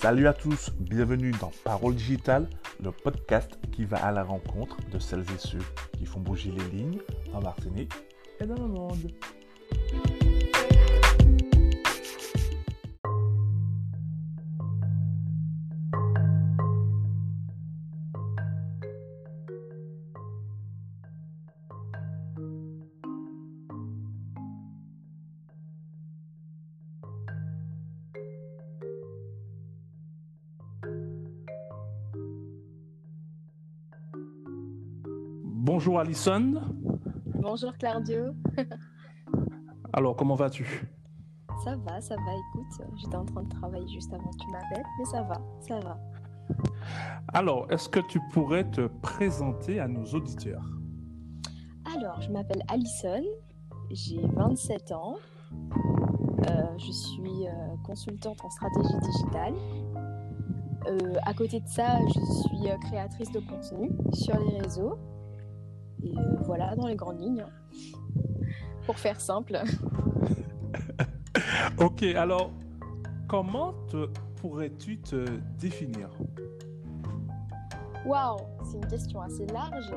Salut 0.00 0.28
à 0.28 0.34
tous, 0.34 0.70
bienvenue 0.78 1.30
dans 1.40 1.50
Parole 1.64 1.94
Digitale, 1.94 2.50
le 2.84 2.92
podcast 2.92 3.58
qui 3.72 3.86
va 3.86 3.96
à 4.04 4.12
la 4.12 4.24
rencontre 4.24 4.76
de 4.92 4.98
celles 4.98 5.22
et 5.22 5.38
ceux 5.38 5.62
qui 5.96 6.04
font 6.04 6.20
bouger 6.20 6.50
les 6.50 6.76
lignes 6.76 6.98
en 7.32 7.40
Martinique 7.40 7.92
et 8.38 8.44
dans 8.44 8.56
le 8.56 8.68
monde. 8.68 9.10
Bonjour 35.86 36.00
Alison. 36.00 36.54
Bonjour 37.26 37.72
Claudio. 37.78 38.32
Alors, 39.92 40.16
comment 40.16 40.34
vas-tu? 40.34 40.84
Ça 41.62 41.76
va, 41.76 42.00
ça 42.00 42.16
va. 42.16 42.32
Écoute, 42.32 42.88
j'étais 42.96 43.14
en 43.14 43.24
train 43.24 43.44
de 43.44 43.48
travailler 43.50 43.86
juste 43.86 44.12
avant 44.12 44.28
que 44.28 44.36
tu 44.36 44.50
m'appelles, 44.50 44.84
mais 44.98 45.04
ça 45.04 45.22
va, 45.22 45.40
ça 45.60 45.78
va. 45.78 45.96
Alors, 47.32 47.70
est-ce 47.70 47.88
que 47.88 48.00
tu 48.00 48.18
pourrais 48.32 48.68
te 48.68 48.88
présenter 49.00 49.78
à 49.78 49.86
nos 49.86 50.04
auditeurs? 50.06 50.64
Alors, 51.96 52.20
je 52.20 52.32
m'appelle 52.32 52.64
Alison, 52.66 53.22
j'ai 53.92 54.26
27 54.26 54.90
ans, 54.90 55.14
euh, 55.52 56.78
je 56.78 56.90
suis 56.90 57.46
euh, 57.46 57.76
consultante 57.84 58.44
en 58.44 58.50
stratégie 58.50 58.98
digitale. 59.02 59.54
Euh, 60.88 61.14
à 61.24 61.32
côté 61.32 61.60
de 61.60 61.68
ça, 61.68 62.00
je 62.08 62.20
suis 62.42 62.88
créatrice 62.88 63.30
de 63.30 63.38
contenu 63.38 63.92
sur 64.12 64.36
les 64.40 64.58
réseaux. 64.58 64.98
Et 66.06 66.18
euh, 66.18 66.36
voilà, 66.44 66.74
dans 66.76 66.86
les 66.86 66.96
grandes 66.96 67.20
lignes. 67.20 67.44
Pour 68.86 68.98
faire 68.98 69.20
simple. 69.20 69.58
Ok, 71.78 72.02
alors, 72.02 72.50
comment 73.28 73.74
pourrais-tu 74.40 74.98
te 74.98 75.26
définir? 75.60 76.08
Waouh, 78.06 78.38
c'est 78.64 78.78
une 78.78 78.86
question 78.86 79.20
assez 79.20 79.46
large. 79.46 79.92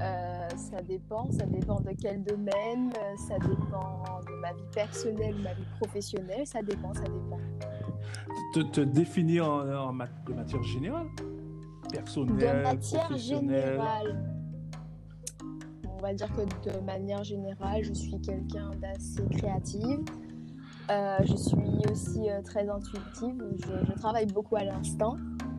Euh, 0.00 0.48
ça 0.56 0.82
dépend, 0.82 1.30
ça 1.30 1.46
dépend 1.46 1.80
de 1.80 1.90
quel 1.98 2.22
domaine, 2.22 2.90
ça 3.28 3.38
dépend 3.38 4.20
de 4.26 4.40
ma 4.42 4.52
vie 4.52 4.68
personnelle 4.74 5.36
ma 5.42 5.54
vie 5.54 5.66
professionnelle, 5.78 6.46
ça 6.46 6.60
dépend, 6.62 6.92
ça 6.92 7.04
dépend. 7.04 7.38
te, 8.54 8.60
te 8.60 8.80
définir 8.82 9.48
en, 9.48 9.66
en 9.88 9.92
mat- 9.92 10.10
de 10.26 10.34
matière 10.34 10.62
générale? 10.62 11.06
Personnelle, 11.90 12.36
De 12.36 12.62
matière 12.62 13.04
professionnelle? 13.06 13.74
générale, 13.80 14.39
on 16.00 16.06
va 16.06 16.14
dire 16.14 16.28
que 16.34 16.70
de 16.70 16.84
manière 16.84 17.22
générale, 17.24 17.84
je 17.84 17.92
suis 17.92 18.18
quelqu'un 18.20 18.70
d'assez 18.80 19.22
créative. 19.36 20.00
Euh, 20.90 21.18
je 21.24 21.36
suis 21.36 21.92
aussi 21.92 22.30
euh, 22.30 22.40
très 22.42 22.68
intuitive. 22.68 23.44
Je, 23.58 23.86
je 23.86 23.92
travaille 23.98 24.26
beaucoup 24.26 24.56
à 24.56 24.64
l'instinct, 24.64 25.16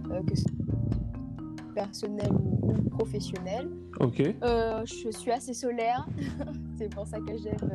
euh, 0.10 0.22
que 0.24 0.36
ce 0.36 0.44
soit 0.44 1.74
personnel 1.76 2.32
ou, 2.34 2.90
professionnel. 2.90 3.70
Ok. 4.00 4.18
Je 4.20 5.10
suis 5.12 5.32
assez 5.32 5.54
solaire. 5.54 6.08
C'est 6.78 6.90
pour 6.90 7.06
ça 7.06 7.20
que 7.20 7.38
j'aime 7.38 7.70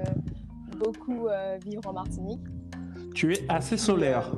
beaucoup 0.79 1.29
vivre 1.65 1.83
en 1.87 1.93
Martinique. 1.93 2.43
Tu 3.15 3.33
es 3.33 3.45
assez 3.49 3.77
solaire. 3.77 4.35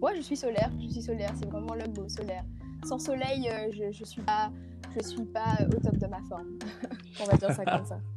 Ouais, 0.00 0.12
je 0.16 0.22
suis 0.22 0.36
solaire. 0.36 0.70
Je 0.80 0.88
suis 0.88 1.02
solaire. 1.02 1.32
C'est 1.34 1.50
vraiment 1.50 1.74
le 1.74 1.86
mot 2.00 2.08
solaire. 2.08 2.44
Sans 2.84 2.98
soleil, 2.98 3.50
je, 3.72 3.90
je 3.90 4.04
suis 4.04 4.22
pas, 4.22 4.50
je 4.96 5.08
suis 5.08 5.24
pas 5.26 5.56
au 5.66 5.80
top 5.80 5.96
de 5.96 6.06
ma 6.06 6.20
forme. 6.22 6.58
On 7.20 7.24
va 7.24 7.36
dire 7.36 7.52
ça 7.52 7.64
comme 7.64 7.84
ça. 7.84 8.00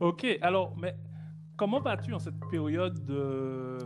Ok, 0.00 0.26
alors, 0.42 0.74
mais 0.76 0.96
comment 1.56 1.80
vas-tu 1.80 2.12
en 2.14 2.18
cette 2.18 2.40
période 2.50 3.04
de 3.04 3.78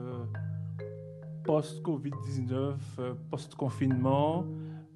post-Covid-19, 1.45 2.75
euh, 2.99 3.15
post-confinement 3.31 4.45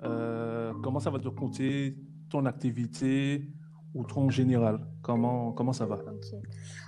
Euh, 0.03 0.73
Comment 0.83 0.99
ça 1.01 1.11
va 1.11 1.19
te 1.19 1.29
compter 1.29 1.95
ton 2.31 2.47
activité 2.47 3.47
ou 3.95 4.05
ton 4.05 4.31
général? 4.31 4.81
Comment, 5.03 5.53
comment 5.53 5.75
ça 5.75 5.85
va? 5.85 5.99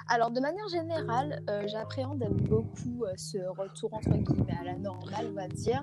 Alors, 0.08 0.30
de 0.30 0.40
manière 0.40 0.68
générale, 0.68 1.42
euh, 1.50 1.66
j'appréhende 1.66 2.24
beaucoup 2.48 3.04
euh, 3.04 3.12
ce 3.16 3.38
retour 3.58 3.92
entre 3.92 4.16
guillemets 4.16 4.56
à 4.60 4.64
la 4.64 4.78
normale, 4.78 5.26
on 5.30 5.34
va 5.34 5.48
dire. 5.48 5.82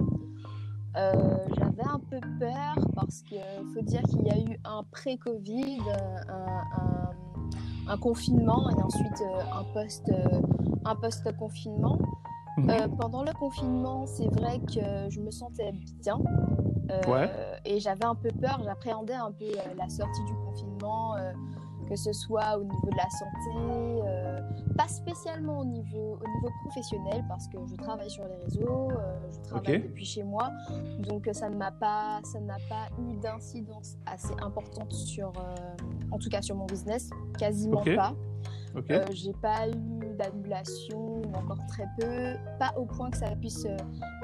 Euh, 0.97 1.37
J'avais 1.57 1.83
un 1.83 1.99
peu 1.99 2.19
peur 2.39 2.75
parce 2.95 3.21
qu'il 3.21 3.39
faut 3.73 3.81
dire 3.81 4.01
qu'il 4.03 4.23
y 4.25 4.31
a 4.31 4.37
eu 4.39 4.59
un 4.65 4.83
pré-Covid, 4.91 5.79
euh, 5.87 6.17
un, 6.29 6.81
un- 6.81 7.11
un 7.93 7.97
confinement 7.97 8.69
et 8.69 8.81
ensuite 8.81 9.21
euh, 9.21 9.41
un 9.59 9.63
post, 9.73 10.11
un 10.85 10.95
post-confinement. 10.95 11.97
Mhm. 12.57 12.69
Euh, 12.69 12.87
pendant 12.99 13.23
le 13.23 13.33
confinement, 13.33 14.05
c'est 14.05 14.27
vrai 14.27 14.59
que 14.59 15.09
je 15.09 15.19
me 15.21 15.31
sentais 15.31 15.71
bien. 16.03 16.19
Euh, 16.91 17.01
Ouais. 17.07 17.29
Et 17.65 17.79
j'avais 17.79 18.05
un 18.05 18.15
peu 18.15 18.29
peur, 18.29 18.59
j'appréhendais 18.63 19.13
un 19.13 19.31
peu 19.31 19.45
la 19.77 19.87
sortie 19.89 20.23
du 20.25 20.33
confinement, 20.33 21.15
que 21.89 21.95
ce 21.95 22.13
soit 22.13 22.57
au 22.57 22.63
niveau 22.63 22.89
de 22.91 22.97
la 22.97 23.09
santé, 23.09 24.03
euh, 24.05 24.39
pas 24.77 24.87
spécialement 24.87 25.59
au 25.59 25.65
niveau, 25.65 26.19
au 26.21 26.27
niveau 26.35 26.49
professionnel, 26.63 27.23
parce 27.27 27.47
que 27.47 27.57
je 27.65 27.75
travaille 27.75 28.09
sur 28.09 28.23
les 28.25 28.35
réseaux, 28.35 28.91
euh, 28.91 29.19
je 29.31 29.49
travaille 29.49 29.81
depuis 29.81 30.05
chez 30.05 30.23
moi, 30.23 30.51
donc 30.99 31.27
euh, 31.27 31.33
ça 31.33 31.49
ne 31.49 31.55
m'a 31.55 31.71
pas, 31.71 32.19
ça 32.23 32.39
n'a 32.39 32.57
pas 32.69 32.87
eu 32.99 33.15
d'incidence 33.17 33.97
assez 34.05 34.33
importante 34.41 34.93
sur, 34.93 35.33
en 36.11 36.17
tout 36.19 36.29
cas 36.29 36.41
sur 36.41 36.55
mon 36.55 36.65
business, 36.65 37.09
quasiment 37.37 37.83
pas. 37.83 38.13
J'ai 39.11 39.33
pas 39.33 39.67
eu 39.67 40.15
d'annulation 40.15 41.21
ou 41.21 41.33
encore 41.33 41.65
très 41.67 41.87
peu, 41.99 42.35
pas 42.59 42.71
au 42.77 42.85
point 42.85 43.09
que 43.09 43.17
ça 43.17 43.35
puisse 43.35 43.65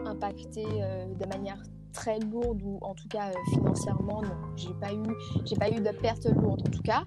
impacter 0.05 0.65
de 0.65 1.25
manière 1.27 1.57
très 1.95 2.19
lourde 2.19 2.61
ou 2.63 2.77
en 2.81 2.93
tout 2.93 3.07
cas 3.07 3.29
euh, 3.29 3.51
financièrement 3.53 4.21
non. 4.21 4.35
J'ai 4.55 4.73
pas 4.73 4.93
eu 4.93 5.01
j'ai 5.45 5.55
pas 5.55 5.69
eu 5.69 5.79
de 5.79 5.91
perte 5.91 6.25
lourde 6.25 6.61
en 6.67 6.71
tout 6.71 6.83
cas. 6.83 7.05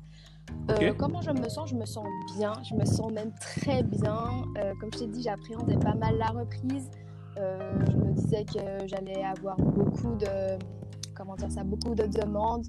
Euh. 0.70 0.92
Comment 0.98 1.20
je 1.20 1.30
me 1.30 1.48
sens 1.48 1.70
Je 1.70 1.76
me 1.76 1.84
sens 1.84 2.06
bien, 2.36 2.52
je 2.68 2.74
me 2.74 2.84
sens 2.84 3.10
même 3.12 3.32
très 3.40 3.82
bien. 3.82 4.42
Euh, 4.58 4.72
comme 4.80 4.90
je 4.92 4.98
t'ai 5.00 5.06
dit, 5.06 5.22
j'appréhendais 5.22 5.76
pas 5.76 5.94
mal 5.94 6.16
la 6.18 6.26
reprise. 6.28 6.90
Euh, 7.38 7.78
je 7.90 7.96
me 7.96 8.12
disais 8.12 8.44
que 8.44 8.86
j'allais 8.86 9.22
avoir 9.24 9.56
beaucoup 9.56 10.14
de 10.16 10.58
comment 11.14 11.34
dire 11.36 11.50
ça, 11.50 11.64
beaucoup 11.64 11.94
de 11.94 12.04
demandes, 12.06 12.64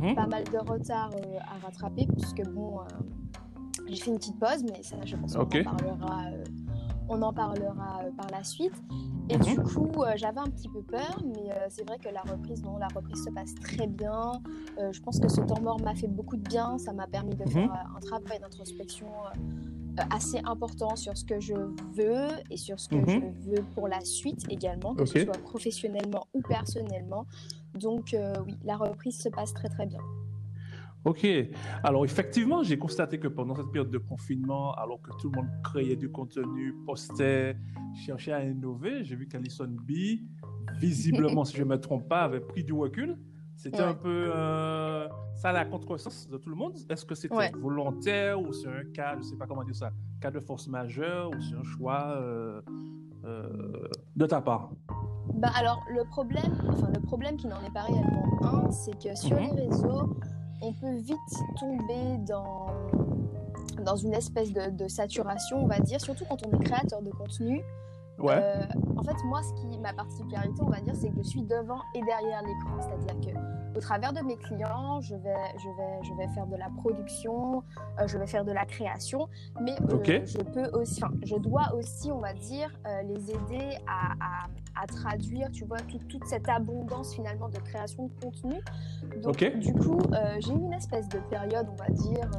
Mhm. 0.00 0.14
pas 0.14 0.26
mal 0.26 0.44
de 0.44 0.58
retard 0.70 1.10
à 1.40 1.64
rattraper 1.66 2.06
puisque 2.06 2.42
bon. 2.50 2.78
j'ai 3.88 3.96
fait 3.96 4.10
une 4.10 4.18
petite 4.18 4.38
pause, 4.38 4.62
mais 4.64 4.82
ça, 4.82 4.96
je 5.04 5.16
pense 5.16 5.34
qu'on 5.34 5.40
en 5.42 5.46
parlera, 5.46 6.22
on 7.12 7.22
en 7.22 7.32
parlera 7.32 8.00
euh, 8.04 8.10
par 8.16 8.26
la 8.30 8.42
suite. 8.42 8.72
Et 9.28 9.36
Mhm. 9.36 9.44
du 9.44 9.56
coup, 9.60 10.02
euh, 10.02 10.12
j'avais 10.16 10.40
un 10.40 10.50
petit 10.50 10.68
peu 10.68 10.82
peur, 10.82 11.22
mais 11.24 11.50
euh, 11.52 11.66
c'est 11.68 11.84
vrai 11.84 11.98
que 11.98 12.08
la 12.08 12.22
reprise, 12.22 12.62
non, 12.64 12.76
la 12.78 12.88
reprise 12.88 13.22
se 13.24 13.30
passe 13.30 13.54
très 13.54 13.86
bien. 13.86 14.32
Je 14.78 15.00
pense 15.00 15.20
que 15.20 15.28
ce 15.28 15.40
temps 15.42 15.60
mort 15.60 15.78
m'a 15.80 15.94
fait 15.94 16.08
beaucoup 16.08 16.36
de 16.36 16.42
bien. 16.48 16.78
Ça 16.78 16.92
m'a 16.92 17.06
permis 17.06 17.34
de 17.36 17.44
Mhm. 17.44 17.50
faire 17.52 17.86
un 17.96 18.00
travail 18.00 18.40
d'introspection 18.40 19.06
assez 20.10 20.40
important 20.44 20.96
sur 20.96 21.16
ce 21.16 21.24
que 21.24 21.38
je 21.40 21.54
veux 21.94 22.28
et 22.50 22.56
sur 22.56 22.80
ce 22.80 22.88
que 22.88 22.96
Mhm. 22.96 23.06
je 23.44 23.50
veux 23.50 23.62
pour 23.74 23.86
la 23.88 24.00
suite 24.00 24.44
également, 24.50 24.94
que 24.94 25.04
ce 25.04 25.20
soit 25.24 25.38
professionnellement 25.42 26.26
ou 26.34 26.40
personnellement. 26.40 27.26
Donc 27.74 28.14
euh, 28.14 28.34
oui, 28.46 28.56
la 28.64 28.76
reprise 28.76 29.20
se 29.20 29.28
passe 29.28 29.52
très 29.52 29.68
très 29.68 29.86
bien. 29.86 30.00
Ok. 31.04 31.26
Alors, 31.82 32.04
effectivement, 32.04 32.62
j'ai 32.62 32.78
constaté 32.78 33.18
que 33.18 33.26
pendant 33.28 33.56
cette 33.56 33.70
période 33.72 33.90
de 33.90 33.98
confinement, 33.98 34.72
alors 34.74 35.00
que 35.02 35.10
tout 35.20 35.30
le 35.30 35.36
monde 35.36 35.48
créait 35.64 35.96
du 35.96 36.10
contenu, 36.10 36.74
postait, 36.86 37.56
cherchait 38.06 38.32
à 38.32 38.44
innover, 38.44 39.02
j'ai 39.04 39.16
vu 39.16 39.26
qu'Alison 39.26 39.66
B, 39.68 39.92
visiblement, 40.78 41.44
si 41.44 41.56
je 41.56 41.64
ne 41.64 41.68
me 41.68 41.80
trompe 41.80 42.08
pas, 42.08 42.22
avait 42.22 42.40
pris 42.40 42.62
du 42.64 42.72
recul. 42.72 43.16
C'était 43.56 43.82
Ouais. 43.82 43.88
un 43.88 43.94
peu 43.94 44.30
euh, 44.34 45.08
ça 45.36 45.52
la 45.52 45.64
contresens 45.64 46.28
de 46.28 46.36
tout 46.36 46.48
le 46.48 46.56
monde. 46.56 46.74
Est-ce 46.88 47.04
que 47.04 47.14
c'était 47.14 47.34
Ouais. 47.36 47.52
volontaire 47.60 48.40
ou 48.40 48.52
c'est 48.52 48.66
un 48.68 48.84
cas, 48.92 49.12
je 49.14 49.18
ne 49.18 49.22
sais 49.22 49.36
pas 49.36 49.46
comment 49.46 49.62
dire 49.62 49.76
ça, 49.76 49.90
cas 50.20 50.30
de 50.30 50.40
force 50.40 50.66
majeure 50.68 51.30
ou 51.30 51.40
c'est 51.40 51.54
un 51.56 51.62
choix 51.62 52.16
euh, 52.16 52.60
euh, 53.24 53.88
de 54.16 54.26
ta 54.26 54.40
part? 54.40 54.70
Bah 55.34 55.50
alors 55.56 55.80
le 55.94 56.04
problème, 56.08 56.52
enfin 56.70 56.90
le 56.92 57.00
problème 57.00 57.36
qui 57.36 57.46
n'en 57.46 57.60
est 57.62 57.72
pas 57.72 57.82
réellement 57.82 58.42
un, 58.42 58.70
c'est 58.70 58.98
que 59.00 59.14
sur 59.14 59.36
Mhm. 59.40 59.54
les 59.56 59.62
réseaux, 59.68 60.16
on 60.62 60.72
peut 60.72 60.96
vite 60.96 61.18
tomber 61.58 62.18
dans 62.26 62.66
dans 63.82 63.96
une 63.96 64.14
espèce 64.14 64.52
de, 64.52 64.70
de 64.70 64.88
saturation, 64.88 65.58
on 65.64 65.66
va 65.66 65.78
dire, 65.80 66.00
surtout 66.00 66.24
quand 66.28 66.38
on 66.46 66.60
est 66.60 66.64
créateur 66.64 67.02
de 67.02 67.10
contenu. 67.10 67.62
Ouais. 68.18 68.34
Euh, 68.36 68.62
en 68.96 69.02
fait, 69.02 69.16
moi, 69.24 69.42
ce 69.42 69.52
qui 69.54 69.78
ma 69.78 69.92
particularité, 69.92 70.60
on 70.60 70.70
va 70.70 70.80
dire, 70.80 70.94
c'est 70.94 71.08
que 71.08 71.16
je 71.16 71.28
suis 71.28 71.42
devant 71.42 71.80
et 71.94 72.02
derrière 72.02 72.42
l'écran. 72.42 72.80
C'est-à-dire 72.80 73.32
que 73.32 73.76
au 73.76 73.80
travers 73.80 74.12
de 74.12 74.20
mes 74.20 74.36
clients, 74.36 75.00
je 75.00 75.16
vais, 75.16 75.34
je 75.56 75.68
vais, 75.76 76.02
je 76.02 76.14
vais 76.14 76.28
faire 76.28 76.46
de 76.46 76.56
la 76.56 76.68
production, 76.76 77.62
euh, 77.98 78.06
je 78.06 78.18
vais 78.18 78.26
faire 78.26 78.44
de 78.44 78.52
la 78.52 78.66
création, 78.66 79.28
mais 79.60 79.72
euh, 79.90 80.24
je 80.26 80.38
peux 80.38 80.68
aussi, 80.78 81.02
enfin, 81.02 81.14
je 81.24 81.36
dois 81.36 81.74
aussi, 81.74 82.12
on 82.12 82.20
va 82.20 82.34
dire, 82.34 82.70
les 83.04 83.30
aider 83.30 83.78
à, 83.88 84.12
à, 84.20 84.46
traduire, 84.86 85.50
tu 85.50 85.64
vois, 85.64 85.78
toute 86.08 86.24
cette 86.24 86.48
abondance 86.48 87.14
finalement 87.14 87.48
de 87.48 87.58
création 87.58 88.06
de 88.06 88.24
contenu. 88.24 88.56
Donc, 89.22 89.36
du 89.58 89.72
coup, 89.74 89.98
j'ai 90.40 90.52
eu 90.52 90.58
une 90.58 90.72
espèce 90.72 91.08
de 91.08 91.18
période, 91.30 91.68
on 91.70 91.76
va 91.76 91.88
dire, 91.88 92.30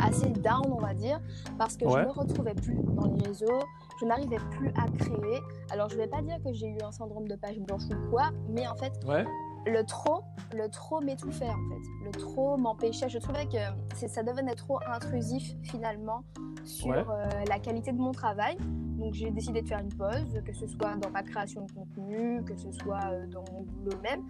assez 0.00 0.30
down, 0.30 0.66
on 0.70 0.80
va 0.80 0.94
dire, 0.94 1.20
parce 1.58 1.76
que 1.76 1.88
je 1.88 1.96
ne 1.96 2.04
me 2.04 2.10
retrouvais 2.10 2.54
plus 2.54 2.76
dans 2.82 3.06
les 3.06 3.26
réseaux, 3.26 3.60
je 4.00 4.06
n'arrivais 4.06 4.40
plus 4.50 4.68
à 4.70 4.86
créer. 4.98 5.40
Alors, 5.70 5.88
je 5.88 5.96
ne 5.96 6.02
vais 6.02 6.08
pas 6.08 6.22
dire 6.22 6.38
que 6.44 6.52
j'ai 6.52 6.68
eu 6.68 6.78
un 6.82 6.92
syndrome 6.92 7.28
de 7.28 7.36
page 7.36 7.58
blanche 7.60 7.82
ou 7.90 8.10
quoi, 8.10 8.30
mais 8.48 8.66
en 8.66 8.74
fait, 8.74 8.92
ouais 9.06 9.24
le 9.66 9.84
trop, 9.84 10.22
le 10.54 10.68
trop 10.68 11.00
m'étouffait 11.00 11.48
en 11.48 11.68
fait. 11.68 12.04
Le 12.04 12.10
trop 12.10 12.56
m'empêchait. 12.56 13.08
Je 13.08 13.18
trouvais 13.18 13.46
que 13.46 14.08
ça 14.08 14.22
devenait 14.22 14.54
trop 14.54 14.78
intrusif 14.86 15.54
finalement 15.62 16.24
sur 16.64 16.92
euh, 16.92 17.28
la 17.48 17.58
qualité 17.58 17.92
de 17.92 17.98
mon 17.98 18.12
travail. 18.12 18.56
Donc 19.02 19.14
j'ai 19.14 19.32
décidé 19.32 19.62
de 19.62 19.66
faire 19.66 19.80
une 19.80 19.92
pause, 19.92 20.40
que 20.46 20.52
ce 20.52 20.64
soit 20.68 20.94
dans 20.94 21.10
ma 21.10 21.24
création 21.24 21.66
de 21.66 21.72
contenu, 21.72 22.40
que 22.44 22.54
ce 22.54 22.70
soit 22.70 23.10
euh, 23.10 23.26
dans 23.26 23.42
mon 23.52 23.62
boulot 23.62 23.98
même. 24.00 24.22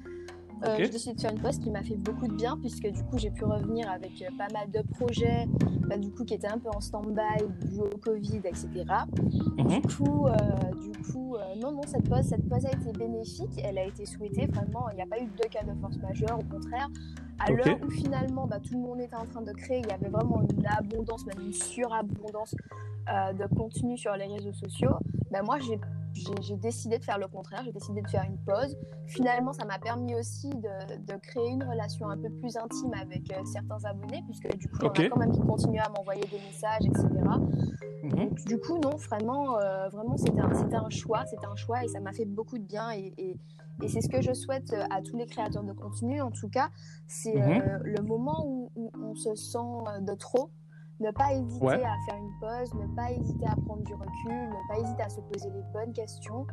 Euh, 0.65 0.77
j'ai 0.79 0.89
décidé 0.89 1.15
de 1.15 1.21
faire 1.21 1.33
une 1.33 1.41
pause 1.41 1.59
qui 1.59 1.71
m'a 1.71 1.83
fait 1.83 1.97
beaucoup 1.97 2.29
de 2.29 2.35
bien 2.35 2.57
puisque 2.57 2.87
du 2.87 3.03
coup 3.05 3.19
j'ai 3.19 3.31
pu 3.31 3.45
revenir 3.45 3.91
avec 3.91 4.23
euh, 4.23 4.29
pas 4.39 4.47
mal 4.53 4.71
de 4.71 4.81
projets 4.95 5.47
bah, 5.89 5.97
du 5.97 6.11
coup 6.11 6.25
qui 6.25 6.35
étaient 6.35 6.49
un 6.49 6.59
peu 6.59 6.69
en 6.69 6.81
stand-by 6.81 7.69
dû 7.69 7.81
au 7.81 7.99
Covid 7.99 8.43
etc. 8.45 8.69
Mhm. 9.59 9.67
Du 9.67 9.81
coup, 9.83 10.27
euh, 10.29 10.37
du 10.81 11.13
coup 11.13 11.37
non 11.61 11.73
non 11.73 11.83
cette 11.87 12.09
pause 12.09 12.23
cette 12.23 12.49
pause 12.49 12.65
a 12.67 12.71
été 12.71 12.93
bénéfique, 12.97 13.61
elle 13.65 13.79
a 13.79 13.85
été 13.85 14.07
souhaitée 14.07 14.47
vraiment, 14.47 14.89
il 14.91 14.97
n'y 14.97 15.03
a 15.03 15.07
pas 15.07 15.19
eu 15.19 15.27
de 15.27 15.49
cas 15.49 15.65
de 15.65 15.79
force 15.81 15.97
majeure 15.99 16.39
au 16.39 16.45
contraire. 16.45 16.89
À 17.39 17.51
l'heure 17.51 17.79
où 17.85 17.91
finalement 17.91 18.47
bah, 18.47 18.61
tout 18.61 18.75
le 18.75 18.81
monde 18.81 19.01
était 19.01 19.17
en 19.17 19.25
train 19.25 19.43
de 19.43 19.53
créer, 19.53 19.81
il 19.81 19.89
y 19.89 19.93
avait 19.93 20.11
vraiment 20.11 20.43
une 20.43 20.67
abondance, 20.67 21.27
même 21.27 21.45
une 21.45 21.53
surabondance 21.53 22.55
de 23.09 23.57
contenu 23.57 23.99
sur 23.99 24.15
les 24.15 24.27
réseaux 24.27 24.53
sociaux. 24.53 24.95
Bah, 25.33 25.43
moi 25.43 25.59
j'ai 25.59 25.81
j'ai 26.15 26.57
décidé 26.57 26.99
de 26.99 27.05
faire 27.05 27.19
le 27.19 27.29
contraire, 27.29 27.63
j'ai 27.65 27.73
décidé 27.73 28.03
de 28.03 28.09
faire 28.09 28.25
une 28.25 28.39
pause. 28.39 28.77
Finalement, 29.07 29.53
ça 29.53 29.65
m'a 29.65 29.79
permis 29.79 30.15
aussi 30.15 30.51
de, 30.51 31.17
créer 31.23 31.51
une 31.51 31.63
relation 31.63 32.09
un 32.09 32.17
peu 32.17 32.31
plus 32.31 32.57
intime 32.57 32.93
avec 33.01 33.31
euh, 33.33 33.45
certains 33.45 33.85
abonnés, 33.85 34.23
puisque 34.27 34.57
du 34.57 34.69
coup, 34.69 34.79
on 34.83 34.89
a 34.89 35.09
quand 35.09 35.19
même 35.19 35.33
qui 35.33 35.41
continuent 35.41 35.81
à 35.81 35.89
m'envoyer 35.91 36.23
des 36.23 36.39
messages, 36.39 36.85
etc. 36.85 37.09
Mhm. 38.03 38.35
du 38.47 38.59
coup, 38.59 38.79
non, 38.79 38.97
vraiment, 38.97 39.59
euh, 39.59 39.89
vraiment 39.89 40.17
c'était 40.17 40.41
un, 40.41 40.51
un, 40.51 40.91
choix, 40.91 41.25
c'était 41.27 41.47
un 41.47 41.55
choix 41.55 41.85
et 41.85 41.89
ça 41.89 42.01
m'a 42.01 42.13
fait 42.13 42.25
beaucoup 42.25 42.59
de 42.59 42.65
bien. 42.65 42.91
Et, 42.93 43.15
et, 43.19 43.39
c'est 43.89 44.01
ce 44.01 44.09
que 44.09 44.21
je 44.21 44.33
souhaite 44.33 44.73
euh, 44.73 44.85
à 44.91 45.03
tous 45.03 45.17
les 45.17 45.27
créateurs 45.27 45.65
de 45.65 45.73
contenu, 45.73 46.21
en 46.21 46.31
tout 46.31 46.49
cas, 46.49 46.69
c'est 47.09 47.35
mhm. 47.35 47.81
le 47.85 48.03
moment 48.03 48.45
où, 48.47 48.71
où, 48.77 48.91
on 49.01 49.15
se 49.15 49.35
sent 49.35 49.59
de 50.01 50.15
trop, 50.15 50.51
ne 51.03 51.11
pas 51.11 51.33
hésiter 51.33 51.85
à 51.85 51.97
faire 52.07 52.17
une 52.17 52.33
pause, 52.41 52.75
ne 52.75 52.87
pas 52.95 53.11
hésiter 53.11 53.47
à 53.47 53.57
prendre 53.67 53.83
du 53.83 53.95
recul, 53.95 54.33
ne 54.33 54.69
pas 54.69 54.79
hésiter 54.79 55.03
à 55.03 55.09
se 55.09 55.21
poser 55.21 55.51
les 55.51 55.63
bonnes 55.73 55.93
questions 55.93 56.47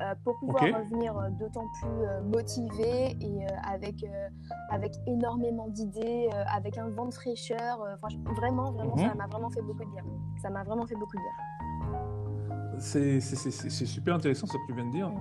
euh, 0.00 0.14
pour 0.24 0.38
pouvoir 0.38 0.62
revenir 0.62 1.16
euh, 1.18 1.28
d'autant 1.38 1.66
plus 1.80 1.88
euh, 1.90 2.22
motivé 2.22 3.18
et 3.20 3.46
avec, 3.64 3.96
avec 4.70 4.94
énormément 5.06 5.68
d'idées, 5.68 6.30
avec 6.46 6.78
un 6.78 6.88
vent 6.88 7.06
de 7.06 7.14
fraîcheur. 7.14 7.84
vraiment, 8.36 8.72
vraiment, 8.72 8.96
ça 8.96 9.08
mhm. 9.08 9.18
m'a 9.18 9.26
vraiment 9.26 9.50
fait 9.50 9.60
beaucoup 9.60 9.84
de 9.84 9.90
bien. 9.90 10.04
Ça 10.40 10.48
m'a 10.48 10.62
vraiment 10.62 10.86
fait 10.86 10.94
beaucoup 10.94 11.16
de 11.16 11.22
bien. 11.22 12.78
C'est 12.78 13.20
super 13.20 14.14
intéressant 14.14 14.46
ce 14.46 14.54
que 14.54 14.66
tu 14.66 14.74
viens 14.74 14.86
de 14.86 14.92
dire. 14.92 15.12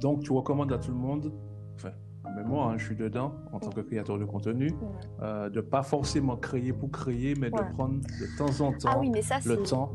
donc, 0.00 0.22
tu 0.22 0.32
recommandes 0.32 0.72
à 0.72 0.78
tout 0.78 0.90
le 0.90 0.98
monde, 0.98 1.32
enfin, 1.76 1.92
mais 2.34 2.42
moi, 2.42 2.66
hein, 2.66 2.78
je 2.78 2.84
suis 2.84 2.96
dedans 2.96 3.34
en 3.52 3.58
tant 3.60 3.70
que 3.70 3.80
créateur 3.80 4.18
de 4.18 4.24
contenu, 4.24 4.72
euh, 5.22 5.48
de 5.50 5.60
pas 5.60 5.82
forcément 5.82 6.36
créer 6.36 6.72
pour 6.72 6.90
créer, 6.90 7.34
mais 7.34 7.50
de 7.50 7.72
prendre 7.74 8.00
de 8.00 8.38
temps 8.38 8.60
en 8.64 8.72
temps 8.72 8.90
ah 8.92 8.98
oui, 8.98 9.10
mais 9.10 9.22
ça, 9.22 9.38
le 9.44 9.62
temps 9.62 9.92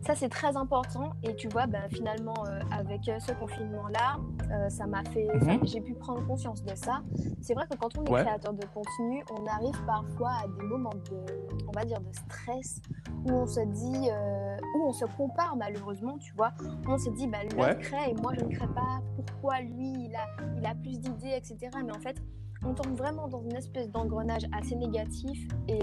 ça, 0.00 0.14
c'est 0.14 0.28
très 0.28 0.56
important. 0.56 1.12
Et 1.22 1.34
tu 1.36 1.48
vois, 1.48 1.66
ben, 1.66 1.82
finalement, 1.88 2.34
euh, 2.46 2.60
avec 2.70 3.08
euh, 3.08 3.18
ce 3.20 3.32
confinement-là, 3.32 4.16
euh, 4.50 4.68
ça 4.68 4.86
m'a 4.86 5.04
fait. 5.04 5.28
Mhm. 5.34 5.60
J'ai 5.64 5.80
pu 5.80 5.94
prendre 5.94 6.26
conscience 6.26 6.64
de 6.64 6.74
ça. 6.74 7.02
C'est 7.40 7.54
vrai 7.54 7.66
que 7.70 7.76
quand 7.76 7.96
on 7.98 8.04
est 8.04 8.22
créateur 8.22 8.52
de 8.52 8.64
contenu, 8.66 9.24
on 9.30 9.46
arrive 9.46 9.80
parfois 9.86 10.30
à 10.42 10.48
des 10.48 10.66
moments 10.66 10.94
de, 11.10 11.18
on 11.68 11.72
va 11.72 11.84
dire, 11.84 12.00
de 12.00 12.12
stress 12.12 12.80
où 13.24 13.32
on 13.32 13.46
se 13.46 13.60
dit, 13.60 14.08
où 14.76 14.88
on 14.88 14.92
se 14.92 15.04
compare 15.16 15.56
malheureusement, 15.56 16.18
tu 16.18 16.32
vois. 16.34 16.52
On 16.88 16.98
se 16.98 17.10
dit, 17.10 17.28
ben, 17.28 17.42
lui 17.42 17.78
crée 17.80 18.10
et 18.10 18.14
moi 18.14 18.32
je 18.38 18.44
ne 18.44 18.50
crée 18.50 18.68
pas. 18.68 19.00
Pourquoi 19.26 19.60
lui, 19.60 20.06
il 20.06 20.14
a, 20.16 20.26
il 20.56 20.66
a 20.66 20.74
plus 20.74 20.98
d'idées, 20.98 21.34
etc. 21.36 21.70
Mais 21.84 21.92
en 21.92 22.00
fait, 22.00 22.16
on 22.64 22.74
tombe 22.74 22.96
vraiment 22.96 23.28
dans 23.28 23.42
une 23.42 23.56
espèce 23.56 23.90
d'engrenage 23.90 24.42
assez 24.52 24.76
négatif 24.76 25.48
et, 25.68 25.80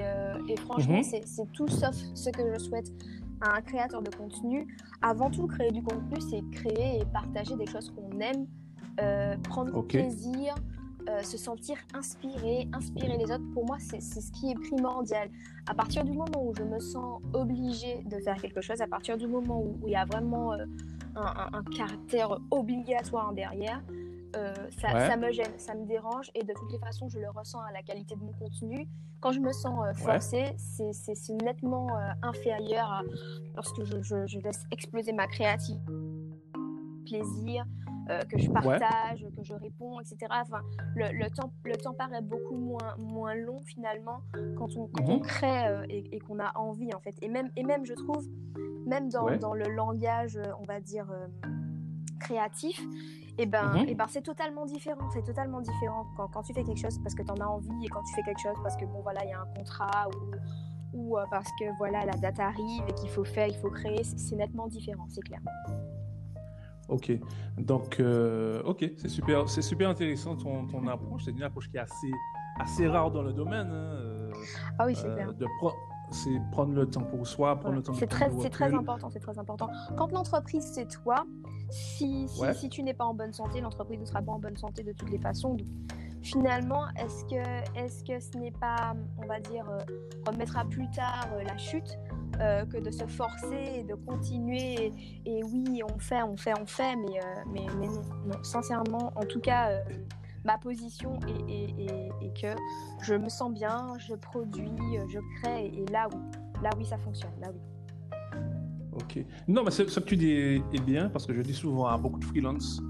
et 0.47 0.55
franchement, 0.57 0.97
mhm. 0.97 1.03
c'est 1.03 1.51
tout 1.53 1.67
sauf 1.67 1.95
ce 2.13 2.29
que 2.29 2.53
je 2.53 2.59
souhaite 2.59 2.91
un 3.41 3.61
créateur 3.61 4.01
de 4.01 4.09
contenu, 4.15 4.67
avant 5.01 5.29
tout, 5.29 5.47
créer 5.47 5.71
du 5.71 5.81
contenu, 5.81 6.19
c'est 6.29 6.43
créer 6.51 7.01
et 7.01 7.05
partager 7.05 7.55
des 7.55 7.65
choses 7.65 7.91
qu'on 7.91 8.19
aime, 8.19 8.47
euh, 9.01 9.37
prendre 9.37 9.81
plaisir, 9.83 10.55
euh, 11.09 11.23
se 11.23 11.37
sentir 11.37 11.77
inspiré, 11.93 12.67
inspirer 12.73 13.17
les 13.17 13.31
autres. 13.31 13.49
Pour 13.53 13.65
moi, 13.65 13.77
c'est 13.79 14.01
ce 14.01 14.31
qui 14.31 14.51
est 14.51 14.55
primordial. 14.55 15.29
À 15.67 15.73
partir 15.73 16.03
du 16.03 16.11
moment 16.11 16.45
où 16.45 16.53
je 16.55 16.63
me 16.63 16.79
sens 16.79 17.21
obligée 17.33 18.03
de 18.05 18.19
faire 18.19 18.35
quelque 18.35 18.61
chose, 18.61 18.81
à 18.81 18.87
partir 18.87 19.17
du 19.17 19.25
moment 19.25 19.61
où, 19.61 19.79
il 19.87 19.93
y 19.93 19.95
a 19.95 20.05
vraiment 20.05 20.53
euh, 20.53 20.65
un, 21.15 21.63
caractère 21.75 22.37
obligatoire 22.51 23.33
derrière, 23.33 23.81
euh, 24.35 24.53
ça, 24.79 25.17
me 25.17 25.31
gêne, 25.31 25.57
ça 25.57 25.73
me 25.73 25.85
dérange 25.85 26.29
et 26.35 26.43
de 26.43 26.53
toutes 26.53 26.71
les 26.71 26.79
façons, 26.79 27.09
je 27.09 27.19
le 27.19 27.29
ressens 27.29 27.59
à 27.61 27.71
la 27.71 27.81
qualité 27.81 28.15
de 28.15 28.21
mon 28.21 28.31
contenu. 28.33 28.87
Quand 29.21 29.31
je 29.31 29.39
me 29.39 29.51
sens 29.51 29.79
euh, 29.85 29.93
forcée, 29.93 30.55
c'est 30.57 31.43
nettement 31.43 31.87
euh, 31.97 32.11
inférieur 32.21 32.91
à 32.91 33.01
lorsque 33.55 33.83
je, 33.83 34.39
laisse 34.39 34.65
exploser 34.71 35.13
ma 35.13 35.27
créativité, 35.27 35.83
plaisir, 37.05 37.65
que 38.27 38.39
je 38.39 38.49
partage, 38.49 39.23
que 39.37 39.43
je 39.43 39.53
réponds, 39.53 39.99
etc. 39.99 40.17
Enfin, 40.31 40.61
le, 40.95 41.29
temps, 41.29 41.53
le 41.63 41.75
temps 41.75 41.93
paraît 41.93 42.23
beaucoup 42.23 42.55
moins, 42.55 42.95
moins 42.97 43.35
long 43.35 43.61
finalement 43.61 44.21
quand 44.57 44.75
on, 44.77 44.87
quand 44.87 45.03
on 45.07 45.17
mhm. 45.17 45.21
crée 45.21 45.85
et, 45.89 46.19
qu'on 46.19 46.39
a 46.39 46.51
envie 46.57 46.91
en 46.95 46.99
fait. 47.01 47.15
Et 47.21 47.27
même, 47.27 47.51
et 47.55 47.63
même 47.63 47.85
je 47.85 47.93
trouve, 47.93 48.27
même 48.87 49.09
dans, 49.09 49.37
dans 49.37 49.53
le 49.53 49.69
langage, 49.69 50.39
on 50.59 50.63
va 50.63 50.79
dire, 50.79 51.07
créatif, 52.19 52.81
et 53.37 53.45
ben, 53.45 53.71
mhm. 53.73 53.89
et 53.89 53.95
ben 53.95 54.05
c'est 54.09 54.21
totalement 54.21 54.65
différent. 54.65 55.09
C'est 55.13 55.23
totalement 55.23 55.61
différent 55.61 56.05
quand, 56.17 56.27
quand, 56.27 56.43
tu 56.43 56.53
fais 56.53 56.63
quelque 56.63 56.79
chose 56.79 56.99
parce 57.01 57.15
que 57.15 57.23
tu 57.23 57.31
en 57.31 57.37
as 57.37 57.47
envie 57.47 57.85
et 57.85 57.87
quand 57.87 58.03
tu 58.03 58.13
fais 58.13 58.23
quelque 58.23 58.41
chose 58.41 58.57
parce 58.61 58.75
que 58.75 58.85
bon 58.85 59.01
voilà 59.01 59.23
il 59.23 59.29
y 59.29 59.33
a 59.33 59.41
un 59.41 59.53
contrat 59.55 60.09
ou, 60.93 60.97
ou 60.97 61.17
euh, 61.17 61.23
parce 61.31 61.49
que 61.59 61.65
voilà 61.77 62.05
la 62.05 62.13
date 62.13 62.39
arrive 62.39 62.83
et 62.87 62.93
qu'il 62.93 63.09
faut 63.09 63.23
faire, 63.23 63.47
il 63.47 63.55
faut 63.55 63.69
créer. 63.69 64.03
C'est 64.03 64.35
nettement 64.35 64.67
différent, 64.67 65.05
c'est 65.09 65.21
clair. 65.21 65.39
Ok, 66.89 67.11
donc 67.57 67.99
euh, 67.99 68.63
ok, 68.63 68.91
c'est 68.97 69.09
super, 69.09 69.47
c'est 69.47 69.61
super 69.61 69.89
intéressant 69.89 70.35
ton, 70.35 70.65
ton 70.65 70.87
approche. 70.87 71.25
C'est 71.25 71.31
une 71.31 71.43
approche 71.43 71.69
qui 71.69 71.77
est 71.77 71.81
assez, 71.81 72.11
assez 72.59 72.87
rare 72.87 73.11
dans 73.11 73.21
le 73.21 73.31
domaine. 73.31 73.67
Hein, 73.67 73.93
euh, 73.93 74.31
ah 74.79 74.85
oui, 74.85 74.95
c'est 74.95 75.13
clair. 75.13 75.31
De 75.33 75.45
c'est 76.11 76.41
prendre 76.51 76.73
le 76.73 76.85
temps 76.89 77.03
pour 77.03 77.25
soi, 77.27 77.55
prendre 77.55 77.75
le 77.75 77.83
temps 77.83 77.93
C'est 77.93 78.07
très, 78.07 78.29
c'est 78.41 78.49
très 78.49 78.73
important, 78.73 79.09
c'est 79.09 79.19
très 79.19 79.37
important. 79.37 79.69
Quand 79.97 80.11
l'entreprise 80.11 80.65
c'est 80.73 80.87
toi, 80.87 81.25
si, 81.69 82.27
si, 82.55 82.69
tu 82.69 82.83
n'es 82.83 82.93
pas 82.93 83.05
en 83.05 83.13
bonne 83.13 83.33
santé, 83.33 83.61
l'entreprise 83.61 83.99
ne 83.99 84.05
sera 84.05 84.21
pas 84.21 84.31
en 84.31 84.39
bonne 84.39 84.57
santé 84.57 84.83
de 84.83 84.91
toutes 84.91 85.11
les 85.11 85.19
façons. 85.19 85.55
finalement, 86.21 86.83
est-ce 86.97 87.23
que, 87.25 87.79
est 87.79 88.07
que 88.07 88.19
ce 88.19 88.37
n'est 88.37 88.51
pas, 88.51 88.93
on 89.17 89.25
va 89.25 89.39
dire, 89.39 89.69
euh, 89.69 89.79
remettre 90.27 90.57
à 90.57 90.65
plus 90.65 90.89
tard 90.91 91.27
euh, 91.33 91.43
la 91.43 91.57
chute 91.57 91.97
euh, 92.41 92.65
que 92.65 92.77
de 92.77 92.91
se 92.91 93.05
forcer 93.05 93.79
et 93.79 93.83
de 93.83 93.95
continuer 93.95 94.91
et, 95.25 95.43
oui, 95.43 95.81
on 95.83 95.99
fait, 95.99 96.23
on 96.23 96.35
fait, 96.35 96.53
on 96.59 96.65
fait, 96.65 96.95
mais, 96.95 97.19
mais, 97.51 97.65
mais 97.77 97.87
non, 97.87 98.43
sincèrement, 98.43 99.13
en 99.15 99.25
tout 99.25 99.39
cas, 99.39 99.69
ma 100.45 100.57
position 100.57 101.19
est, 101.47 102.41
que 102.41 102.55
je 103.01 103.15
me 103.15 103.29
sens 103.29 103.53
bien, 103.53 103.93
je 103.97 104.15
produis, 104.15 104.69
je 105.09 105.19
crée, 105.41 105.67
et 105.67 105.85
là 105.91 106.07
oui, 106.13 106.19
là 106.63 106.69
oui, 106.77 106.85
ça 106.85 106.97
fonctionne, 106.97 107.31
là 107.41 107.49
oui. 107.53 107.59
Ok. 108.93 109.25
Non, 109.47 109.63
mais 109.63 109.71
ce 109.71 109.83
que 109.83 110.05
tu 110.05 110.17
dis 110.17 110.31
est 110.31 110.85
bien 110.85 111.09
parce 111.09 111.25
que 111.25 111.33
je 111.33 111.41
dis 111.41 111.53
souvent 111.53 111.87
à 111.87 111.97
beaucoup 111.97 112.19
de 112.19 112.25
freelance, 112.25 112.81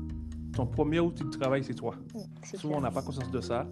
ton 0.53 0.65
premier 0.65 0.99
outil 0.99 1.23
de 1.23 1.29
travail, 1.29 1.63
c'est 1.63 1.73
toi. 1.73 1.95
Souvent, 2.55 2.77
on 2.77 2.81
n'a 2.81 2.91
pas 2.91 3.01
conscience 3.01 3.31
de 3.31 3.41
ça. 3.41 3.67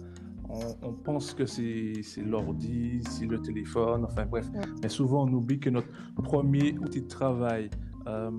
On, 0.48 0.92
pense 0.92 1.34
que 1.34 1.44
c'est 1.44 2.02
l'ordi, 2.24 3.02
c'est 3.10 3.26
le 3.26 3.40
téléphone, 3.42 4.06
enfin 4.06 4.24
bref. 4.24 4.46
Mais 4.82 4.88
souvent, 4.88 5.28
on 5.28 5.32
oublie 5.34 5.58
que 5.58 5.68
notre 5.68 5.88
premier 6.14 6.78
outil 6.78 7.02
de 7.02 7.08
travail, 7.08 7.68
euh, 8.06 8.30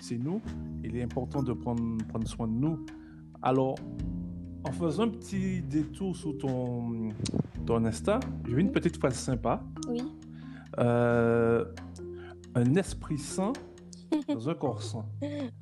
c'est 0.00 0.18
nous. 0.18 0.40
Il 0.84 0.96
est 0.96 1.02
important 1.02 1.42
de 1.42 1.52
prendre, 1.52 1.98
prendre 2.06 2.28
soin 2.28 2.46
de 2.46 2.52
nous. 2.52 2.86
Alors, 3.42 3.74
en 4.64 4.72
faisant 4.72 5.04
un 5.04 5.08
petit 5.08 5.62
détour 5.62 6.16
sur 6.16 6.36
ton, 6.38 7.10
ton 7.66 7.84
Insta, 7.84 8.20
j'ai 8.46 8.54
vu 8.54 8.60
une 8.60 8.72
petite 8.72 8.96
phrase 8.96 9.14
sympa. 9.14 9.62
Oui. 9.88 10.02
Euh, 10.78 11.64
un 12.54 12.74
esprit 12.76 13.18
sain 13.18 13.52
dans 14.28 14.48
un 14.48 14.54
corps 14.54 14.82
sain. 14.82 15.04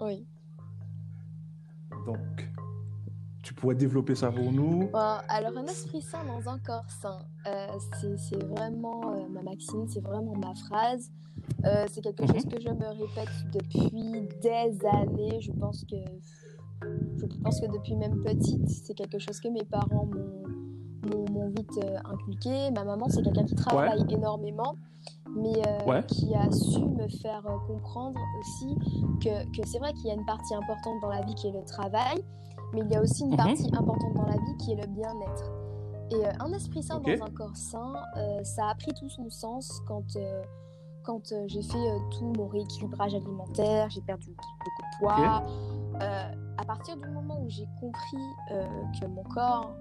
Oui. 0.00 0.26
Donc, 2.06 2.50
tu 3.42 3.54
pourrais 3.54 3.74
développer 3.74 4.14
ça 4.14 4.30
pour 4.30 4.52
nous 4.52 4.90
Alors, 5.28 5.56
un 5.56 5.66
esprit 5.66 6.02
sain 6.02 6.24
dans 6.24 6.48
un 6.48 6.58
corps 6.58 6.90
sain, 6.90 7.18
euh, 7.46 7.78
c'est 8.30 8.42
vraiment 8.42 9.14
euh, 9.14 9.28
ma 9.28 9.42
maxime, 9.42 9.86
c'est 9.88 10.02
vraiment 10.02 10.34
ma 10.36 10.54
phrase. 10.54 11.10
Euh, 11.64 11.86
c'est 11.90 12.00
quelque 12.00 12.26
chose 12.26 12.46
mhm. 12.46 12.52
que 12.52 12.60
je 12.60 12.68
me 12.68 12.86
répète 12.86 13.28
depuis 13.52 14.28
des 14.42 14.86
années. 14.86 15.40
Je 15.40 15.52
pense 15.52 15.84
que, 15.84 15.96
je 16.82 17.40
pense 17.42 17.60
que 17.60 17.66
depuis 17.66 17.96
même 17.96 18.22
petite, 18.22 18.68
c'est 18.68 18.94
quelque 18.94 19.18
chose 19.18 19.40
que 19.40 19.48
mes 19.48 19.64
parents 19.64 20.08
m'ont 21.04 21.48
vite 21.48 21.80
inculqué. 22.04 22.70
Ma 22.70 22.84
maman, 22.84 23.08
c'est 23.08 23.22
quelqu'un 23.22 23.44
qui 23.44 23.54
travaille 23.54 24.04
énormément 24.10 24.74
mais 25.36 25.62
qui 26.08 26.34
a 26.34 26.50
su 26.50 26.84
me 26.84 27.08
faire 27.08 27.42
comprendre 27.66 28.20
aussi 28.40 28.74
que, 29.20 29.44
que 29.56 29.66
c'est 29.66 29.78
vrai 29.78 29.92
qu'il 29.92 30.06
y 30.06 30.10
a 30.10 30.14
une 30.14 30.26
partie 30.26 30.54
importante 30.54 31.00
dans 31.02 31.08
la 31.08 31.22
vie 31.22 31.34
qui 31.34 31.48
est 31.48 31.52
le 31.52 31.64
travail, 31.64 32.24
mais 32.72 32.80
il 32.80 32.92
y 32.92 32.96
a 32.96 33.02
aussi 33.02 33.24
une 33.24 33.30
mhm. 33.30 33.36
partie 33.36 33.70
importante 33.72 34.14
dans 34.14 34.26
la 34.26 34.36
vie 34.36 34.56
qui 34.58 34.72
est 34.72 34.76
le 34.76 34.86
bien-être. 34.86 35.50
Et 36.12 36.26
euh, 36.26 36.30
un 36.40 36.52
esprit 36.52 36.82
sain 36.82 37.00
dans 37.00 37.24
un 37.24 37.30
corps 37.30 37.56
sain, 37.56 37.94
euh, 38.16 38.42
ça 38.42 38.68
a 38.68 38.74
pris 38.74 38.92
tout 38.94 39.08
son 39.08 39.30
sens 39.30 39.80
quand, 39.86 40.16
euh, 40.16 40.42
quand 41.04 41.32
j'ai 41.46 41.62
fait 41.62 41.78
tout 42.18 42.32
mon 42.36 42.48
rééquilibrage 42.48 43.14
alimentaire, 43.14 43.88
j'ai 43.90 44.00
perdu 44.00 44.34
beaucoup 44.36 44.82
de 44.82 44.98
poids. 44.98 45.42
À 46.58 46.64
partir 46.64 46.96
du 46.96 47.08
moment 47.08 47.40
où 47.42 47.48
j'ai 47.48 47.66
compris 47.80 48.24
que 49.00 49.06
mon 49.06 49.22
corps 49.24 49.74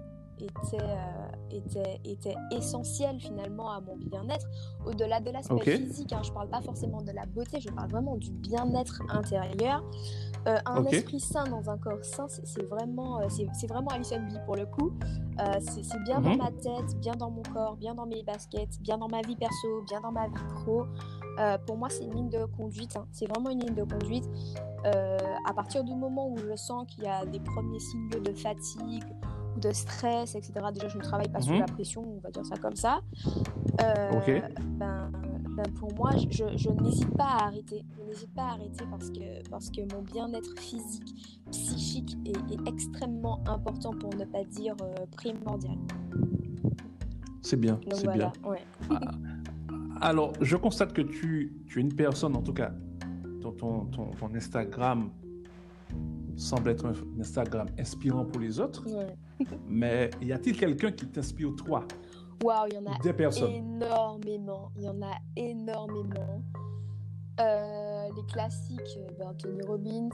était, 0.44 0.82
euh, 0.82 1.28
était, 1.50 2.00
était 2.04 2.36
essentiel 2.50 3.20
finalement 3.20 3.70
à 3.70 3.80
mon 3.80 3.96
bien-être. 3.96 4.46
Au-delà 4.86 5.20
de 5.20 5.30
l'aspect 5.30 5.78
physique, 5.78 6.12
hein, 6.12 6.20
je 6.22 6.30
ne 6.30 6.34
parle 6.34 6.48
pas 6.48 6.60
forcément 6.62 7.02
de 7.02 7.12
la 7.12 7.26
beauté, 7.26 7.60
je 7.60 7.70
parle 7.70 7.90
vraiment 7.90 8.16
du 8.16 8.30
bien-être 8.32 9.02
intérieur. 9.08 9.82
Euh, 10.46 10.56
un 10.64 10.84
esprit 10.86 11.20
sain 11.20 11.44
dans 11.44 11.68
un 11.68 11.76
corps 11.76 12.02
sain, 12.02 12.26
c'est 12.28 12.64
vraiment, 12.64 13.20
euh, 13.20 13.26
c'est 13.28 13.66
vraiment 13.66 13.90
Alison 13.90 14.20
B 14.20 14.44
pour 14.46 14.56
le 14.56 14.66
coup. 14.66 14.92
c'est 15.60 16.02
bien 16.04 16.20
dans 16.20 16.30
mhm. 16.30 16.38
ma 16.38 16.50
tête, 16.50 16.98
bien 17.00 17.14
dans 17.14 17.30
mon 17.30 17.42
corps, 17.42 17.76
bien 17.76 17.94
dans 17.94 18.06
mes 18.06 18.22
baskets, 18.22 18.80
bien 18.80 18.98
dans 18.98 19.08
ma 19.08 19.20
vie 19.22 19.36
perso, 19.36 19.82
bien 19.86 20.00
dans 20.00 20.12
ma 20.12 20.28
vie 20.28 20.64
pro. 20.64 20.86
Pour 21.66 21.76
moi, 21.76 21.88
c'est 21.88 22.04
une 22.04 22.14
ligne 22.14 22.30
de 22.30 22.44
conduite. 22.44 22.96
Hein. 22.96 23.06
C'est 23.12 23.26
vraiment 23.26 23.50
une 23.50 23.60
ligne 23.60 23.74
de 23.74 23.84
conduite. 23.84 24.28
à 24.84 25.52
partir 25.54 25.84
du 25.84 25.94
moment 25.94 26.28
où 26.28 26.36
je 26.38 26.56
sens 26.56 26.86
qu'il 26.86 27.04
y 27.04 27.08
a 27.08 27.24
des 27.24 27.40
premiers 27.40 27.80
signes 27.80 28.08
de 28.10 28.32
fatigue 28.32 29.04
de 29.56 29.72
stress, 29.72 30.34
etc. 30.34 30.52
Déjà, 30.72 30.88
je 30.88 30.98
ne 30.98 31.02
travaille 31.02 31.28
pas 31.28 31.40
sous 31.40 31.52
mhm. 31.52 31.60
la 31.60 31.66
pression, 31.66 32.02
on 32.02 32.20
va 32.20 32.30
dire 32.30 32.44
ça 32.44 32.56
comme 32.56 32.76
ça. 32.76 33.00
Euh, 33.82 34.20
ben, 34.78 35.10
ben, 35.56 35.72
pour 35.78 35.92
moi, 35.94 36.10
je, 36.30 36.70
n'hésite 36.82 37.16
pas 37.16 37.24
à 37.24 37.46
arrêter. 37.46 37.84
Je 37.96 38.02
n'hésite 38.04 38.34
pas 38.34 38.42
à 38.42 38.52
arrêter 38.52 38.84
parce 38.90 39.10
que, 39.10 39.48
parce 39.48 39.70
que 39.70 39.80
mon 39.94 40.02
bien-être 40.02 40.58
physique, 40.58 41.42
psychique 41.50 42.16
est, 42.24 42.68
extrêmement 42.68 43.40
important 43.46 43.92
pour 43.92 44.14
ne 44.14 44.24
pas 44.24 44.44
dire 44.44 44.74
euh, 44.82 45.06
primordial. 45.16 45.76
C'est 47.42 47.56
bien, 47.56 47.80
c'est 47.92 48.10
bien. 48.12 48.32
Ah, 48.90 48.96
alors, 50.00 50.32
je 50.40 50.56
constate 50.56 50.92
que 50.92 51.02
tu, 51.02 51.52
tu 51.66 51.78
es 51.78 51.82
une 51.82 51.94
personne, 51.94 52.34
en 52.36 52.42
tout 52.42 52.54
cas, 52.54 52.72
ton, 53.40 53.52
ton, 53.52 53.86
ton 53.86 54.34
Instagram 54.34 55.10
semble 56.36 56.70
être 56.70 56.86
un 56.86 56.94
Instagram 57.20 57.68
inspirant 57.78 58.24
pour 58.24 58.40
les 58.40 58.58
autres. 58.60 58.84
mais 59.68 60.10
y 60.22 60.32
a-t-il 60.32 60.56
quelqu'un 60.56 60.92
qui 60.92 61.06
t'inspire 61.06 61.54
toi? 61.56 61.84
Waouh, 62.42 62.68
il 62.70 62.74
y 62.74 62.78
en 62.78 62.86
a 62.86 62.98
Des 63.02 63.12
personnes. 63.12 63.52
énormément. 63.52 64.72
Il 64.76 64.84
y 64.84 64.88
en 64.88 65.02
a 65.02 65.14
énormément. 65.36 66.42
Euh, 67.40 68.08
les 68.16 68.26
classiques, 68.26 68.80
euh, 68.98 69.08
ben, 69.18 69.34
Tony 69.34 69.62
Robbins. 69.62 70.08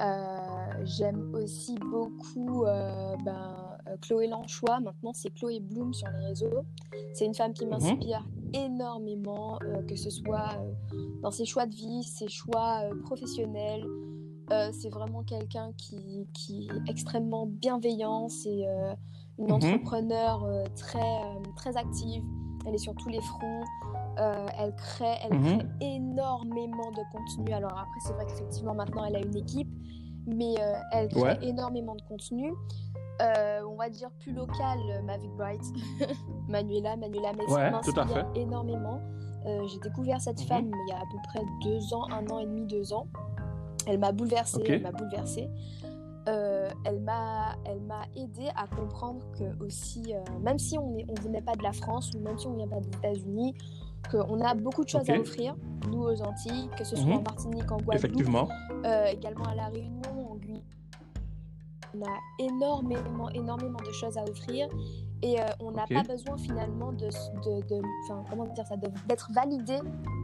Euh, 0.00 0.84
j'aime 0.84 1.32
aussi 1.34 1.76
beaucoup 1.78 2.64
ben, 3.24 3.78
Chloé 4.00 4.26
Lanchois. 4.26 4.80
Maintenant, 4.80 5.12
c'est 5.12 5.30
Chloé 5.30 5.60
Bloom 5.60 5.94
sur 5.94 6.08
les 6.08 6.26
réseaux. 6.26 6.64
C'est 7.14 7.26
une 7.26 7.34
femme 7.34 7.52
qui 7.52 7.64
mhm. 7.64 7.70
m'inspire 7.70 8.26
énormément, 8.54 9.58
que 9.88 9.96
ce 9.96 10.10
soit 10.10 10.62
dans 11.22 11.30
ses 11.30 11.44
choix 11.44 11.66
de 11.66 11.74
vie, 11.74 12.02
ses 12.02 12.28
choix 12.28 12.82
professionnels, 13.04 13.84
euh, 14.52 14.70
c'est 14.72 14.90
vraiment 14.90 15.22
quelqu'un 15.22 15.72
qui, 15.78 16.26
qui, 16.34 16.68
est 16.68 16.90
extrêmement 16.90 17.46
bienveillant. 17.46 18.28
C'est 18.28 18.66
euh, 18.66 18.94
une 19.38 19.46
mhm. 19.46 19.52
entrepreneur 19.52 20.44
euh, 20.44 20.64
très, 20.76 21.20
très 21.56 21.76
active. 21.76 22.22
Elle 22.66 22.74
est 22.74 22.78
sur 22.78 22.94
tous 22.94 23.08
les 23.08 23.20
fronts. 23.20 23.64
elle 24.58 24.74
crée, 24.76 25.16
elle 25.24 25.38
mhm. 25.38 25.58
crée 25.58 25.68
énormément 25.80 26.90
de 26.90 27.02
contenu. 27.10 27.52
Alors 27.52 27.72
après, 27.72 28.00
c'est 28.06 28.12
vrai 28.12 28.26
qu'effectivement, 28.26 28.74
maintenant, 28.74 29.04
elle 29.04 29.16
a 29.16 29.20
une 29.20 29.36
équipe, 29.36 29.70
mais 30.26 30.54
elle 30.92 31.08
crée 31.08 31.38
énormément 31.42 31.94
de 31.94 32.02
contenu. 32.02 32.52
On 33.20 33.76
va 33.76 33.88
dire 33.88 34.10
plus 34.20 34.32
local, 34.32 34.78
Mavic 35.04 35.30
Bright, 35.32 35.62
Manuela, 36.48 36.96
Manuela 36.96 37.32
Messi 37.32 37.52
m'inspire 37.52 38.26
énormément. 38.34 39.00
J'ai 39.44 39.78
découvert 39.78 40.20
cette 40.20 40.40
mhm. 40.40 40.46
femme 40.46 40.70
il 40.72 40.90
y 40.90 40.92
a 40.92 40.98
à 40.98 41.04
peu 41.10 41.18
près 41.28 41.40
deux 41.62 41.94
ans, 41.94 42.08
un 42.10 42.26
an 42.28 42.38
et 42.38 42.46
demi, 42.46 42.66
deux 42.66 42.92
ans. 42.92 43.06
Elle 43.86 43.98
m'a 43.98 44.12
bouleversée, 44.12 44.62
elle 44.66 44.82
m'a 44.82 44.92
bouleversée. 44.92 45.48
Euh, 46.28 46.68
elle 46.84 47.00
m'a 47.00 47.56
elle 47.64 47.80
m'a 47.80 48.02
aidé 48.14 48.48
à 48.54 48.68
comprendre 48.68 49.26
que 49.36 49.64
aussi 49.64 50.14
euh, 50.14 50.20
même 50.40 50.56
si 50.56 50.78
on 50.78 50.96
est 50.96 51.04
on 51.08 51.20
venait 51.20 51.42
pas 51.42 51.56
de 51.56 51.64
la 51.64 51.72
France 51.72 52.12
ou 52.14 52.20
même 52.20 52.38
si 52.38 52.46
on 52.46 52.54
vient 52.54 52.68
pas 52.68 52.78
des 52.78 52.90
États-Unis 52.90 53.56
qu'on 54.08 54.40
a 54.40 54.54
beaucoup 54.54 54.84
de 54.84 54.88
choses 54.88 55.10
à 55.10 55.14
offrir 55.14 55.56
nous 55.90 56.04
aux 56.04 56.22
Antilles 56.22 56.70
que 56.78 56.84
ce 56.84 56.94
soit 56.94 57.06
mhm. 57.06 57.16
en 57.16 57.22
Martinique 57.22 57.72
en 57.72 57.78
Guadeloupe 57.78 58.52
euh, 58.84 59.06
également 59.06 59.46
à 59.46 59.56
la 59.56 59.66
Réunion 59.66 60.30
en 60.30 60.36
Guyane 60.36 60.62
on 61.94 62.02
a 62.02 62.18
énormément 62.38 63.30
énormément 63.30 63.78
de 63.86 63.92
choses 63.92 64.16
à 64.16 64.24
offrir 64.24 64.68
et 65.22 65.36
on 65.60 65.70
n'a 65.70 65.86
pas 65.86 66.02
besoin 66.02 66.36
finalement 66.36 66.92
de, 66.92 67.06
de, 67.06 67.60
de 67.68 67.82
comment 68.28 68.46
dire 68.46 68.66
ça 68.66 68.76
d'être 68.76 69.30
validé 69.32 69.78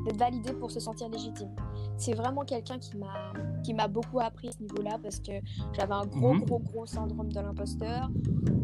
d'être 0.05 0.19
validé 0.19 0.53
pour 0.55 0.71
se 0.71 0.81
sentir 0.81 1.09
légitime 1.09 1.55
c'est 1.97 2.15
vraiment 2.15 2.45
quelqu'un 2.45 2.79
qui 2.79 2.97
m'a 2.97 3.33
qui 3.63 3.75
m'a 3.75 3.89
beaucoup 3.89 4.21
appris 4.21 4.49
à 4.49 4.53
ce 4.53 4.63
niveau-là 4.63 4.99
parce 5.03 5.21
que 5.21 5.33
j'avais 5.73 5.95
un 5.95 6.07
gros 6.07 6.35
mhm. 6.35 6.45
gros 6.45 6.59
gros 6.61 6.87
syndrome 6.87 7.33
de 7.33 7.41
l'imposteur 7.41 8.11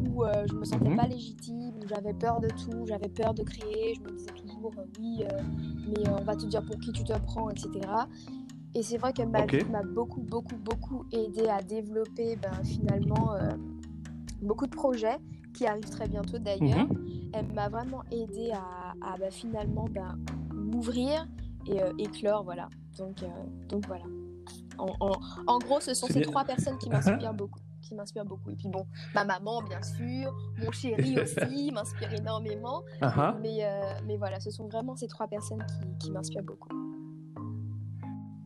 où 0.09 0.25
euh, 0.25 0.45
je 0.49 0.55
me 0.55 0.65
sentais 0.65 0.89
mhm. 0.89 0.97
pas 0.97 1.07
légitime, 1.07 1.75
j'avais 1.89 2.15
peur 2.15 2.41
de 2.41 2.49
tout, 2.49 2.87
j'avais 2.87 3.09
peur 3.09 3.35
de 3.35 3.43
créer, 3.43 3.95
je 3.97 4.01
me 4.01 4.17
disais 4.17 4.31
toujours 4.31 4.73
euh, 4.79 4.85
oui 4.99 5.25
euh, 5.25 5.41
mais 5.89 6.09
on 6.09 6.23
va 6.23 6.37
te 6.37 6.47
dire 6.47 6.63
pour 6.65 6.79
qui 6.79 6.93
tu 6.93 7.03
te 7.05 7.19
prends 7.27 7.51
etc. 7.51 7.69
Et 8.75 8.83
c'est 8.83 8.99
vrai 8.99 9.13
que 9.13 9.23
ma 9.23 9.47
vie 9.47 9.65
m'a 9.71 9.83
beaucoup 9.83 10.21
beaucoup 10.23 10.57
beaucoup 10.57 11.05
aidé 11.13 11.49
à 11.49 11.63
développer 11.63 12.37
ben, 12.37 12.65
finalement 12.65 13.35
beaucoup 14.43 14.67
de 14.67 14.75
projets 14.75 15.19
qui 15.55 15.67
arrivent 15.67 15.91
très 15.91 16.09
bientôt 16.09 16.39
d'ailleurs. 16.39 16.89
Mhm. 16.89 17.31
Elle 17.33 17.53
m'a 17.53 17.69
vraiment 17.69 18.03
aidé 18.11 18.51
à, 18.53 18.95
à 19.01 19.17
ben, 19.17 19.31
finalement 19.31 19.87
ben, 19.89 20.19
m'ouvrir 20.53 21.27
et 21.67 21.81
éclore 22.03 22.45
voilà 22.45 22.69
donc, 22.99 23.23
euh, 23.23 23.27
donc 23.69 23.87
voilà. 23.87 24.05
En, 24.79 25.59
gros, 25.59 25.81
ce 25.81 25.95
sont 25.95 26.07
ces 26.07 26.23
trois 26.23 26.45
personnes 26.45 26.79
qui 26.79 26.91
m'inspirent 26.91 27.35
beaucoup. 27.35 27.61
Qui 27.83 27.95
m'inspirent 27.95 28.25
beaucoup. 28.25 28.51
Et 28.51 28.57
puis 28.57 28.69
bon, 28.69 28.87
ma 29.15 29.25
maman, 29.25 29.63
bien 29.63 29.83
sûr, 29.83 30.35
mon 30.59 30.71
chéri 30.73 31.19
aussi 31.21 31.71
m'inspire 31.71 32.13
énormément. 32.15 32.83
Uh-huh. 33.01 33.39
mais, 33.41 33.65
euh, 33.65 33.83
mais 34.07 34.17
voilà, 34.17 34.41
ce 34.41 34.51
sont 34.51 34.69
vraiment 34.69 34.97
ces 34.97 35.07
trois 35.07 35.29
personnes 35.29 35.65
qui, 35.67 36.07
qui 36.07 36.11
m'inspirent 36.11 36.43
beaucoup. 36.43 36.69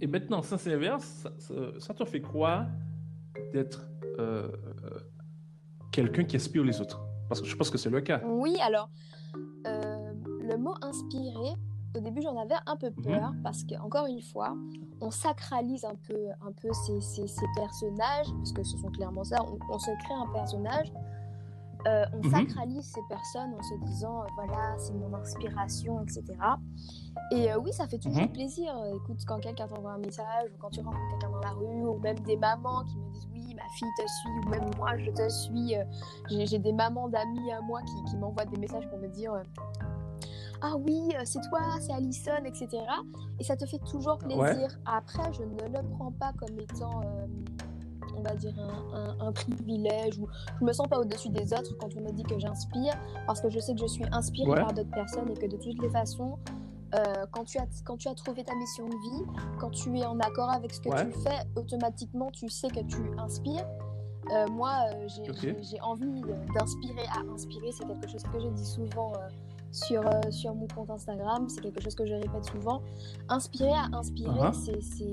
Et 0.00 0.06
maintenant, 0.06 0.42
ça 0.42 0.58
s'inverse, 0.58 1.26
ça, 1.38 1.54
ça, 1.78 1.94
te 1.94 2.04
fait 2.04 2.20
quoi 2.20 2.66
d'être 3.52 3.88
euh, 4.18 4.48
quelqu'un 5.92 6.24
qui 6.24 6.36
inspire 6.36 6.64
les 6.64 6.80
autres 6.80 7.00
Parce 7.28 7.40
que 7.40 7.46
je 7.46 7.56
pense 7.56 7.70
que 7.70 7.78
c'est 7.78 7.90
le 7.90 8.00
cas. 8.00 8.20
Oui, 8.24 8.56
alors, 8.60 8.90
le 9.64 10.56
mot 10.56 10.74
inspirer, 10.82 11.54
au 11.96 12.00
début, 12.00 12.22
j'en 12.22 12.36
avais 12.36 12.54
un 12.66 12.76
peu 12.76 12.90
peur 12.90 13.32
mhm. 13.32 13.42
parce 13.42 13.64
qu'encore 13.64 14.06
une 14.06 14.22
fois, 14.22 14.56
on 15.00 15.10
sacralise 15.10 15.84
un 15.84 15.94
peu, 16.06 16.28
un 16.40 16.52
peu 16.52 16.68
ces, 16.72 17.00
ces, 17.00 17.46
personnages, 17.54 18.26
parce 18.36 18.52
que 18.52 18.62
ce 18.62 18.76
sont 18.78 18.90
clairement 18.90 19.24
ça, 19.24 19.38
on, 19.42 19.78
se 19.78 19.90
crée 20.04 20.14
un 20.14 20.32
personnage, 20.32 20.92
euh, 21.86 22.04
on 22.12 22.18
mhm. 22.18 22.30
sacralise 22.30 22.84
ces 22.84 23.00
personnes 23.08 23.54
en 23.54 23.62
se 23.62 23.74
disant, 23.86 24.22
euh, 24.22 24.26
voilà, 24.36 24.76
c'est 24.78 24.94
mon 24.94 25.14
inspiration, 25.14 26.02
etc. 26.02 26.24
Et 27.30 27.52
euh, 27.52 27.58
oui, 27.58 27.72
ça 27.72 27.86
fait 27.86 27.98
toujours 27.98 28.22
mhm. 28.22 28.32
plaisir. 28.32 28.74
Écoute, 28.96 29.20
quand 29.26 29.38
quelqu'un 29.38 29.68
t'envoie 29.68 29.92
un 29.92 29.98
message, 29.98 30.50
ou 30.54 30.58
quand 30.58 30.70
tu 30.70 30.80
rencontres 30.80 31.08
quelqu'un 31.10 31.30
dans 31.30 31.40
la 31.40 31.50
rue, 31.50 31.86
ou 31.86 31.98
même 31.98 32.18
des 32.20 32.36
mamans 32.36 32.84
qui 32.84 32.98
me 32.98 33.10
disent, 33.12 33.28
oui, 33.32 33.54
ma 33.54 33.68
fille 33.76 33.88
te 33.96 34.08
suit, 34.08 34.46
ou 34.46 34.48
même 34.50 34.70
moi, 34.76 34.96
je 34.98 35.10
te 35.10 35.28
suis. 35.28 35.74
J'ai 36.46 36.58
des 36.58 36.72
mamans 36.72 37.08
d'amis 37.08 37.52
à 37.52 37.60
moi 37.60 37.80
qui, 37.82 38.10
qui 38.10 38.16
m'envoient 38.16 38.46
des 38.46 38.58
messages 38.58 38.88
pour 38.88 38.98
me 38.98 39.08
dire 39.08 39.32
ah 40.60 40.76
oui, 40.76 41.14
c'est 41.24 41.40
toi, 41.48 41.60
c'est 41.80 41.92
Alison, 41.92 42.44
etc. 42.44 42.68
Et 43.38 43.44
ça 43.44 43.56
te 43.56 43.64
fait 43.66 43.78
toujours 43.78 44.18
plaisir. 44.18 44.78
Après, 44.86 45.32
je 45.32 45.42
ne 45.42 45.72
le 45.72 45.88
prends 45.96 46.12
pas 46.12 46.32
comme 46.32 46.58
étant, 46.58 47.00
euh, 47.04 47.26
on 48.18 48.22
va 48.22 48.34
dire, 48.34 48.54
un, 49.20 49.32
privilège 49.32 50.18
ou 50.18 50.26
je 50.60 50.64
me 50.64 50.72
sens 50.72 50.86
pas 50.88 50.98
au-dessus 50.98 51.28
des 51.28 51.52
autres 51.52 51.76
quand 51.78 51.88
on 51.96 52.00
me 52.00 52.10
dit 52.12 52.24
que 52.24 52.38
j'inspire 52.38 52.94
parce 53.26 53.40
que 53.40 53.50
je 53.50 53.58
sais 53.58 53.74
que 53.74 53.80
je 53.80 53.86
suis 53.86 54.04
inspirée 54.12 54.54
par 54.54 54.72
d'autres 54.72 54.90
personnes 54.90 55.30
et 55.30 55.34
que 55.34 55.46
de 55.46 55.56
toutes 55.56 55.80
les 55.80 55.90
façons, 55.90 56.38
euh, 56.94 57.26
quand, 57.32 57.44
tu 57.44 57.58
as, 57.58 57.66
quand 57.84 57.98
tu 57.98 58.08
as 58.08 58.14
trouvé 58.14 58.44
ta 58.44 58.54
mission 58.54 58.86
de 58.86 58.94
vie, 58.94 59.24
quand 59.58 59.70
tu 59.70 59.96
es 59.98 60.06
en 60.06 60.18
accord 60.20 60.50
avec 60.50 60.72
ce 60.72 60.80
que 60.80 60.88
tu 60.88 61.20
fais, 61.20 61.40
automatiquement 61.54 62.30
tu 62.30 62.48
sais 62.48 62.68
que 62.68 62.80
tu 62.80 62.98
inspires. 63.18 63.66
Euh, 64.32 64.46
moi, 64.48 64.72
euh, 64.92 65.08
j'ai 65.62 65.80
envie 65.80 66.22
d'inspirer 66.54 67.06
à 67.14 67.32
inspirer. 67.32 67.72
C'est 67.72 67.86
quelque 67.86 68.08
chose 68.08 68.22
que 68.22 68.40
je 68.40 68.48
dis 68.48 68.66
souvent 68.66 69.12
euh, 69.14 69.28
sur, 69.72 70.02
sur 70.30 70.54
mon 70.54 70.66
compte 70.68 70.90
Instagram. 70.90 71.48
C'est 71.48 71.60
quelque 71.60 71.82
chose 71.82 71.94
que 71.94 72.06
je 72.06 72.14
répète 72.14 72.44
souvent. 72.44 72.82
Inspirer 73.28 73.72
à 73.72 73.88
inspirer, 73.96 74.28
Uh-huh. 74.28 74.80
c'est. 74.82 75.12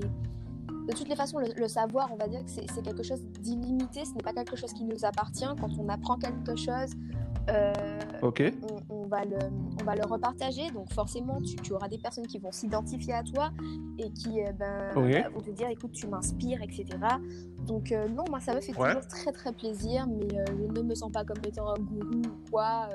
De 0.86 0.92
toutes 0.92 1.08
les 1.08 1.16
façons, 1.16 1.38
le, 1.38 1.48
le 1.56 1.68
savoir, 1.68 2.10
on 2.12 2.16
va 2.16 2.28
dire 2.28 2.44
que 2.44 2.50
c'est 2.50 2.82
quelque 2.82 3.02
chose 3.02 3.22
d'illimité. 3.40 4.04
Ce 4.04 4.12
n'est 4.14 4.22
pas 4.22 4.32
quelque 4.32 4.56
chose 4.56 4.72
qui 4.72 4.84
nous 4.84 5.04
appartient. 5.04 5.46
Quand 5.60 5.70
on 5.78 5.88
apprend 5.88 6.16
quelque 6.16 6.54
chose, 6.56 6.90
euh, 7.48 7.72
Ok. 8.22 8.42
on, 8.90 8.94
on 8.94 9.06
va 9.06 9.24
le, 9.24 9.38
on 9.80 9.84
va 9.84 9.94
le 9.94 10.04
repartager. 10.04 10.70
Donc 10.70 10.92
forcément, 10.92 11.40
tu, 11.40 11.56
tu 11.56 11.72
auras 11.72 11.88
des 11.88 11.98
personnes 11.98 12.26
qui 12.26 12.38
vont 12.38 12.52
s'identifier 12.52 13.14
à 13.14 13.22
toi 13.22 13.50
et 13.98 14.10
qui 14.12 14.42
euh, 14.42 14.52
ben, 14.52 14.92
euh, 14.96 15.28
vont 15.34 15.40
te 15.40 15.50
dire, 15.50 15.68
écoute, 15.68 15.92
tu 15.92 16.06
m'inspires, 16.06 16.60
etc. 16.62 16.84
Donc 17.66 17.90
euh, 17.92 18.08
non, 18.08 18.24
moi, 18.30 18.40
ça 18.40 18.54
me 18.54 18.60
fait 18.60 18.76
Ouais. 18.78 18.88
toujours 18.94 19.08
très 19.08 19.32
très 19.32 19.52
plaisir, 19.52 20.06
mais 20.06 20.28
je 20.48 20.80
ne 20.80 20.82
me 20.82 20.94
sens 20.94 21.10
pas 21.10 21.24
comme 21.24 21.38
étant 21.46 21.68
un 21.70 21.78
gourou 21.78 22.22
ou 22.22 22.50
quoi. 22.50 22.88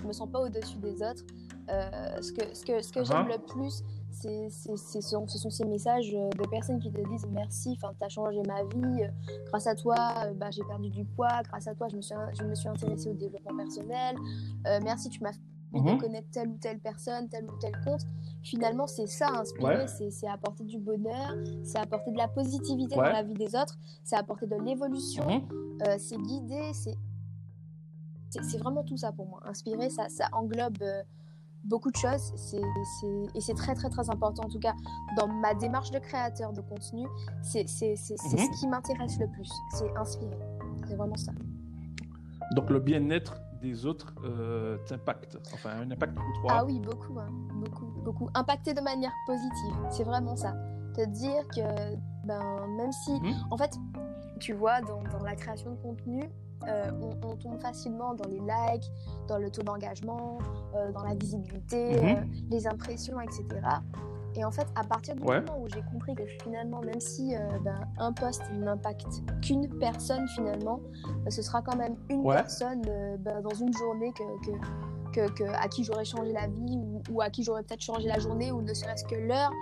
je 0.00 0.06
me 0.06 0.12
sens 0.12 0.28
pas 0.30 0.40
au-dessus 0.40 0.78
des 0.78 0.94
autres. 1.02 1.24
Ce 1.68 2.32
que, 2.32 2.54
ce 2.54 2.64
que, 2.64 2.82
ce 2.82 2.92
que 2.92 3.04
j'aime 3.04 3.26
Uh-huh. 3.26 3.32
le 3.32 3.38
plus, 3.38 3.82
c'est, 4.20 4.48
c'est, 4.50 4.76
c'est- 4.76 5.00
ce 5.02 5.08
sont, 5.10 5.26
ce 5.26 5.38
sont 5.38 5.50
ces 5.50 5.64
messages 5.64 6.14
euh, 6.14 6.30
de 6.30 6.48
personnes 6.48 6.78
qui 6.80 6.90
te 6.90 7.00
disent 7.08 7.26
merci, 7.30 7.76
enfin, 7.76 7.92
t'as 7.98 8.08
changé 8.08 8.40
ma 8.46 8.62
vie, 8.64 9.02
euh, 9.02 9.08
grâce 9.48 9.66
à 9.66 9.74
toi, 9.74 9.96
euh, 10.26 10.32
bah, 10.34 10.50
j'ai 10.50 10.62
perdu 10.64 10.90
du 10.90 11.04
poids, 11.04 11.42
grâce 11.44 11.66
à 11.68 11.74
toi, 11.74 11.88
je 11.90 11.96
me 11.96 12.02
suis, 12.02 12.14
je 12.38 12.44
me 12.44 12.54
suis 12.54 12.68
intéressée 12.68 13.10
au 13.10 13.14
développement 13.14 13.56
personnel, 13.56 14.16
euh, 14.66 14.80
merci, 14.82 15.08
tu 15.10 15.22
m'as 15.22 15.32
fait 15.32 15.40
Mhm. 15.72 15.98
connaître 15.98 16.28
telle 16.30 16.48
ou 16.48 16.56
telle 16.58 16.78
personne, 16.78 17.28
tel 17.28 17.44
ou 17.44 17.58
tel 17.60 17.72
compte. 17.84 18.00
Finalement, 18.42 18.86
c'est 18.86 19.08
ça, 19.08 19.28
inspirer, 19.40 19.76
Ouais. 19.80 19.86
c'est, 19.88 20.10
c'est 20.10 20.28
apporter 20.28 20.64
du 20.64 20.78
bonheur, 20.78 21.34
c'est 21.64 21.78
apporter 21.78 22.12
de 22.12 22.16
la 22.16 22.28
positivité 22.28 22.96
Ouais. 22.96 23.04
dans 23.04 23.12
la 23.12 23.22
vie 23.24 23.34
des 23.34 23.54
autres, 23.56 23.76
c'est 24.04 24.16
apporter 24.16 24.46
de 24.46 24.56
l'évolution, 24.56 25.26
Mhm. 25.28 25.78
euh, 25.86 25.96
c'est 25.98 26.16
guider, 26.16 26.72
c'est... 26.72 26.94
c'est 28.30 28.42
c'est 28.44 28.58
vraiment 28.58 28.84
tout 28.84 28.96
ça 28.96 29.12
pour 29.12 29.26
moi. 29.26 29.40
Inspirer, 29.44 29.90
ça, 29.90 30.08
ça 30.08 30.28
englobe 30.32 30.78
euh, 30.82 31.02
beaucoup 31.66 31.90
de 31.90 31.96
choses 31.96 32.32
et 33.34 33.40
c'est 33.40 33.54
très 33.54 33.74
très 33.74 33.88
très 33.90 34.08
important. 34.10 34.44
En 34.44 34.48
tout 34.48 34.58
cas, 34.58 34.74
dans 35.16 35.28
ma 35.28 35.54
démarche 35.54 35.90
de 35.90 35.98
créateur 35.98 36.52
de 36.52 36.60
contenu, 36.60 37.06
c'est, 37.42 37.62
Mhm. 37.62 37.96
ce 37.96 38.60
qui 38.60 38.68
m'intéresse 38.68 39.18
le 39.18 39.28
plus. 39.28 39.50
C'est 39.72 39.94
inspirer. 39.96 40.38
C'est 40.86 40.96
vraiment 40.96 41.16
ça. 41.16 41.32
Donc 42.54 42.70
le 42.70 42.78
bien-être 42.80 43.40
des 43.60 43.86
autres 43.86 44.14
euh, 44.24 44.76
t'impacte. 44.86 45.38
Enfin, 45.54 45.70
un 45.80 45.90
impact 45.90 46.14
pour 46.14 46.24
toi. 46.40 46.50
Ah 46.58 46.64
oui, 46.64 46.78
beaucoup, 46.80 47.18
hein. 47.18 47.28
beaucoup, 47.54 47.86
beaucoup. 48.04 48.28
Impacter 48.34 48.74
de 48.74 48.80
manière 48.80 49.12
positive, 49.26 49.74
c'est 49.90 50.04
vraiment 50.04 50.36
ça. 50.36 50.54
Te 50.94 51.04
dire 51.06 51.46
que, 51.48 51.96
ben, 52.26 52.66
même 52.76 52.92
si, 52.92 53.12
Mhm. 53.20 53.34
en 53.50 53.56
fait, 53.56 53.76
tu 54.38 54.52
vois, 54.52 54.80
dans, 54.82 55.02
dans 55.10 55.24
la 55.24 55.34
création 55.34 55.70
de 55.72 55.76
contenu, 55.76 56.22
euh, 56.68 56.90
on, 57.00 57.28
on 57.28 57.36
tombe 57.36 57.58
facilement 57.60 58.14
dans 58.14 58.28
les 58.28 58.38
likes, 58.40 58.90
dans 59.28 59.38
le 59.38 59.50
taux 59.50 59.62
d'engagement, 59.62 60.38
euh, 60.74 60.90
dans 60.92 61.02
la 61.02 61.14
visibilité, 61.14 62.00
Mhm. 62.00 62.16
euh, 62.16 62.24
les 62.50 62.66
impressions, 62.66 63.20
etc. 63.20 63.44
Et 64.34 64.44
en 64.44 64.50
fait, 64.50 64.66
à 64.74 64.84
partir 64.84 65.16
du 65.16 65.22
Ouais. 65.22 65.40
moment 65.40 65.62
où 65.62 65.68
j'ai 65.68 65.82
compris 65.90 66.14
que 66.14 66.24
finalement, 66.42 66.80
même 66.82 67.00
si 67.00 67.34
ben, 67.64 67.80
un 67.98 68.12
post 68.12 68.42
n'impacte 68.52 69.06
qu'une 69.42 69.66
personne 69.78 70.28
finalement, 70.28 70.80
ce 71.30 71.40
sera 71.40 71.62
quand 71.62 71.76
même 71.76 71.96
une 72.10 72.20
Ouais. 72.20 72.34
personne 72.36 72.82
ben, 73.20 73.40
dans 73.40 73.54
une 73.54 73.72
journée 73.72 74.12
que, 74.12 74.22
que, 74.44 74.56
que- 75.14 75.32
que- 75.32 75.44
à 75.54 75.68
qui 75.68 75.84
j'aurais 75.84 76.04
changé 76.04 76.32
la 76.34 76.48
vie 76.48 76.76
ou, 76.76 77.00
ou 77.10 77.22
à 77.22 77.30
qui 77.30 77.44
j'aurais 77.44 77.62
peut-être 77.62 77.80
changé 77.80 78.08
la 78.08 78.18
journée 78.18 78.52
ou 78.52 78.60
ne 78.60 78.74
serait-ce 78.74 79.04
que 79.06 79.14
l'heure. 79.14 79.52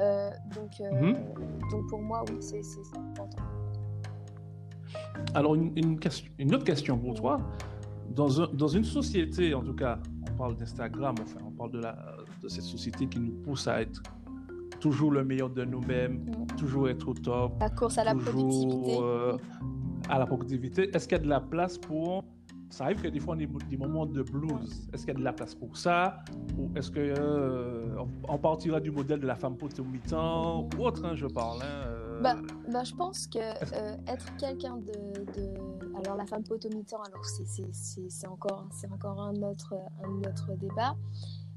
Euh, 0.00 0.30
donc, 0.56 0.80
euh, 0.80 0.90
Mhm. 0.90 1.14
donc 1.70 1.86
pour 1.90 2.00
moi, 2.00 2.24
oui, 2.30 2.38
c'est 2.40 2.62
important. 2.98 3.42
Alors, 5.34 5.54
une, 5.54 5.72
une 5.76 5.98
question- 5.98 6.30
une 6.38 6.54
autre 6.54 6.64
question 6.64 6.98
pour 6.98 7.14
toi. 7.14 7.38
Dans, 8.14 8.40
un- 8.42 8.48
dans 8.52 8.68
une 8.68 8.84
société, 8.84 9.54
en 9.54 9.62
tout 9.62 9.74
cas, 9.74 9.98
on 10.30 10.36
parle 10.36 10.56
d'Instagram, 10.56 11.14
enfin, 11.20 11.38
on 11.46 11.50
parle 11.50 11.70
de, 11.72 11.78
la, 11.80 11.96
de 12.42 12.48
cette 12.48 12.62
société 12.64 13.06
qui 13.06 13.18
nous 13.18 13.32
pousse 13.32 13.66
à 13.66 13.80
être 13.80 14.02
toujours 14.80 15.10
le 15.10 15.24
meilleur 15.24 15.50
de 15.50 15.64
nous-mêmes, 15.64 16.24
Mhm. 16.26 16.46
toujours 16.58 16.88
être 16.88 17.08
au 17.08 17.14
top, 17.14 17.54
La 17.60 17.70
course 17.70 17.96
à 17.98 18.04
la 18.04 18.14
productivité. 18.14 18.98
euh, 19.00 19.36
à 20.08 20.18
la 20.18 20.26
productivité. 20.26 20.94
Est-ce 20.94 21.08
qu'il 21.08 21.16
y 21.16 21.20
a 21.20 21.24
de 21.24 21.28
la 21.28 21.40
place 21.40 21.78
pour... 21.78 22.22
Ça 22.70 22.84
arrive 22.84 23.00
que 23.00 23.08
des 23.08 23.20
fois, 23.20 23.36
on 23.36 23.38
ait 23.38 23.48
des 23.70 23.76
moments 23.76 24.04
de 24.04 24.22
blues. 24.22 24.88
Est-ce 24.92 25.06
qu'il 25.06 25.14
y 25.14 25.16
a 25.16 25.20
de 25.20 25.24
la 25.24 25.32
place 25.32 25.54
pour 25.54 25.76
ça? 25.76 26.18
Ou 26.58 26.68
est-ce 26.76 26.90
que 26.90 26.98
euh, 27.00 27.84
on, 28.28 28.36
partira 28.38 28.80
du 28.80 28.90
modèle 28.90 29.20
de 29.20 29.26
la 29.26 29.36
femme 29.36 29.56
potomitan 29.56 30.68
ou 30.76 30.82
autre, 30.82 31.04
hein, 31.04 31.14
je 31.14 31.26
parle 31.26 31.62
hein, 31.62 31.86
euh, 31.86 32.03
Bah, 32.22 32.36
bah, 32.72 32.84
je 32.84 32.94
pense 32.94 33.26
que 33.26 33.38
euh, 33.38 33.96
être 34.06 34.36
quelqu'un 34.36 34.76
de, 34.76 35.24
de- 35.32 35.98
Alors, 35.98 36.16
la 36.16 36.26
femme 36.26 36.42
potomitan, 36.44 37.00
alors 37.02 37.24
c'est- 37.24 38.26
encore, 38.26 38.66
encore 38.92 39.20
un, 39.20 39.34
autre, 39.42 39.74
un 40.02 40.18
autre 40.28 40.54
débat. 40.56 40.96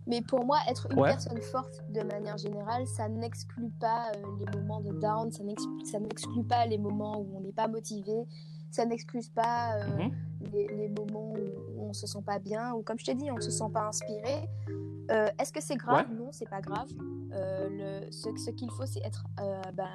Mais 0.06 0.22
pour 0.22 0.46
moi, 0.46 0.58
être 0.70 0.88
une 0.92 1.00
Ouais. 1.00 1.10
personne 1.10 1.42
forte 1.42 1.84
de 1.90 2.02
manière 2.02 2.38
générale, 2.38 2.88
ça 2.88 3.10
n'exclut 3.10 3.70
pas 3.80 4.12
euh, 4.16 4.24
les 4.40 4.60
moments 4.60 4.80
de 4.82 4.92
down, 4.94 5.32
ça 5.32 5.44
n'exclut 5.44 6.00
n'exclut 6.00 6.44
pas 6.46 6.66
les 6.66 6.78
moments 6.78 7.20
où 7.20 7.28
on 7.38 7.42
n'est 7.42 7.52
pas 7.52 7.68
motivé, 7.68 8.26
ça 8.72 8.86
n'excuse 8.86 9.28
pas 9.30 9.76
euh, 9.76 9.98
mhm. 10.06 10.12
les, 10.54 10.68
les 10.68 10.88
moments 10.90 11.34
où 11.34 11.90
on 11.90 11.94
se 11.94 12.08
sent 12.08 12.22
pas 12.26 12.40
bien, 12.40 12.74
ou 12.74 12.84
comme 12.84 12.98
je 13.00 13.06
t'ai 13.06 13.16
dit, 13.16 13.30
on 13.32 13.42
se 13.42 13.52
sent 13.52 13.70
pas 13.74 13.88
inspiré. 13.88 14.48
Euh, 15.12 15.28
Est-ce 15.40 15.52
que 15.52 15.62
c'est 15.62 15.76
grave? 15.76 16.06
Non, 16.18 16.30
c'est 16.32 16.50
pas 16.50 16.62
grave. 16.62 16.88
Euh, 17.34 17.68
le, 17.70 18.12
ce 18.12 18.30
ce 18.38 18.52
qu'il 18.52 18.70
faut, 18.72 18.86
c'est 18.86 19.02
être 19.06 19.26
euh, 19.40 19.62
ben, 19.74 19.90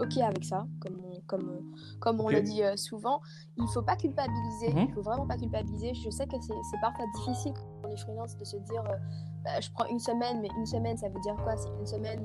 OK 0.00 0.18
avec 0.18 0.44
ça, 0.44 0.66
comme 0.80 1.00
on, 1.04 1.20
comme, 1.26 1.60
comme 2.00 2.20
on 2.20 2.28
le 2.28 2.42
dit 2.42 2.62
euh, 2.62 2.76
souvent. 2.76 3.20
Il 3.56 3.66
faut 3.68 3.82
pas 3.82 3.96
culpabiliser, 3.96 4.72
Mhm. 4.72 4.86
il 4.88 4.92
faut 4.94 5.02
vraiment 5.02 5.26
pas 5.26 5.36
culpabiliser. 5.36 5.94
Je 5.94 6.10
sais 6.10 6.26
que 6.26 6.36
c'est 6.40 6.80
parfois 6.80 7.04
difficile 7.16 7.52
pour 7.80 7.90
les 7.90 7.96
freelances 7.96 8.36
de 8.36 8.44
se 8.44 8.56
dire 8.58 8.82
euh, 8.90 8.96
bah, 9.44 9.60
je 9.60 9.70
prends 9.72 9.86
une 9.86 9.98
semaine, 9.98 10.40
mais 10.42 10.48
une 10.58 10.66
semaine, 10.66 10.96
ça 10.96 11.08
veut 11.08 11.20
dire 11.20 11.36
quoi? 11.42 11.56
C'est 11.56 11.70
une 11.78 11.86
semaine 11.86 12.24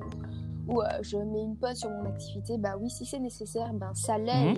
où, 0.68 0.74
où, 0.74 0.82
je 1.02 1.16
mets 1.16 1.42
une 1.42 1.56
pause 1.56 1.76
sur 1.76 1.90
mon 1.90 2.04
activité. 2.06 2.58
Bah 2.58 2.76
oui, 2.78 2.90
si 2.90 3.06
c'est 3.06 3.18
nécessaire, 3.20 3.72
ben, 3.72 3.94
ça 3.94 4.18
l'est. 4.18 4.52
Mhm. 4.52 4.56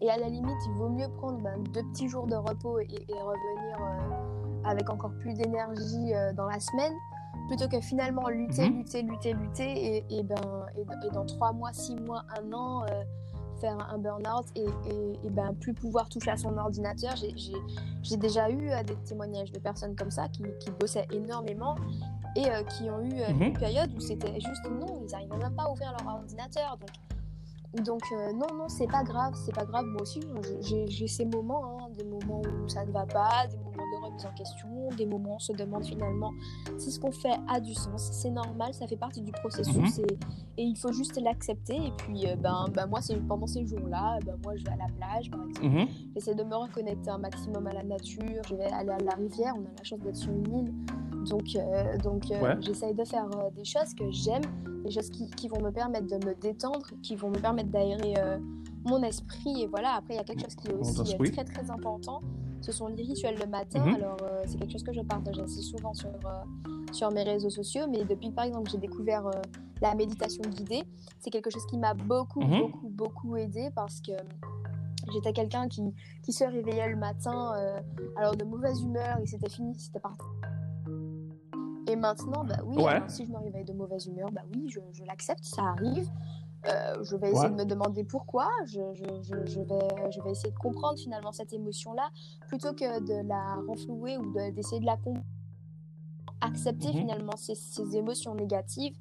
Et, 0.00 0.06
et 0.06 0.10
à 0.10 0.16
la 0.18 0.28
limite, 0.28 0.58
il 0.66 0.72
vaut 0.74 0.90
mieux 0.90 1.08
prendre 1.16 1.40
ben, 1.42 1.62
deux 1.72 1.82
petits 1.92 2.08
jours 2.08 2.26
de 2.26 2.36
repos 2.36 2.78
et, 2.80 2.88
et 3.08 3.14
revenir 3.22 4.62
avec 4.64 4.90
encore 4.90 5.12
plus 5.20 5.34
d'énergie 5.34 6.12
dans 6.36 6.46
la 6.46 6.58
semaine, 6.58 6.92
plutôt 7.46 7.68
que 7.68 7.80
finalement 7.80 8.28
lutter, 8.28 8.68
Mhm. 8.68 8.78
lutter, 8.78 9.02
lutter, 9.02 9.32
lutter, 9.34 9.96
et, 9.96 10.04
et 10.18 10.22
ben, 10.22 10.34
et, 10.76 11.06
et 11.06 11.10
dans 11.10 11.24
trois 11.26 11.52
mois, 11.52 11.72
six 11.72 11.96
mois, 11.96 12.22
un 12.38 12.52
an, 12.52 12.84
euh, 12.84 13.04
faire 13.60 13.78
un 13.90 13.98
burn-out 13.98 14.44
et, 14.54 14.66
et, 15.24 15.30
ben, 15.30 15.54
plus 15.54 15.72
pouvoir 15.72 16.08
toucher 16.08 16.30
à 16.30 16.36
son 16.36 16.56
ordinateur. 16.58 17.14
J'ai- 17.16 18.16
déjà 18.18 18.48
eu 18.50 18.70
euh, 18.70 18.82
des 18.82 18.94
témoignages 19.04 19.50
de 19.50 19.58
personnes 19.58 19.96
comme 19.96 20.10
ça 20.10 20.28
qui, 20.28 20.42
qui 20.60 20.70
bossaient 20.78 21.06
énormément 21.12 21.74
et 22.36 22.48
euh, 22.50 22.62
qui 22.64 22.90
ont 22.90 23.00
eu 23.00 23.14
Mhm. 23.32 23.42
une 23.42 23.58
période 23.58 23.90
où 23.96 24.00
c'était 24.00 24.38
juste 24.40 24.64
non, 24.70 25.02
ils 25.06 25.10
n'arrivaient 25.10 25.38
même 25.38 25.54
pas 25.54 25.64
à 25.64 25.70
ouvrir 25.72 25.92
leur 25.98 26.14
ordinateur. 26.16 26.76
Donc, 26.78 27.84
donc 27.84 28.02
euh, 28.12 28.32
non, 28.32 28.54
non, 28.56 28.68
c'est 28.68 28.86
pas 28.86 29.02
grave, 29.02 29.32
c'est 29.44 29.54
pas 29.54 29.64
grave. 29.64 29.84
Moi 29.86 30.02
aussi, 30.02 30.20
j'ai 30.60 31.08
ces 31.08 31.24
moments, 31.24 31.64
hein, 31.80 31.88
des 31.96 32.04
moments 32.04 32.40
où 32.42 32.68
ça 32.68 32.84
ne 32.84 32.92
va 32.92 33.06
pas, 33.06 33.46
des 33.50 33.56
moments 33.58 33.75
remise 34.06 34.26
en 34.26 34.32
question, 34.32 34.68
des 34.96 35.06
moments 35.06 35.32
où 35.32 35.34
on 35.34 35.38
se 35.38 35.52
demande 35.52 35.84
finalement 35.84 36.32
si 36.78 36.90
ce 36.90 36.98
qu'on 37.00 37.10
fait 37.12 37.36
a 37.48 37.60
du 37.60 37.74
sens. 37.74 38.08
C'est 38.12 38.30
normal, 38.30 38.72
ça 38.74 38.86
fait 38.86 38.96
partie 38.96 39.20
du 39.22 39.32
processus 39.32 39.98
et, 39.98 40.06
et 40.58 40.62
il 40.62 40.76
faut 40.76 40.92
juste 40.92 41.20
l'accepter. 41.20 41.76
Et 41.76 41.92
puis, 41.98 42.26
euh, 42.26 42.36
ben, 42.36 42.66
ben 42.72 42.86
moi, 42.86 43.00
pendant 43.28 43.46
ces 43.46 43.66
jours-là, 43.66 44.18
ben 44.24 44.36
moi, 44.44 44.54
je 44.56 44.64
vais 44.64 44.72
à 44.72 44.76
la 44.76 44.88
plage, 44.96 45.30
par 45.30 45.40
exemple. 45.46 45.66
Mhm. 45.66 45.88
J'essaie 46.14 46.34
de 46.34 46.42
me 46.44 46.54
reconnecter 46.56 47.10
un 47.10 47.18
maximum 47.18 47.66
à 47.66 47.72
la 47.72 47.82
nature. 47.82 48.42
Je 48.48 48.54
vais 48.54 48.70
aller 48.72 48.90
à 48.90 48.98
la 48.98 49.14
rivière. 49.14 49.54
On 49.56 49.60
a 49.62 49.68
la 49.78 49.84
chance 49.84 50.00
d'être 50.00 50.16
sur 50.16 50.32
une 50.32 50.54
île. 50.54 50.74
Donc, 51.28 51.56
euh, 51.56 51.98
donc 51.98 52.30
euh, 52.30 52.40
Ouais. 52.40 52.56
j'essaye 52.60 52.94
de 52.94 53.04
faire 53.04 53.26
euh, 53.36 53.50
des 53.56 53.64
choses 53.64 53.92
que 53.94 54.08
j'aime, 54.12 54.42
des 54.84 54.90
choses 54.92 55.10
qui, 55.10 55.28
qui 55.30 55.48
vont 55.48 55.60
me 55.60 55.70
permettre 55.70 56.06
de 56.06 56.24
me 56.24 56.34
détendre, 56.34 56.86
qui 57.02 57.16
vont 57.16 57.30
me 57.30 57.38
permettre 57.38 57.70
d'aérer 57.70 58.14
mon 58.84 59.02
esprit. 59.02 59.62
Et 59.62 59.66
voilà, 59.66 59.94
après, 59.96 60.14
il 60.14 60.16
y 60.18 60.20
a 60.20 60.24
quelque 60.24 60.42
chose 60.42 60.54
qui 60.54 60.68
est 60.68 60.74
aussi 60.74 61.16
très, 61.32 61.44
très 61.44 61.70
important. 61.70 62.20
Ce 62.66 62.72
sont 62.72 62.88
les 62.88 63.04
rituels 63.04 63.38
le 63.38 63.46
matin. 63.46 63.78
Mhm. 63.86 63.94
Alors, 63.94 64.16
euh, 64.24 64.42
c'est 64.44 64.58
quelque 64.58 64.72
chose 64.72 64.82
que 64.82 64.92
je 64.92 65.00
partage 65.02 65.38
assez 65.38 65.62
souvent 65.62 65.94
sur, 65.94 66.08
euh, 66.08 66.42
sur 66.92 67.12
mes 67.12 67.22
réseaux 67.22 67.48
sociaux. 67.48 67.84
Mais 67.88 68.04
depuis, 68.04 68.32
par 68.32 68.44
exemple, 68.44 68.68
j'ai 68.72 68.78
découvert 68.78 69.24
euh, 69.28 69.30
la 69.80 69.94
méditation 69.94 70.42
guidée, 70.50 70.82
c'est 71.20 71.30
quelque 71.30 71.48
chose 71.48 71.64
qui 71.66 71.78
m'a 71.78 71.94
beaucoup, 71.94 72.40
Mhm. 72.40 72.58
beaucoup, 72.58 72.88
beaucoup 72.88 73.36
aidé 73.36 73.70
parce 73.76 74.00
que 74.00 74.10
j'étais 75.12 75.32
quelqu'un 75.32 75.68
qui, 75.68 75.80
qui 76.24 76.32
se 76.32 76.42
réveillait 76.42 76.88
le 76.88 76.96
matin, 76.96 77.52
alors 78.16 78.34
de 78.34 78.42
mauvaise 78.44 78.82
humeur, 78.82 79.18
et 79.22 79.26
c'était 79.26 79.48
fini, 79.50 79.72
c'était 79.78 80.00
parti. 80.00 80.24
Et 81.88 81.94
maintenant, 81.94 82.42
bah 82.44 82.56
oui, 82.64 82.78
Ouais. 82.78 82.86
alors, 82.94 83.08
si 83.10 83.24
je 83.26 83.30
me 83.30 83.38
réveille 83.38 83.64
de 83.64 83.72
mauvaise 83.74 84.06
humeur, 84.06 84.28
bah 84.32 84.42
oui, 84.52 84.66
je, 84.68 84.80
je 84.92 85.04
l'accepte, 85.04 85.44
ça 85.44 85.62
arrive. 85.62 86.10
Euh, 86.68 87.04
je 87.04 87.16
vais 87.16 87.30
essayer 87.30 87.48
Ouais. 87.48 87.50
de 87.50 87.56
me 87.56 87.64
demander 87.64 88.02
pourquoi. 88.04 88.48
Je, 88.66 88.80
je, 88.94 89.04
je, 89.22 89.46
je 89.46 89.60
vais, 89.60 90.10
je 90.12 90.20
vais 90.22 90.30
essayer 90.32 90.50
de 90.50 90.58
comprendre 90.58 90.98
finalement 90.98 91.32
cette 91.32 91.52
émotion-là, 91.52 92.10
plutôt 92.48 92.72
que 92.72 93.00
de 93.00 93.26
la 93.28 93.54
renflouer 93.66 94.18
ou 94.18 94.32
de- 94.32 94.50
d'essayer 94.50 94.80
de 94.80 94.86
la 94.86 94.96
comprendre. 94.96 95.24
Accepter 96.40 96.88
Mhm. 96.88 96.94
finalement 97.00 97.36
ces, 97.36 97.54
ces 97.54 97.96
émotions 97.96 98.34
négatives 98.34 98.96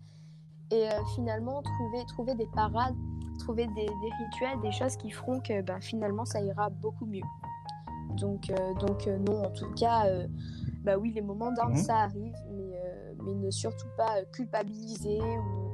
et 0.71 0.87
euh, 0.89 1.03
finalement 1.15 1.61
trouver, 1.61 2.05
trouver 2.07 2.35
des 2.35 2.47
parades, 2.55 2.95
trouver 3.39 3.67
des, 3.67 3.85
des, 3.85 4.11
rituels, 4.25 4.59
des 4.61 4.71
choses 4.71 4.95
qui 4.97 5.09
feront 5.11 5.39
que 5.41 5.61
ben, 5.61 5.81
finalement 5.81 6.25
ça 6.25 6.41
ira 6.41 6.69
beaucoup 6.69 7.05
mieux. 7.05 7.21
Donc, 8.17 8.49
euh, 8.49 8.73
donc 8.75 9.05
non, 9.07 9.43
en 9.43 9.51
tout 9.51 9.69
cas, 9.73 10.05
bah 10.83 10.97
oui, 10.97 11.11
les 11.13 11.21
moments 11.21 11.51
d'ordre, 11.51 11.71
Mhm. 11.71 11.77
ça 11.77 11.97
arrive, 11.97 12.35
mais, 12.51 12.79
mais 13.23 13.33
ne 13.33 13.51
surtout 13.51 13.89
pas 13.97 14.23
culpabiliser 14.31 15.19
ou, 15.19 15.64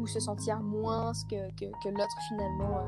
ou 0.00 0.06
se 0.06 0.18
sentir 0.20 0.60
moins 0.60 1.12
que, 1.30 1.48
que, 1.56 1.66
que 1.82 1.88
l'autre 1.90 2.16
finalement, 2.28 2.80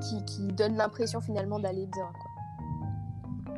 qui, 0.00 0.24
qui 0.24 0.46
donne 0.48 0.76
l'impression 0.76 1.20
finalement 1.20 1.58
d'aller 1.58 1.86
bien. 1.86 2.06
Quoi. 2.12 3.54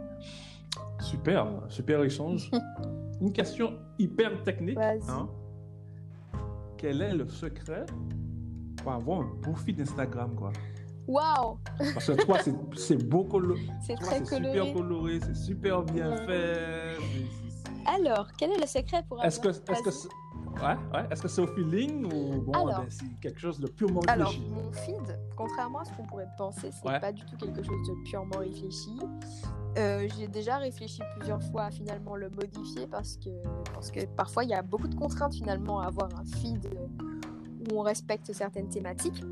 Super, 1.01 1.47
super 1.69 2.03
échange. 2.03 2.51
Une 3.21 3.33
question 3.33 3.79
hyper 3.99 4.42
technique. 4.42 4.79
Hein. 4.79 5.29
Quel 6.77 7.01
est 7.01 7.14
le 7.14 7.27
secret 7.29 7.87
pour 8.83 8.92
avoir 8.92 9.21
un 9.21 9.29
beau 9.42 9.55
feed 9.55 9.81
Instagram, 9.81 10.35
quoi? 10.35 10.53
Waouh, 11.09 11.59
Parce 11.95 12.07
que 12.09 12.25
toi, 12.25 12.38
c'est- 12.75 12.97
beau 13.05 13.25
colo- 13.25 13.57
c'est 13.87 13.95
très 13.95 14.19
c'est 14.19 14.25
super 14.37 14.53
coloré. 14.53 14.73
coloré, 14.73 15.21
c'est 15.25 15.37
super 15.37 15.83
bien 15.85 16.11
Ouais. 16.11 16.27
fait. 16.27 16.97
Alors, 17.87 18.27
quel 18.37 18.51
est 18.51 18.61
le 18.61 18.66
secret 18.66 19.05
pour 19.09 19.23
Est-ce 19.25 19.38
que 19.38 19.49
avoir- 19.49 19.62
est-ce 19.71 19.83
que 19.83 19.90
Vas-y. 19.90 19.99
c'est 20.01 20.09
ouais, 20.62 20.77
ouais, 20.95 21.07
est-ce 21.11 21.23
que 21.23 21.29
c'est 21.29 21.40
au 21.42 21.47
feeling 21.47 22.05
ou 22.05 22.40
bon 22.42 22.53
Alors. 22.53 22.81
ben, 22.81 22.87
c'est 22.88 23.05
quelque 23.21 23.40
chose 23.40 23.59
de 23.61 23.66
purement 23.69 24.01
Alors, 24.09 24.29
réfléchi? 24.31 24.51
mon 24.51 24.73
feed, 24.73 25.19
contrairement 25.37 25.81
à 25.81 25.85
ce 25.85 25.92
qu'on 25.92 26.05
pourrait 26.05 26.29
penser, 26.38 26.71
c'est 26.73 26.87
Ouais. 26.88 27.01
pas 27.01 27.12
du 27.12 27.25
tout 27.25 27.37
quelque 27.37 27.62
chose 27.62 27.87
de 27.88 27.95
purement 28.11 28.38
réfléchi. 28.38 28.99
Euh, 29.79 30.09
J'ai 30.16 30.29
déjà 30.29 30.57
réfléchi 30.57 31.03
plusieurs 31.16 31.42
fois 31.42 31.64
à 31.64 31.71
finalement 31.71 32.16
le 32.16 32.31
modifier 32.31 32.87
parce 32.87 33.16
que, 33.19 33.29
parce 33.75 33.90
que 33.90 34.07
parfois 34.07 34.45
il 34.45 34.51
y 34.51 34.55
a 34.55 34.62
beaucoup 34.62 34.88
de 34.88 34.95
contraintes 34.95 35.35
finalement 35.35 35.81
à 35.81 35.87
avoir 35.87 36.09
un 36.19 36.25
feed 36.25 36.66
où 37.71 37.79
on 37.79 37.83
respecte 37.83 38.33
certaines 38.33 38.69
thématiques. 38.69 39.23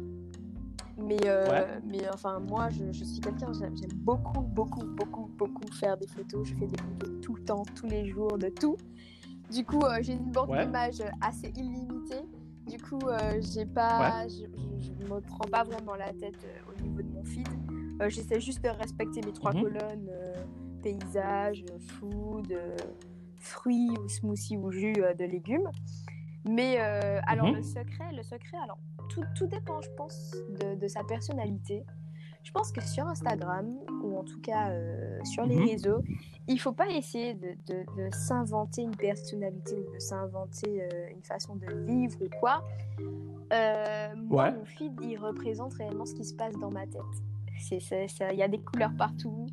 Mais, 0.96 1.18
euh, 1.26 1.48
Ouais. 1.48 1.66
mais 1.86 2.08
enfin, 2.12 2.38
moi 2.40 2.68
je, 2.70 2.92
je 2.92 3.04
suis 3.04 3.20
quelqu'un, 3.20 3.52
j'aime 3.52 3.76
j'aime 3.76 3.92
beaucoup, 3.94 4.40
beaucoup, 4.42 4.84
beaucoup, 4.84 5.28
beaucoup 5.36 5.66
faire 5.72 5.96
des 5.96 6.06
photos. 6.06 6.46
Je 6.46 6.54
fais 6.54 6.66
des 6.66 6.76
photos 6.80 7.20
tout 7.20 7.34
le 7.34 7.42
temps, 7.44 7.62
tous 7.74 7.86
les 7.86 8.06
jours, 8.08 8.38
de 8.38 8.48
tout. 8.48 8.76
Du 9.54 9.64
coup, 9.64 9.82
euh, 9.84 9.98
j'ai 10.00 10.14
une 10.14 10.32
banque 10.32 10.50
Ouais. 10.50 10.64
d'images 10.66 11.00
assez 11.20 11.48
illimitée. 11.54 12.22
Du 12.66 12.76
coup, 12.78 13.08
euh, 13.08 13.40
j'ai 13.40 13.66
pas, 13.66 14.26
je, 14.26 14.46
je, 14.52 14.84
je 14.86 14.92
me 15.06 15.20
prends 15.20 15.44
pas 15.48 15.62
vraiment 15.62 15.94
la 15.94 16.12
tête 16.12 16.34
euh, 16.44 16.72
au 16.72 16.82
niveau 16.82 17.02
de 17.02 17.08
mon 17.08 17.22
feed. 17.24 17.46
Euh, 18.02 18.08
J'essaie 18.10 18.40
juste 18.40 18.64
de 18.64 18.70
respecter 18.70 19.20
mes 19.22 19.32
trois 19.32 19.52
Mhm. 19.52 19.62
colonnes 19.62 20.08
euh, 20.10 20.44
paysage, 20.82 21.62
euh, 21.70 21.78
food, 21.78 22.50
euh, 22.50 22.76
fruits 23.38 23.90
ou 23.90 24.08
smoothies 24.08 24.56
ou 24.56 24.72
jus 24.72 24.94
euh, 24.98 25.14
de 25.14 25.24
légumes. 25.24 25.70
Mais 26.44 26.80
euh, 26.80 27.20
alors 27.28 27.46
Mhm. 27.46 27.54
le 27.56 27.62
secret, 27.62 28.12
le 28.12 28.22
secret, 28.24 28.56
alors 28.64 28.78
tout, 29.08 29.22
tout 29.36 29.46
dépend, 29.46 29.80
je 29.82 29.90
pense, 29.96 30.34
de, 30.48 30.74
de 30.74 30.88
sa 30.88 31.04
personnalité. 31.04 31.84
Je 32.44 32.52
pense 32.52 32.70
que 32.70 32.82
sur 32.82 33.06
Instagram 33.08 33.74
ou 34.02 34.18
en 34.18 34.22
tout 34.22 34.40
cas 34.40 34.70
euh, 34.70 35.18
sur 35.24 35.44
les 35.46 35.56
Mhm. 35.56 35.64
réseaux, 35.66 36.02
il 36.46 36.60
faut 36.60 36.72
pas 36.72 36.88
essayer 36.90 37.34
de, 37.34 37.56
de- 37.66 37.84
de 37.96 38.14
s'inventer 38.14 38.82
une 38.82 38.94
personnalité 38.94 39.74
ou 39.76 39.92
de 39.94 39.98
s'inventer 39.98 40.82
euh, 40.82 41.08
une 41.10 41.22
façon 41.22 41.56
de 41.56 41.66
vivre 41.86 42.16
ou 42.20 42.28
quoi. 42.38 42.62
Euh, 43.52 44.14
moi, 44.16 44.44
Ouais. 44.44 44.52
mon 44.52 44.64
feed, 44.64 44.92
il 45.02 45.16
représente 45.16 45.74
réellement 45.74 46.04
ce 46.06 46.14
qui 46.14 46.24
se 46.24 46.34
passe 46.34 46.54
dans 46.58 46.70
ma 46.70 46.86
tête. 46.86 47.00
Il 47.70 48.36
y 48.36 48.42
a 48.42 48.48
des 48.48 48.58
couleurs 48.60 48.94
partout, 48.96 49.46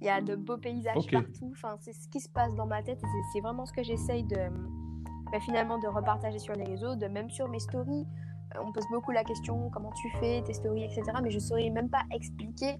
il 0.00 0.06
y 0.06 0.10
a 0.10 0.20
de 0.20 0.36
beaux 0.36 0.58
paysages 0.58 1.06
partout. 1.10 1.50
Enfin, 1.52 1.76
c'est 1.80 1.92
ce 1.94 2.06
qui 2.08 2.20
se 2.20 2.28
passe 2.28 2.54
dans 2.54 2.66
ma 2.66 2.82
tête 2.82 3.00
c'est 3.32 3.40
vraiment 3.40 3.66
ce 3.66 3.72
que 3.72 3.82
j'essaye 3.82 4.22
de 4.24 4.36
bah, 5.32 5.40
finalement 5.40 5.78
de 5.78 5.88
repartager 5.88 6.38
sur 6.38 6.54
les 6.54 6.62
réseaux, 6.64 6.94
de 6.94 7.06
même 7.06 7.28
sur 7.30 7.48
mes 7.48 7.58
stories. 7.58 8.06
Euh, 8.54 8.60
On 8.64 8.72
pose 8.72 8.84
beaucoup 8.90 9.10
la 9.10 9.24
question 9.24 9.70
comment 9.70 9.90
tu 9.92 10.08
fais 10.20 10.42
tes 10.42 10.52
stories, 10.52 10.84
etc. 10.84 11.02
Mais 11.22 11.30
je 11.30 11.38
saurais 11.38 11.68
même 11.70 11.88
pas 11.88 12.02
expliquer 12.12 12.76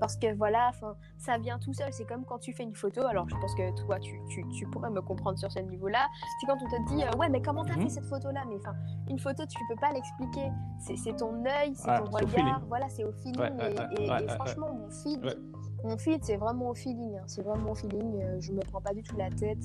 parce 0.00 0.16
que 0.16 0.34
voilà, 0.34 0.68
enfin, 0.70 0.94
ça 1.18 1.36
vient 1.38 1.58
tout 1.58 1.74
seul. 1.74 1.92
C'est 1.92 2.06
comme 2.06 2.24
quand 2.24 2.38
tu 2.38 2.52
fais 2.52 2.62
une 2.62 2.74
photo. 2.74 3.02
Alors, 3.06 3.28
je 3.28 3.36
pense 3.36 3.54
que 3.54 3.70
toi, 3.84 3.98
tu, 4.00 4.18
tu, 4.30 4.42
tu 4.48 4.66
pourrais 4.66 4.90
me 4.90 5.02
comprendre 5.02 5.38
sur 5.38 5.50
ce 5.52 5.58
niveau-là. 5.58 6.06
C'est 6.40 6.46
quand 6.46 6.56
on 6.62 6.68
te 6.68 6.94
dit 6.94 7.04
euh, 7.04 7.18
ouais, 7.18 7.28
mais 7.28 7.42
comment 7.42 7.64
t'as 7.64 7.76
Mhm. 7.76 7.82
fait 7.82 7.88
cette 7.90 8.06
photo-là? 8.06 8.42
Mais 8.48 8.56
enfin, 8.56 8.74
une 9.08 9.18
photo, 9.18 9.44
tu 9.46 9.58
peux 9.68 9.76
pas 9.80 9.92
l'expliquer. 9.92 10.50
C'est, 10.78 10.96
c'est 10.96 11.14
ton 11.16 11.44
œil, 11.44 11.74
c'est 11.74 11.90
Ouais, 11.90 11.98
ton 11.98 12.04
regard. 12.10 12.62
Voilà, 12.68 12.88
c'est 12.88 13.04
au 13.04 13.12
feeling. 13.12 13.38
Ouais, 13.40 13.74
ouais, 14.08 14.24
et, 14.24 14.28
franchement, 14.28 14.72
mon 14.72 14.90
feed. 14.90 15.20
Mon 15.84 15.96
feed, 15.96 16.22
c'est 16.24 16.36
vraiment 16.36 16.70
au 16.70 16.74
feeling. 16.74 17.16
hein. 17.16 17.22
C'est 17.26 17.42
vraiment 17.42 17.72
au 17.72 17.74
feeling. 17.74 18.20
Euh, 18.22 18.40
je 18.40 18.52
me 18.52 18.60
prends 18.60 18.80
pas 18.80 18.92
du 18.94 19.02
tout 19.02 19.16
la 19.16 19.30
tête. 19.30 19.58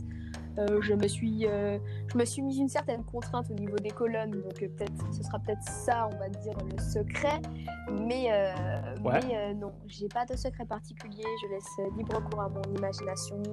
Euh, 0.58 0.80
je 0.82 0.94
me 0.94 1.06
suis, 1.08 1.46
euh, 1.48 1.78
je 2.08 2.18
me 2.18 2.24
suis 2.24 2.42
mis 2.42 2.58
une 2.58 2.70
certaine 2.70 3.04
contrainte 3.04 3.50
au 3.52 3.54
niveau 3.56 3.76
des 3.76 3.90
colonnes, 3.90 4.32
donc 4.32 4.64
euh, 4.64 4.70
peut-être, 4.70 5.14
ce 5.14 5.22
sera 5.22 5.38
peut-être 5.40 5.62
ça, 5.64 6.08
on 6.14 6.18
va 6.18 6.30
dire 6.30 6.54
le 6.72 6.82
secret. 6.82 7.42
Mais, 7.92 8.28
euh, 8.32 8.54
Ouais. 9.04 9.20
mais 9.28 9.54
non, 9.56 9.74
j'ai 9.88 10.08
pas 10.08 10.26
de 10.26 10.36
secret 10.38 10.66
particulier. 10.66 11.24
Je 11.44 11.50
laisse 11.50 11.96
libre 11.98 12.24
cours 12.30 12.42
à 12.42 12.48
mon 12.50 12.62
imagination 12.78 13.44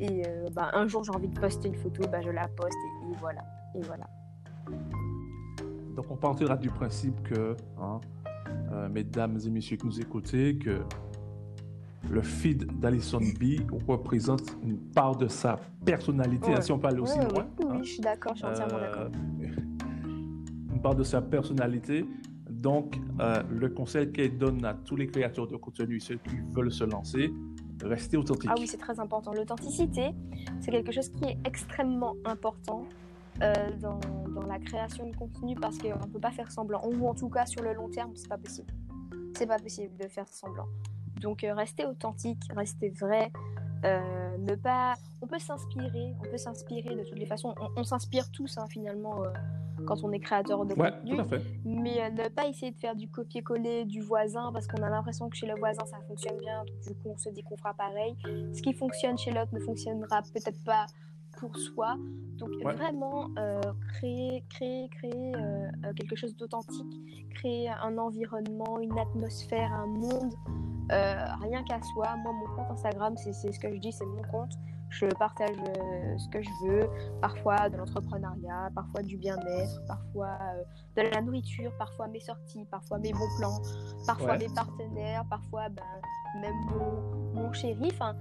et, 0.00 0.04
et 0.06 0.22
bah, 0.54 0.70
un 0.72 0.86
jour 0.88 1.04
j'ai 1.04 1.12
envie 1.12 1.28
de 1.28 1.38
poster 1.38 1.68
une 1.68 1.74
photo, 1.76 2.02
bah, 2.10 2.20
je 2.22 2.30
la 2.30 2.48
poste 2.48 2.72
et, 2.72 3.12
et 3.12 3.16
voilà, 3.20 3.42
et 3.74 3.80
voilà. 3.82 4.06
Donc, 5.94 6.06
on 6.10 6.16
partira 6.16 6.56
du 6.56 6.70
principe 6.70 7.22
que, 7.22 7.54
hein, 7.78 8.00
mesdames 8.90 9.38
et 9.46 9.50
messieurs 9.50 9.76
qui 9.76 9.86
nous 9.86 10.00
écoutez, 10.00 10.56
que 10.58 10.80
le 12.10 12.22
feed 12.22 12.78
d'Alison 12.80 13.18
B 13.18 13.60
représente 13.88 14.56
une 14.62 14.78
part 14.78 15.16
de 15.16 15.26
sa 15.28 15.56
personnalité, 15.84 16.48
Ouais. 16.50 16.56
hein, 16.56 16.60
si 16.60 16.72
on 16.72 16.78
aller 16.84 17.00
aussi 17.00 17.18
Ouais, 17.18 17.24
loin. 17.32 17.46
oui, 17.58 17.64
hein? 17.68 17.76
oui, 17.78 17.84
je 17.84 17.90
suis 17.92 18.00
d'accord, 18.00 18.32
je 18.34 18.38
suis 18.38 18.46
entièrement 18.46 18.76
Euh, 18.76 18.80
d'accord. 18.80 19.10
une 20.74 20.80
part 20.82 20.94
de 20.94 21.02
sa 21.04 21.22
personnalité. 21.22 22.06
Donc, 22.50 22.96
euh, 23.20 23.42
le 23.50 23.68
conseil 23.68 24.10
qu'elle 24.12 24.38
donne 24.38 24.64
à 24.64 24.74
tous 24.74 24.96
les 24.96 25.06
créateurs 25.06 25.46
de 25.46 25.56
contenu, 25.56 26.00
ceux 26.00 26.16
qui 26.16 26.36
veulent 26.54 26.72
se 26.72 26.84
lancer, 26.84 27.32
restez 27.82 28.16
authentique. 28.16 28.50
Ah 28.52 28.56
oui, 28.58 28.66
c'est 28.66 28.78
très 28.78 28.98
important. 29.00 29.32
L'authenticité, 29.34 30.10
c'est 30.60 30.70
quelque 30.70 30.92
chose 30.92 31.10
qui 31.10 31.24
est 31.24 31.38
extrêmement 31.44 32.14
important 32.24 32.84
euh, 33.42 33.52
dans, 33.80 33.98
dans 34.32 34.46
la 34.46 34.58
création 34.58 35.10
de 35.10 35.16
contenu 35.16 35.54
parce 35.56 35.76
qu'on 35.78 35.88
ne 35.88 36.12
peut 36.12 36.20
pas 36.20 36.30
faire 36.30 36.50
semblant. 36.50 36.80
Ou 36.86 37.06
en 37.06 37.14
tout 37.14 37.28
cas, 37.28 37.44
sur 37.46 37.62
le 37.62 37.74
long 37.74 37.88
terme, 37.88 38.12
c'est 38.14 38.28
pas 38.28 38.38
possible. 38.38 38.72
C'est 39.36 39.46
pas 39.46 39.58
possible 39.58 39.94
de 40.00 40.06
faire 40.08 40.28
semblant. 40.28 40.66
Donc, 41.24 41.42
euh, 41.42 41.54
restez 41.54 41.84
authentique, 41.86 42.42
restez 42.54 42.90
vrai. 42.90 43.32
euh, 43.84 44.36
ne 44.38 44.54
pas... 44.54 44.94
On 45.22 45.26
peut 45.26 45.38
s'inspirer, 45.38 46.14
on 46.20 46.30
peut 46.30 46.36
s'inspirer 46.36 46.94
de 46.94 47.02
toutes 47.02 47.18
les 47.18 47.26
façons. 47.26 47.54
On, 47.60 47.68
on 47.80 47.84
s'inspire 47.84 48.30
tous, 48.30 48.58
hein, 48.58 48.66
finalement, 48.68 49.24
euh, 49.24 49.30
quand 49.86 50.04
on 50.04 50.12
est 50.12 50.20
créateur 50.20 50.64
de 50.66 50.74
ouais, 50.74 50.90
contenu 50.92 51.16
tout 51.16 51.20
à 51.20 51.24
fait. 51.24 51.42
mais 51.64 52.00
euh, 52.02 52.10
ne 52.10 52.28
pas 52.28 52.46
essayer 52.46 52.72
de 52.72 52.78
faire 52.78 52.94
du 52.94 53.08
copier-coller 53.08 53.84
du 53.86 54.00
voisin 54.00 54.52
parce 54.52 54.66
qu'on 54.68 54.82
a 54.82 54.88
l'impression 54.90 55.28
que 55.28 55.36
chez 55.36 55.46
le 55.46 55.54
voisin 55.58 55.84
ça 55.86 55.98
fonctionne 56.06 56.38
bien, 56.38 56.58
donc 56.64 56.80
du 56.86 56.94
coup 56.94 57.08
on 57.12 57.18
se 57.18 57.28
dit 57.30 57.42
qu'on 57.42 57.56
fera 57.56 57.74
pareil. 57.74 58.14
Ce 58.54 58.62
qui 58.62 58.72
fonctionne 58.72 59.18
chez 59.18 59.32
l'autre 59.32 59.52
ne 59.52 59.60
fonctionnera 59.60 60.22
peut-être 60.32 60.62
pas 60.64 60.86
pour 61.36 61.56
soi. 61.56 61.96
Donc 62.38 62.50
Ouais. 62.64 62.74
vraiment 62.74 63.28
euh, 63.38 63.60
créer, 63.94 64.44
créer, 64.50 64.88
créer 64.90 65.32
euh, 65.36 65.68
euh, 65.84 65.92
quelque 65.94 66.16
chose 66.16 66.34
d'authentique, 66.36 67.30
créer 67.34 67.68
un 67.68 67.96
environnement, 67.98 68.80
une 68.80 68.98
atmosphère, 68.98 69.72
un 69.72 69.86
monde, 69.86 70.34
euh, 70.92 71.14
rien 71.42 71.62
qu'à 71.62 71.80
soi. 71.80 72.16
Moi 72.16 72.32
mon 72.32 72.56
compte 72.56 72.70
Instagram, 72.72 73.16
c'est 73.16 73.32
c'est 73.32 73.52
ce 73.52 73.60
que 73.60 73.72
je 73.72 73.78
dis, 73.78 73.92
c'est 73.92 74.06
mon 74.06 74.22
compte. 74.30 74.52
Je 74.90 75.06
partage 75.06 75.56
ce 76.18 76.28
que 76.28 76.40
je 76.40 76.50
veux, 76.66 76.88
parfois 77.20 77.68
de 77.68 77.76
l'entrepreneuriat, 77.76 78.70
parfois 78.76 79.02
du 79.02 79.16
bien-être, 79.16 79.80
parfois 79.88 80.38
de 80.96 81.02
la 81.02 81.20
nourriture, 81.20 81.72
parfois 81.78 82.06
mes 82.08 82.20
sorties, 82.20 82.64
parfois 82.70 82.98
mes 82.98 83.12
bons 83.12 83.30
plans, 83.38 83.60
parfois 84.06 84.32
Ouais. 84.32 84.38
mes 84.38 84.54
partenaires, 84.54 85.24
parfois 85.28 85.68
ben, 85.68 85.82
même 86.40 86.54
mon, 86.70 87.32
mon 87.42 87.52
chéri. 87.52 87.90
Enfin, 87.92 88.14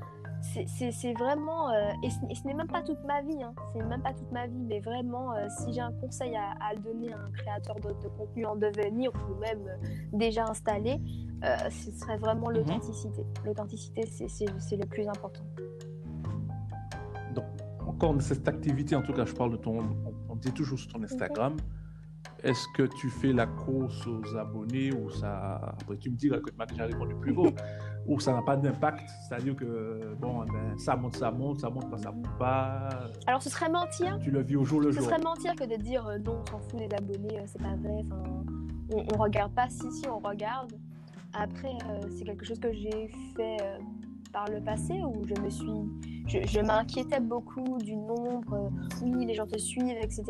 c'est- 0.44 1.14
vraiment. 1.14 1.70
euh, 1.72 1.92
et 2.04 2.10
ce, 2.10 2.46
n'est 2.46 2.54
même 2.54 2.68
pas 2.68 2.82
toute 2.84 3.04
ma 3.06 3.22
vie, 3.22 3.42
hein, 3.42 3.54
c'est 3.74 3.84
même 3.84 4.02
pas 4.02 4.14
toute 4.14 4.32
ma 4.32 4.46
vie, 4.48 4.60
mais 4.68 4.80
vraiment, 4.80 5.34
euh, 5.36 5.48
si 5.50 5.74
j'ai 5.74 5.82
un 5.82 5.92
conseil 5.94 6.36
à, 6.36 6.52
à 6.64 6.76
donner 6.76 7.14
à 7.14 7.18
un 7.18 7.32
créateur 7.32 7.76
de, 7.76 7.90
de 8.04 8.08
contenu 8.18 8.46
en 8.46 8.56
devenir 8.56 9.12
ou 9.30 9.36
même 9.40 9.66
euh, 9.68 9.78
déjà 10.14 10.46
installé, 10.46 11.00
euh, 11.44 11.56
ce 11.70 11.92
serait 11.92 12.18
vraiment 12.18 12.50
Mhm. 12.50 12.56
l'authenticité. 12.58 13.24
L'authenticité, 13.46 14.06
c'est- 14.06 14.28
le 14.78 14.86
plus 14.86 15.08
important. 15.08 15.44
Donc, 17.36 17.46
encore 17.88 18.14
de 18.14 18.22
cette 18.22 18.48
activité, 18.48 18.96
en 18.96 19.02
tout 19.02 19.14
cas, 19.14 19.26
je 19.26 19.34
parle 19.34 19.52
de 19.52 19.58
ton. 19.58 19.78
On, 19.80 20.14
on 20.30 20.36
dit 20.36 20.52
toujours 20.52 20.78
sur 20.80 20.92
ton 20.92 21.04
Instagram. 21.04 21.56
Est-ce 22.44 22.68
que 22.76 22.84
tu 22.84 23.10
fais 23.10 23.32
la 23.32 23.46
course 23.48 24.06
aux 24.06 24.36
abonnés 24.36 24.92
ou 24.94 25.10
ça. 25.10 25.56
Après, 25.80 25.96
tu 25.98 26.10
me 26.10 26.16
diras 26.16 26.40
que 26.40 26.50
tu 26.50 26.58
m'as 26.58 26.66
déjà 26.66 26.86
répondu 26.86 27.16
plus 27.16 27.34
gros. 27.34 27.50
ou 28.06 28.20
ça 28.20 28.34
n'a 28.34 28.42
pas 28.42 28.58
d'impact 28.58 29.10
C'est-à-dire 29.28 29.56
que, 29.56 30.14
bon, 30.20 30.44
eh 30.44 30.52
ben, 30.52 30.78
ça 30.78 30.96
monte, 30.98 31.16
ça 31.16 31.32
monte, 31.32 31.60
ça 31.60 31.70
monte 31.70 31.90
pas, 31.90 31.98
ça 31.98 32.12
monte 32.12 32.38
pas. 32.38 32.90
Alors, 33.28 33.42
ce 33.42 33.50
serait 33.50 33.70
mentir 33.70 34.20
Tu 34.22 34.30
le 34.30 34.42
vis 34.42 34.58
au 34.58 34.66
jour 34.66 34.82
le 34.82 34.92
Ce 34.92 35.00
jour. 35.00 35.06
serait 35.10 35.22
mentir 35.22 35.56
que 35.56 35.64
de 35.64 35.82
dire 35.82 36.06
euh, 36.06 36.18
non, 36.18 36.42
on 36.42 36.52
s'en 36.52 36.60
fout 36.60 36.80
des 36.80 36.94
abonnés, 36.94 37.40
euh, 37.40 37.44
c'est 37.46 37.62
pas 37.62 37.76
vrai. 37.78 38.02
On, 38.92 39.06
on 39.14 39.18
regarde 39.18 39.54
pas. 39.54 39.70
Si, 39.70 39.90
si, 39.92 40.08
on 40.10 40.20
regarde. 40.20 40.74
Après, 41.34 41.78
euh, 41.90 42.02
c'est 42.10 42.26
quelque 42.26 42.46
chose 42.46 42.60
que 42.60 42.72
j'ai 42.74 43.10
fait 43.36 43.58
euh, 43.62 43.78
par 44.34 44.46
le 44.50 44.60
passé 44.62 45.02
où 45.04 45.14
je 45.26 45.42
me 45.42 45.50
suis. 45.50 46.26
Je, 46.28 46.46
je 46.46 46.60
m'inquiétais 46.60 47.20
beaucoup 47.20 47.78
du 47.78 47.96
nombre. 47.96 48.72
oui, 49.02 49.26
les 49.26 49.34
gens 49.36 49.48
te 49.48 49.58
suivent, 49.58 49.98
etc. 50.02 50.24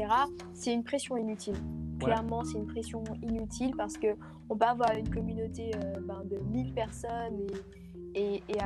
C'est 0.54 0.74
une 0.74 0.84
pression 0.84 1.18
inutile. 1.18 1.56
clairement, 2.00 2.44
c'est 2.44 2.58
une 2.58 2.66
pression 2.68 3.02
inutile 3.22 3.74
parce 3.78 3.98
que 3.98 4.08
on 4.50 4.58
peut 4.58 4.66
avoir 4.66 4.92
une 4.98 5.10
communauté 5.10 5.72
euh, 5.76 6.00
ben, 6.06 6.22
de 6.26 6.38
1000 6.52 6.74
personnes 6.74 7.48
et, 8.14 8.36
et, 8.36 8.44
et 8.50 8.58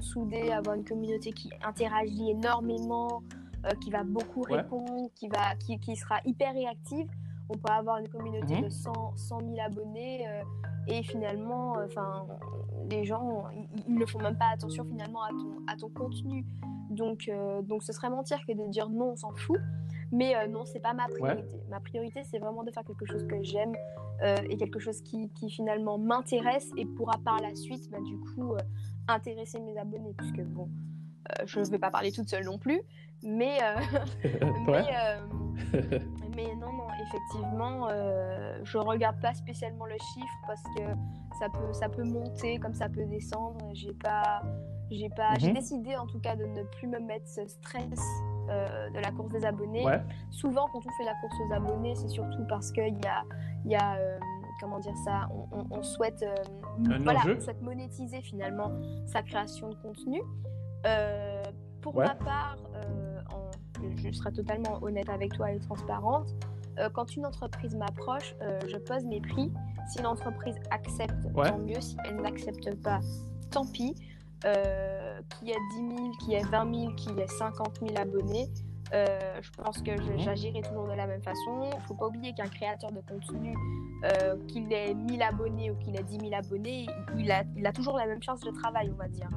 soudée, 0.00 0.50
avoir 0.50 0.76
une 0.76 0.84
communauté 0.84 1.32
qui 1.32 1.50
interagit 1.64 2.30
énormément, 2.30 3.22
euh, 3.64 3.70
qui 3.82 3.90
va 3.90 4.02
beaucoup 4.02 4.42
Ouais. 4.42 4.56
répondre, 4.56 5.08
qui, 5.14 5.28
va, 5.28 5.54
qui, 5.56 5.78
qui 5.78 5.96
sera 5.96 6.16
hyper 6.24 6.52
réactive. 6.52 7.06
On 7.48 7.54
peut 7.54 7.72
avoir 7.72 7.98
une 7.98 8.08
communauté 8.08 8.56
Mhm. 8.56 8.64
de 8.64 8.68
100, 8.68 8.92
100 9.16 9.40
000 9.40 9.54
abonnés 9.64 10.26
euh, 10.26 10.42
et 10.88 11.02
finalement, 11.02 11.74
enfin, 11.84 12.26
les 12.90 13.04
gens, 13.04 13.44
ils- 13.86 13.94
ne 13.94 14.04
font 14.06 14.18
même 14.20 14.36
pas 14.36 14.50
attention 14.52 14.84
finalement 14.84 15.22
à 15.22 15.28
ton, 15.30 15.56
à 15.68 15.76
ton 15.76 15.88
contenu. 15.90 16.44
Donc, 16.90 17.28
euh, 17.28 17.62
donc 17.62 17.82
ce 17.82 17.92
serait 17.92 18.10
mentir 18.10 18.38
que 18.46 18.52
de 18.52 18.68
dire 18.68 18.88
non, 18.90 19.12
on 19.12 19.16
s'en 19.16 19.32
fout. 19.32 19.58
Mais 20.10 20.36
euh, 20.36 20.46
non, 20.46 20.64
c'est 20.66 20.80
pas 20.80 20.92
ma 20.92 21.06
priorité. 21.08 21.48
Ma 21.70 21.80
priorité, 21.80 22.22
c'est 22.24 22.38
vraiment 22.38 22.64
de 22.64 22.70
faire 22.70 22.84
quelque 22.84 23.06
chose 23.06 23.26
que 23.26 23.42
j'aime 23.42 23.72
euh, 24.22 24.36
et 24.50 24.56
quelque 24.58 24.78
chose 24.78 25.00
qui, 25.00 25.30
qui 25.30 25.48
finalement 25.50 25.96
m'intéresse 25.98 26.70
et 26.76 26.84
pourra 26.84 27.16
par 27.24 27.40
la 27.40 27.54
suite, 27.54 27.90
bah, 27.90 27.98
du 28.04 28.18
coup, 28.18 28.52
euh, 28.54 28.58
intéresser 29.08 29.58
mes 29.60 29.76
abonnés. 29.78 30.12
Puisque 30.18 30.42
bon, 30.42 30.68
je 31.46 31.60
ne 31.60 31.64
vais 31.64 31.78
pas 31.78 31.90
parler 31.90 32.12
toute 32.12 32.28
seule 32.28 32.44
non 32.44 32.58
plus. 32.58 32.82
Mais, 33.22 33.58
Ouais. 34.68 34.84
mais, 35.72 35.98
mais 36.34 36.54
non, 36.56 36.72
non, 36.72 36.86
effectivement, 37.06 37.88
euh, 37.90 38.58
je 38.64 38.78
regarde 38.78 39.20
pas 39.20 39.34
spécialement 39.34 39.86
le 39.86 39.96
chiffre 40.14 40.38
parce 40.46 40.62
que 40.76 40.82
ça 41.38 41.48
peut, 41.48 41.72
ça 41.72 41.88
peut 41.88 42.04
monter 42.04 42.58
comme 42.58 42.74
ça 42.74 42.88
peut 42.88 43.04
descendre. 43.06 43.58
J'ai 43.74 43.92
pas, 43.94 44.42
j'ai 44.90 45.08
pas, 45.10 45.38
j'ai 45.38 45.48
Mhm. 45.48 45.54
décidé 45.54 45.96
en 45.96 46.06
tout 46.06 46.20
cas 46.20 46.36
de 46.36 46.44
ne 46.44 46.62
plus 46.62 46.88
me 46.88 46.98
mettre 47.00 47.26
ce 47.28 47.46
stress 47.46 48.00
euh, 48.50 48.90
de 48.90 48.98
la 48.98 49.10
course 49.12 49.30
des 49.30 49.44
abonnés. 49.44 49.84
Ouais. 49.84 50.02
Souvent, 50.30 50.66
quand 50.72 50.80
on 50.86 50.90
fait 50.98 51.04
la 51.04 51.14
course 51.20 51.36
aux 51.48 51.52
abonnés, 51.52 51.94
c'est 51.94 52.08
surtout 52.08 52.44
parce 52.48 52.70
qu'il 52.72 52.98
y 53.02 53.06
a, 53.06 53.22
il 53.64 53.70
y 53.70 53.76
a 53.76 53.96
euh, 53.96 54.18
comment 54.60 54.78
dire 54.80 54.96
ça, 55.04 55.28
on, 55.30 55.46
on- 55.58 55.66
on 55.78 55.82
souhaite, 55.82 56.22
euh, 56.22 56.34
voilà, 57.00 57.20
enjeu. 57.20 57.36
on 57.38 57.40
souhaite 57.40 57.62
monétiser 57.62 58.20
finalement 58.20 58.70
sa 59.06 59.22
création 59.22 59.68
de 59.70 59.74
contenu. 59.76 60.20
Pour 61.80 61.96
Ouais. 61.96 62.06
ma 62.06 62.14
part, 62.14 62.56
en- 63.86 63.96
je 63.96 64.12
serai 64.12 64.32
totalement 64.32 64.82
honnête 64.82 65.08
avec 65.08 65.32
toi 65.34 65.50
et 65.52 65.58
transparente. 65.58 66.28
euh, 66.78 66.88
quand 66.88 67.14
une 67.16 67.26
entreprise 67.26 67.74
m'approche, 67.76 68.34
euh, 68.40 68.58
je 68.66 68.78
pose 68.78 69.04
mes 69.04 69.20
prix. 69.20 69.52
Si 69.90 70.00
l'entreprise 70.00 70.56
accepte, 70.70 71.12
Ouais. 71.34 71.50
tant 71.50 71.58
mieux. 71.58 71.78
Si 71.82 71.96
elle 72.06 72.16
n'accepte 72.22 72.74
pas, 72.82 73.00
tant 73.50 73.66
pis. 73.70 73.94
Euh, 74.46 75.20
qu'il 75.38 75.48
y 75.48 75.50
ait 75.52 75.56
10 75.76 75.96
000, 75.96 76.10
qu'il 76.20 76.32
y 76.32 76.34
ait 76.36 76.42
20 76.50 76.74
000, 76.74 76.94
qu'il 76.94 77.16
y 77.16 77.20
ait 77.20 77.26
50 77.28 77.78
000 77.80 77.92
abonnés, 77.96 78.48
euh, 78.94 79.38
je 79.42 79.50
pense 79.50 79.82
que 79.82 79.94
je- 79.96 80.12
Mhm. 80.12 80.18
j'agirai 80.18 80.62
toujours 80.62 80.88
de 80.88 80.94
la 80.94 81.06
même 81.06 81.22
façon. 81.22 81.70
Il 81.74 81.80
faut 81.82 81.94
pas 81.94 82.06
oublier 82.06 82.32
qu'un 82.32 82.48
créateur 82.48 82.90
de 82.90 83.00
contenu, 83.02 83.54
euh, 84.04 84.36
qu'il 84.48 84.72
ait 84.72 84.94
1000 84.94 85.22
abonnés 85.22 85.70
ou 85.70 85.76
qu'il 85.76 85.94
ait 85.94 86.02
10 86.02 86.18
000 86.18 86.32
abonnés, 86.34 86.86
il 87.18 87.30
a, 87.30 87.44
il 87.54 87.66
a 87.66 87.72
toujours 87.72 87.98
la 87.98 88.06
même 88.06 88.22
chance 88.22 88.40
de 88.40 88.50
travail, 88.50 88.90
on 88.92 88.96
va 88.96 89.08
dire. 89.08 89.28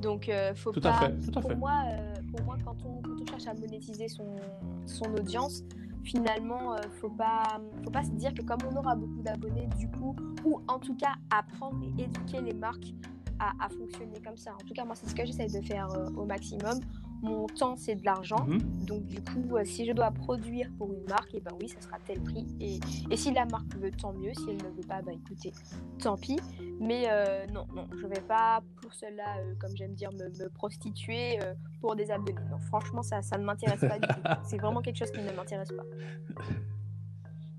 Donc, 0.00 0.28
euh, 0.28 0.54
faut 0.54 0.72
Tout 0.72 0.80
pas. 0.80 0.90
à 0.90 0.98
fait, 1.00 1.16
tout 1.30 1.38
à 1.38 1.40
pour 1.42 1.50
fait. 1.50 1.56
moi, 1.56 1.82
euh, 1.86 2.14
pour 2.34 2.44
moi, 2.46 2.56
quand 2.64 2.76
on, 2.84 3.02
quand 3.02 3.22
on 3.22 3.26
cherche 3.26 3.46
à 3.46 3.54
monétiser 3.54 4.08
son, 4.08 4.36
son 4.86 5.04
audience, 5.14 5.62
finalement, 6.04 6.74
euh, 6.74 6.78
faut 7.00 7.10
pas, 7.10 7.60
faut 7.84 7.90
pas 7.90 8.02
se 8.04 8.10
dire 8.12 8.32
que 8.32 8.42
comme 8.42 8.60
on 8.72 8.76
aura 8.76 8.94
beaucoup 8.96 9.20
d'abonnés, 9.22 9.68
du 9.78 9.88
coup, 9.90 10.16
ou 10.44 10.60
en 10.68 10.78
tout 10.78 10.94
cas 10.96 11.14
apprendre 11.30 11.78
et 11.98 12.04
éduquer 12.04 12.40
les 12.40 12.54
marques 12.54 12.94
à, 13.38 13.52
à 13.64 13.68
fonctionner 13.68 14.20
comme 14.24 14.36
ça. 14.36 14.52
En 14.54 14.66
tout 14.66 14.72
cas, 14.74 14.84
moi, 14.84 14.94
c'est 14.94 15.08
ce 15.08 15.14
que 15.14 15.24
j'essaie 15.24 15.46
de 15.48 15.64
faire 15.64 15.88
euh, 15.92 16.06
au 16.16 16.24
maximum. 16.24 16.80
Mon 17.22 17.46
temps, 17.46 17.76
c'est 17.76 17.96
de 17.96 18.04
l'argent. 18.04 18.44
Mhm. 18.46 18.84
Donc 18.86 19.04
du 19.06 19.20
coup, 19.22 19.56
euh, 19.56 19.64
si 19.64 19.84
je 19.86 19.92
dois 19.92 20.10
produire 20.10 20.70
pour 20.78 20.92
une 20.92 21.04
marque, 21.08 21.34
et 21.34 21.40
ben 21.40 21.52
oui, 21.60 21.68
ça 21.68 21.80
sera 21.80 21.98
tel 22.06 22.20
prix. 22.22 22.46
Et, 22.60 22.78
et 23.10 23.16
si 23.16 23.32
la 23.32 23.44
marque 23.46 23.74
veut, 23.76 23.90
tant 23.90 24.12
mieux. 24.12 24.32
Si 24.34 24.44
elle 24.48 24.56
ne 24.56 24.74
veut 24.74 24.86
pas, 24.88 25.02
bah 25.02 25.12
écoutez, 25.12 25.52
tant 26.02 26.16
pis. 26.16 26.38
Mais 26.80 27.04
euh, 27.10 27.46
non, 27.48 27.66
non, 27.74 27.86
je 28.00 28.06
vais 28.06 28.20
pas 28.22 28.62
pour 28.80 28.94
cela, 28.94 29.36
euh, 29.38 29.54
comme 29.60 29.76
j'aime 29.76 29.94
dire, 29.94 30.10
me, 30.12 30.28
me 30.42 30.48
prostituer 30.48 31.38
pour 31.80 31.94
des 31.96 32.10
abonnés. 32.10 32.34
Non, 32.50 32.58
franchement, 32.58 33.02
ça, 33.02 33.20
ça 33.22 33.36
ne 33.38 33.44
m'intéresse 33.44 33.80
pas 33.80 33.98
du 33.98 34.08
tout. 34.08 34.20
C'est 34.44 34.58
vraiment 34.58 34.80
quelque 34.80 34.96
chose 34.96 35.10
qui 35.10 35.20
ne 35.20 35.32
m'intéresse 35.32 35.70
pas. 35.72 35.84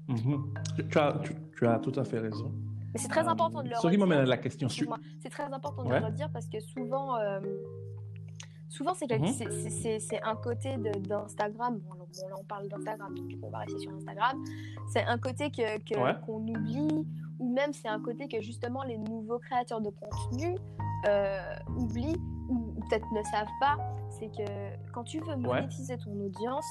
Mhm. 0.08 0.54
Tu, 0.90 0.98
as, 0.98 1.20
tu, 1.24 1.36
tu 1.58 1.68
as 1.68 1.80
tout 1.80 1.94
à 2.00 2.04
fait 2.04 2.20
raison. 2.20 2.52
Mais 2.94 3.00
c'est 3.00 3.08
très 3.08 3.26
important 3.26 3.64
de 3.64 3.70
le 3.70 3.76
Ce 3.76 3.88
qui 3.88 3.98
m'amène 3.98 4.18
à 4.18 4.22
redire. 4.22 4.30
la 4.32 4.38
question 4.38 4.68
suivante. 4.68 5.00
C'est 5.22 5.30
très 5.30 5.44
important 5.46 5.84
de 5.86 5.90
Ouais. 5.90 6.00
le 6.02 6.08
redire 6.08 6.30
parce 6.30 6.48
que 6.50 6.60
souvent, 6.60 7.16
euh, 7.16 7.40
souvent 8.72 8.94
c'est 8.94 9.08
Mhm. 9.12 9.28
c'est- 10.00 10.22
un 10.24 10.36
côté 10.36 10.78
d'Instagram. 10.78 11.78
Bon, 11.80 11.94
là, 11.94 12.36
on 12.40 12.44
parle 12.46 12.68
d'Instagram, 12.70 13.14
donc 13.14 13.30
on 13.44 13.50
va 13.50 13.60
rester 13.60 13.80
sur 13.80 13.92
Instagram. 13.94 14.44
C'est 14.92 15.04
un 15.04 15.18
côté 15.18 15.52
que 15.52 15.78
que- 15.88 16.00
Ouais. 16.00 16.16
qu'on 16.26 16.40
oublie, 16.48 17.06
ou 17.40 17.54
même 17.54 17.74
c'est 17.74 17.88
un 17.90 18.00
côté 18.02 18.28
que 18.28 18.40
justement 18.42 18.84
les 18.84 18.98
nouveaux 18.98 19.40
créateurs 19.40 19.82
de 19.82 19.90
contenu 19.90 20.56
euh, 21.08 21.56
oublient 21.78 22.22
ou, 22.50 22.54
ou 22.78 22.80
peut-être 22.90 23.08
ne 23.12 23.24
savent 23.24 23.56
pas. 23.60 23.76
C'est 24.12 24.28
que 24.30 24.92
quand 24.94 25.04
tu 25.04 25.20
veux 25.20 25.36
monétiser 25.36 25.98
ton 25.98 26.12
audience, 26.20 26.66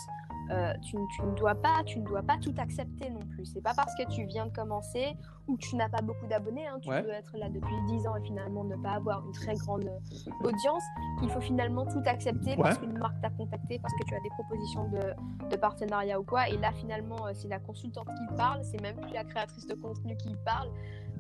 euh, 0.50 0.72
tu, 0.82 0.96
tu 1.16 1.22
ne 1.22 1.34
dois 1.34 1.54
pas, 1.54 1.82
tu 1.86 2.00
ne 2.00 2.04
dois 2.04 2.22
pas 2.22 2.36
tout 2.38 2.54
accepter 2.58 3.08
non 3.10 3.20
plus. 3.20 3.46
C'est 3.46 3.62
pas 3.62 3.74
parce 3.74 3.94
que 3.94 4.02
tu 4.10 4.24
viens 4.24 4.46
de 4.46 4.52
commencer 4.52 5.16
ou 5.48 5.56
que 5.56 5.62
tu 5.62 5.76
n'as 5.76 5.88
pas 5.88 6.02
beaucoup 6.02 6.26
d'abonnés, 6.26 6.66
hein, 6.66 6.78
tu 6.80 6.88
Ouais. 6.90 7.02
peux 7.02 7.10
être 7.10 7.36
là 7.36 7.48
depuis 7.48 7.74
10 7.88 8.06
ans 8.06 8.16
et 8.16 8.22
finalement 8.22 8.64
ne 8.64 8.76
pas 8.76 8.92
avoir 8.92 9.24
une 9.26 9.32
très 9.32 9.54
grande 9.54 9.84
euh, 9.86 10.30
audience, 10.48 10.82
qu'il 11.18 11.28
faut 11.30 11.40
finalement 11.40 11.84
tout 11.86 12.02
accepter 12.06 12.56
parce 12.56 12.78
qu'une 12.78 12.98
marque 12.98 13.20
t'a 13.20 13.30
contacté, 13.30 13.78
parce 13.78 13.94
que 13.94 14.04
tu 14.06 14.14
as 14.14 14.20
des 14.20 14.28
propositions 14.30 14.88
de, 14.88 15.48
de 15.48 15.56
partenariat 15.56 16.18
ou 16.20 16.24
quoi. 16.24 16.48
Et 16.48 16.56
là, 16.58 16.72
finalement, 16.72 17.26
euh, 17.26 17.30
c'est 17.34 17.48
la 17.48 17.58
consultante 17.58 18.06
qui 18.08 18.36
parle, 18.36 18.62
c'est 18.64 18.80
même 18.80 18.96
plus 18.96 19.12
la 19.12 19.24
créatrice 19.24 19.66
de 19.66 19.74
contenu 19.74 20.16
qui 20.16 20.34
parle. 20.44 20.68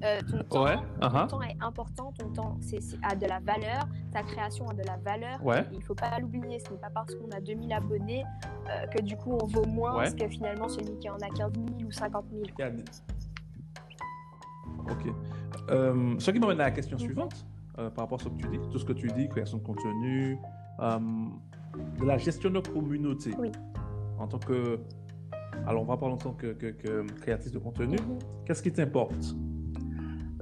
Euh, 0.02 0.20
ton 0.30 0.38
temps, 0.44 0.64
Ouais, 0.64 0.76
ton 1.00 1.06
uh-huh. 1.08 1.26
temps 1.28 1.42
est 1.42 1.56
important, 1.60 2.12
ton 2.18 2.28
temps 2.30 2.56
c'est, 2.60 2.80
c'est- 2.80 2.96
a 3.02 3.14
de 3.14 3.26
la 3.26 3.38
valeur, 3.40 3.86
ta 4.12 4.22
création 4.22 4.66
a 4.68 4.72
de 4.74 4.82
la 4.82 4.96
valeur. 4.96 5.44
Ouais. 5.44 5.64
Il 5.74 5.82
faut 5.82 5.94
pas 5.94 6.18
l'oublier, 6.18 6.58
ce 6.58 6.70
n'est 6.72 6.78
pas 6.78 6.88
parce 6.88 7.14
qu'on 7.14 7.28
a 7.30 7.40
2000 7.40 7.70
abonnés 7.72 8.24
euh, 8.70 8.86
que 8.86 9.02
du 9.02 9.16
coup 9.16 9.36
on 9.42 9.46
vaut 9.46 9.66
moins 9.66 9.98
Ouais. 9.98 10.10
que 10.14 10.26
finalement 10.28 10.68
celui 10.68 10.96
qui 10.98 11.10
en 11.10 11.16
a 11.16 11.28
15 11.28 11.52
000 11.54 11.66
ou 11.86 11.92
50 11.92 12.24
000. 12.32 12.42
Il 12.58 12.60
y 12.60 12.62
a 12.62 12.70
des- 12.70 12.84
Ok. 14.90 15.12
Euh, 15.70 16.14
ce 16.18 16.30
qui 16.30 16.38
m'amène 16.40 16.60
à 16.60 16.64
la 16.64 16.70
question 16.70 16.96
Mhm. 16.96 17.02
suivante, 17.02 17.46
euh, 17.78 17.90
par 17.90 18.04
rapport 18.04 18.20
à 18.20 18.24
ce 18.24 18.28
que 18.28 18.36
tu 18.36 18.48
dis, 18.48 18.58
tout 18.72 18.78
ce 18.78 18.84
que 18.84 18.92
tu 18.92 19.06
dis, 19.08 19.28
création 19.28 19.58
de 19.58 19.62
contenu, 19.62 20.38
euh, 20.80 20.98
de 21.98 22.04
la 22.04 22.18
gestion 22.18 22.50
de 22.50 22.60
communauté. 22.60 23.32
Oui. 23.38 23.52
En 24.18 24.26
tant 24.26 24.38
que. 24.38 24.80
Alors, 25.66 25.82
on 25.82 25.84
va 25.84 25.96
parler 25.96 26.14
en 26.14 26.18
tant 26.18 26.32
que, 26.32 26.52
que, 26.54 26.66
que 26.68 27.02
créatrice 27.20 27.52
de 27.52 27.58
contenu. 27.58 27.96
Mhm. 27.96 28.18
Qu'est-ce 28.46 28.62
qui 28.62 28.72
t'importe? 28.72 29.34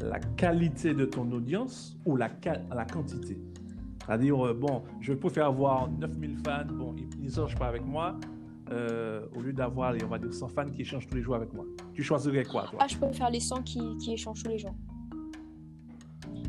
La 0.00 0.20
qualité 0.20 0.94
de 0.94 1.04
ton 1.04 1.30
audience 1.32 1.96
ou 2.06 2.16
la, 2.16 2.30
la 2.74 2.84
quantité? 2.84 3.40
C'est-à-dire, 4.04 4.46
euh, 4.46 4.54
bon, 4.54 4.82
je 5.00 5.12
préfère 5.12 5.46
avoir 5.46 5.90
9000 5.90 6.38
fans, 6.38 6.64
bon, 6.70 6.94
ils 6.96 7.24
n'échangent 7.24 7.56
pas 7.56 7.66
avec 7.66 7.84
moi, 7.84 8.16
euh, 8.70 9.26
au 9.36 9.40
lieu 9.40 9.52
d'avoir, 9.52 9.94
on 10.02 10.06
va 10.06 10.18
dire, 10.18 10.32
100 10.32 10.48
fans 10.48 10.64
qui 10.70 10.82
échangent 10.82 11.06
tous 11.06 11.16
les 11.16 11.22
jours 11.22 11.34
avec 11.34 11.52
moi. 11.52 11.64
Tu 11.92 12.02
choisirais 12.02 12.44
quoi, 12.44 12.66
toi? 12.70 12.78
Ah, 12.80 12.86
je 12.88 12.96
préfère 12.96 13.30
les 13.30 13.40
100 13.40 13.62
qui, 13.62 13.96
qui 13.98 14.12
échangent 14.12 14.42
tous 14.42 14.50
les 14.50 14.58
jours. 14.58 14.74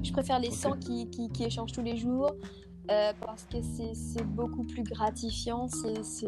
Je 0.04 0.12
préfère 0.12 0.40
les 0.40 0.48
Ok. 0.48 0.54
100 0.54 0.78
qui, 0.80 1.10
qui, 1.10 1.30
qui 1.30 1.44
échangent 1.44 1.72
tous 1.72 1.82
les 1.82 1.98
jours 1.98 2.32
euh, 2.90 3.12
parce 3.22 3.46
que 3.46 3.62
c'est 3.62 3.94
c'est 3.94 4.26
beaucoup 4.26 4.64
plus 4.64 4.84
gratifiant. 4.84 5.68
C'est. 5.68 6.28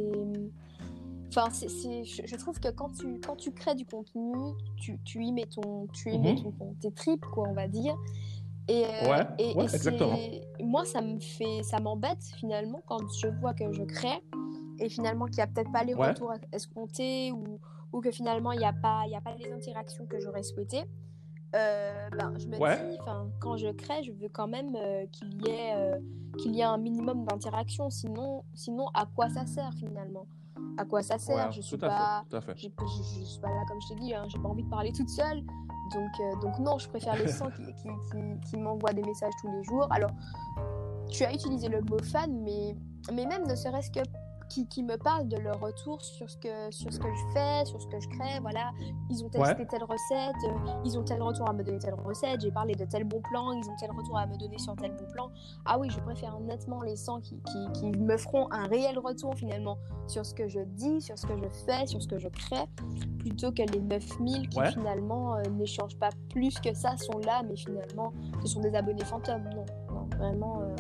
Enfin, 1.34 1.50
c'est, 1.50 1.70
c'est- 1.70 2.04
je, 2.04 2.24
je 2.26 2.36
trouve 2.36 2.60
que 2.60 2.68
quand 2.70 2.90
tu, 2.90 3.20
quand 3.26 3.36
tu 3.38 3.52
crées 3.54 3.76
du 3.76 3.86
contenu, 3.86 4.34
tu, 4.76 5.00
tu 5.06 5.24
y 5.24 5.32
mets, 5.32 5.46
ton, 5.46 5.88
tu 5.94 6.12
y 6.12 6.20
mets 6.20 6.34
Mhm. 6.34 6.44
ton, 6.44 6.52
ton- 6.52 6.74
tes 6.82 6.92
tripes, 6.92 7.26
quoi, 7.34 7.48
on 7.48 7.54
va 7.54 7.68
dire. 7.70 7.96
Et, 8.68 8.86
euh, 8.86 9.10
Ouais, 9.10 9.26
et, 9.40 9.56
ouais, 9.56 9.64
et 9.64 9.68
c'est- 9.70 9.76
exactement. 9.78 10.18
Moi, 10.60 10.84
ça 10.86 11.02
me 11.02 11.20
fait, 11.20 11.64
ça 11.64 11.80
m'embête 11.80 12.24
finalement 12.38 12.82
quand 12.86 13.00
je 13.22 13.28
vois 13.28 13.54
que 13.54 13.72
je 13.72 13.84
crée 13.84 14.22
et 14.80 14.90
finalement 14.90 15.26
qu'il 15.26 15.38
n'y 15.38 15.42
a 15.44 15.48
peut-être 15.48 15.72
pas 15.72 15.84
les 15.84 15.94
Ouais. 15.94 16.10
retours 16.10 16.34
escomptés 16.52 17.32
ou, 17.32 17.60
ou 17.94 18.02
que 18.02 18.12
finalement 18.12 18.52
il 18.52 18.60
n'y 18.60 18.66
a, 18.66 18.74
pas- 18.74 19.08
y 19.08 19.16
a 19.16 19.22
pas 19.22 19.36
les 19.36 19.52
interactions 19.54 20.06
que 20.06 20.20
j'aurais 20.20 20.44
souhaité. 20.44 20.84
Euh, 21.56 22.10
ben, 22.18 22.32
je 22.38 22.48
me 22.48 22.58
dis, 22.92 22.98
quand 23.40 23.58
je 23.58 23.68
crée, 23.72 24.04
je 24.04 24.12
veux 24.12 24.30
quand 24.30 24.48
même 24.48 24.76
euh, 24.76 25.06
qu'il 25.08 25.42
y, 25.44 25.50
ait, 25.50 25.76
euh, 25.76 25.98
qu'il 26.38 26.56
y 26.56 26.60
ait 26.62 26.64
un 26.64 26.78
minimum 26.78 27.26
d'interaction. 27.26 27.90
Sinon, 27.90 28.44
sinon, 28.54 28.88
à 28.94 29.06
quoi 29.06 29.30
ça 29.30 29.46
sert 29.46 29.74
finalement? 29.74 30.28
À 30.78 30.86
quoi 30.86 31.02
ça 31.04 31.18
sert 31.18 31.36
Ouais, 31.36 31.52
Je 31.52 31.62
suis 31.62 31.78
tout 31.78 31.82
pas, 31.86 32.24
fait, 32.24 32.30
tout 32.30 32.36
à 32.38 32.42
fait. 32.42 32.54
je, 32.58 32.68
je, 32.68 33.20
je 33.20 33.26
suis 33.26 33.40
pas 33.42 33.50
là 33.50 33.62
comme 33.68 33.80
je 33.82 33.88
t'ai 33.90 33.96
dit, 33.96 34.14
hein, 34.14 34.24
j'ai 34.28 34.40
pas 34.40 34.50
envie 34.50 34.64
de 34.64 34.70
parler 34.70 34.92
toute 34.92 35.10
seule. 35.10 35.42
Donc, 35.94 36.12
euh, 36.22 36.40
donc 36.42 36.60
non, 36.60 36.78
je 36.78 36.88
préfère 36.88 37.16
les 37.18 37.28
100 37.28 37.50
qui, 37.52 37.66
qui, 37.66 37.90
qui, 38.12 38.50
qui 38.50 38.58
m'envoient 38.58 38.94
des 38.94 39.02
messages 39.04 39.34
tous 39.42 39.52
les 39.52 39.64
jours. 39.66 39.88
Alors, 39.92 40.12
tu 41.10 41.24
as 41.26 41.34
utilisé 41.34 41.68
le 41.68 41.82
mot 41.82 41.98
fan, 42.02 42.32
mais, 42.44 42.76
mais 43.14 43.26
même 43.26 43.46
ne 43.46 43.56
serait-ce 43.56 43.92
que 43.92 44.00
qui, 44.52 44.68
qui, 44.68 44.84
me 44.84 44.98
parlent 44.98 45.30
de 45.30 45.38
leur 45.38 45.60
retour 45.62 46.02
sur 46.02 46.30
ce, 46.30 46.36
que, 46.38 46.72
sur 46.72 46.92
ce 46.92 47.00
que 47.00 47.08
je 47.08 47.34
fais, 47.34 47.66
sur 47.66 47.82
ce 47.82 47.88
que 47.88 48.00
je 48.00 48.10
crée. 48.10 48.40
Voilà, 48.42 48.72
ils 49.10 49.24
ont 49.24 49.30
testé 49.30 49.66
telle 49.66 49.84
recette, 49.84 50.36
euh, 50.44 50.72
ils 50.84 51.00
ont 51.00 51.04
tel 51.04 51.22
retour 51.22 51.50
à 51.50 51.54
me 51.54 51.64
donner 51.64 51.80
telle 51.80 51.94
recette, 51.94 52.42
j'ai 52.42 52.52
parlé 52.52 52.76
de 52.76 52.84
tel 52.84 53.06
bon 53.06 53.22
plan, 53.22 53.54
ils 53.54 53.70
ont 53.70 53.76
tel 53.80 53.92
retour 53.92 54.18
à 54.18 54.28
me 54.28 54.38
donner 54.38 54.58
sur 54.58 54.76
tel 54.76 54.92
bon 54.92 55.06
plan. 55.14 55.32
Ah 55.66 55.80
oui, 55.80 55.90
je 55.90 56.00
préfère 56.02 56.38
nettement 56.42 56.82
les 56.82 56.98
100 56.98 57.22
qui, 57.22 57.42
qui, 57.44 57.72
qui 57.74 57.92
me 57.92 58.18
feront 58.18 58.52
un 58.52 58.68
réel 58.68 59.00
retour 59.00 59.36
finalement 59.36 59.78
sur 60.08 60.26
ce 60.26 60.34
que 60.34 60.50
je 60.50 60.60
dis, 60.60 61.00
sur 61.00 61.18
ce 61.18 61.26
que 61.26 61.38
je 61.38 61.48
fais, 61.66 61.86
sur 61.86 62.02
ce 62.02 62.08
que 62.08 62.18
je 62.18 62.28
crée, 62.28 62.66
plutôt 63.20 63.52
que 63.52 63.62
les 63.62 63.80
9000 63.80 64.50
qui 64.50 64.60
finalement 64.74 65.36
euh, 65.36 65.44
n'échangent 65.52 65.98
pas 65.98 66.10
plus 66.30 66.60
que 66.60 66.74
ça, 66.74 66.98
sont 66.98 67.20
là, 67.20 67.42
mais 67.48 67.56
finalement 67.56 68.12
ce 68.42 68.48
sont 68.48 68.60
des 68.60 68.76
abonnés 68.76 69.06
fantômes. 69.06 69.50
Non, 69.56 69.66
non 69.94 70.10
vraiment. 70.18 70.62
Euh, 70.62 70.76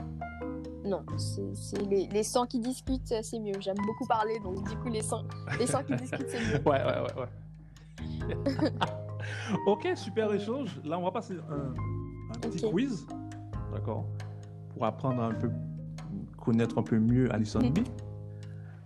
non, 0.85 1.05
c'est 1.17 1.81
les, 1.89 2.07
les 2.07 2.23
100 2.23 2.47
qui 2.47 2.59
discutent, 2.59 3.13
c'est 3.21 3.39
mieux. 3.39 3.53
J'aime 3.59 3.77
beaucoup 3.85 4.05
parler, 4.07 4.39
donc 4.39 4.67
du 4.67 4.75
coup, 4.77 4.89
les 4.89 5.01
100, 5.01 5.23
les 5.59 5.67
100 5.67 5.83
qui 5.83 5.95
discutent, 5.95 6.29
c'est 6.29 6.39
mieux. 6.39 6.61
Ouais, 6.65 6.83
ouais, 6.83 7.01
ouais, 7.01 7.21
ouais. 7.21 8.67
ok, 9.67 9.89
super 9.95 10.33
échange. 10.33 10.81
Là, 10.83 10.97
on 10.97 11.03
va 11.03 11.11
passer 11.11 11.35
un, 11.49 11.73
un 12.35 12.39
petit 12.39 12.69
quiz, 12.69 13.05
d'accord, 13.71 14.05
pour 14.73 14.85
apprendre 14.85 15.21
un 15.21 15.33
peu, 15.33 15.51
connaître 16.37 16.77
un 16.77 16.83
peu 16.83 16.97
mieux 16.97 17.31
Alison 17.33 17.59
B. 17.59 17.79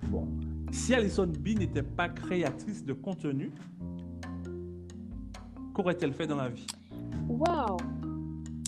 Bon, 0.07 0.27
si 0.71 0.93
Alison 0.93 1.27
B 1.27 1.57
n'était 1.57 1.83
pas 1.83 2.09
créatrice 2.09 2.83
de 2.83 2.93
contenu, 2.93 3.51
qu'aurait-elle 5.73 6.13
fait 6.13 6.27
dans 6.27 6.37
la 6.37 6.49
vie? 6.49 6.67
Waouh 7.29 7.77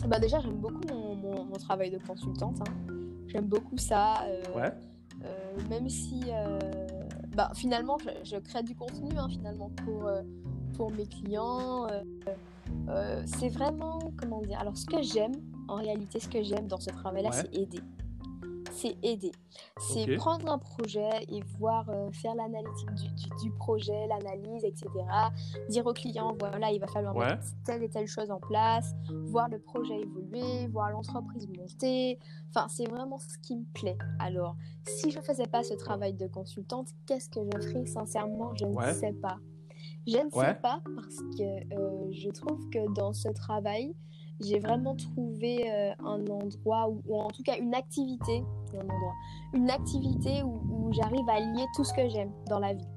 bah 0.08 0.20
déjà, 0.20 0.40
j'aime 0.40 0.58
beaucoup 0.58 0.82
mon, 0.90 1.16
mon, 1.16 1.46
mon, 1.46 1.56
travail 1.56 1.90
de 1.90 1.98
consultante. 1.98 2.62
Hein. 2.62 2.97
J'aime 3.28 3.46
beaucoup 3.46 3.78
ça. 3.78 4.24
Euh, 4.24 4.42
ouais. 4.56 4.72
Euh, 5.26 5.70
même 5.70 5.90
si, 5.90 6.22
euh, 6.28 6.60
bah, 7.36 7.52
finalement, 7.56 7.98
je, 8.24 8.38
crée 8.38 8.64
du 8.64 8.76
contenu 8.76 9.10
hein, 9.18 9.28
finalement 9.30 9.72
pour, 9.84 10.10
pour 10.76 10.92
mes 10.92 11.08
clients. 11.08 11.88
c'est 13.26 13.50
vraiment, 13.50 14.00
comment 14.18 14.42
dire, 14.42 14.60
alors 14.60 14.78
ce 14.78 14.86
que 14.86 15.02
j'aime, 15.02 15.34
en 15.68 15.76
réalité, 15.76 16.20
ce 16.20 16.30
que 16.30 16.44
j'aime 16.44 16.68
dans 16.68 16.80
ce 16.80 16.90
travail-là, 16.90 17.32
c'est 17.32 17.54
aider 17.56 17.82
c'est 18.78 18.98
aider. 19.04 19.32
C'est 19.80 20.16
prendre 20.18 20.52
un 20.52 20.58
projet 20.58 21.10
et 21.30 21.42
voir 21.58 21.90
euh, 21.90 22.12
faire 22.12 22.36
l'analytique 22.36 22.90
du, 23.42 23.52
projet, 23.52 24.08
l'analyse, 24.08 24.64
etc. 24.64 24.88
Dire 25.70 25.86
au 25.86 25.94
client, 25.94 26.36
voilà, 26.40 26.72
il 26.72 26.80
va 26.80 26.88
falloir 26.88 27.16
mettre 27.16 27.44
telle 27.66 27.84
et 27.84 27.90
telle 27.90 28.08
chose 28.08 28.30
en 28.32 28.40
place, 28.40 28.94
voir 29.26 29.50
le 29.50 29.60
projet 29.60 30.00
évoluer, 30.00 30.68
voir 30.68 30.92
l'entreprise 30.92 31.48
monter. 31.48 32.20
Enfin, 32.50 32.68
c'est 32.70 32.88
vraiment 32.88 33.20
ce 33.20 33.38
qui 33.40 33.56
me 33.56 33.66
plaît. 33.74 33.98
Alors, 34.20 34.56
si 34.86 35.12
je 35.12 35.18
ne 35.18 35.24
faisais 35.24 35.48
pas 35.48 35.64
ce 35.64 35.74
travail 35.74 36.14
de 36.14 36.28
consultante, 36.28 36.90
qu'est-ce 37.06 37.30
que 37.30 37.40
je 37.54 37.68
ferais? 37.68 37.86
Sincèrement, 37.86 38.54
je 38.56 38.66
ne 38.66 38.94
sais 38.94 39.14
pas. 39.14 39.38
Je 40.06 40.18
ne 40.18 40.30
sais 40.30 40.56
pas 40.62 40.82
parce 40.96 41.18
que 41.38 41.74
euh, 41.74 42.12
je 42.12 42.30
trouve 42.30 42.70
que 42.70 42.94
dans 42.94 43.14
ce 43.14 43.30
travail, 43.30 43.94
j'ai 44.40 44.60
vraiment 44.60 44.96
trouvé 44.96 45.70
euh, 45.72 45.94
un 46.00 46.26
endroit 46.28 46.90
ou 46.90 47.20
en 47.20 47.30
tout 47.30 47.44
cas 47.44 47.58
une 47.58 47.74
activité, 47.74 48.44
un 48.76 48.82
endroit, 48.82 49.14
une 49.54 49.70
activité 49.70 50.44
où, 50.44 50.92
j'arrive 50.92 51.28
à 51.30 51.40
lier 51.40 51.66
tout 51.76 51.84
ce 51.84 51.94
que 51.94 52.08
j'aime 52.08 52.32
dans 52.50 52.60
la 52.60 52.74
vie. 52.74 52.88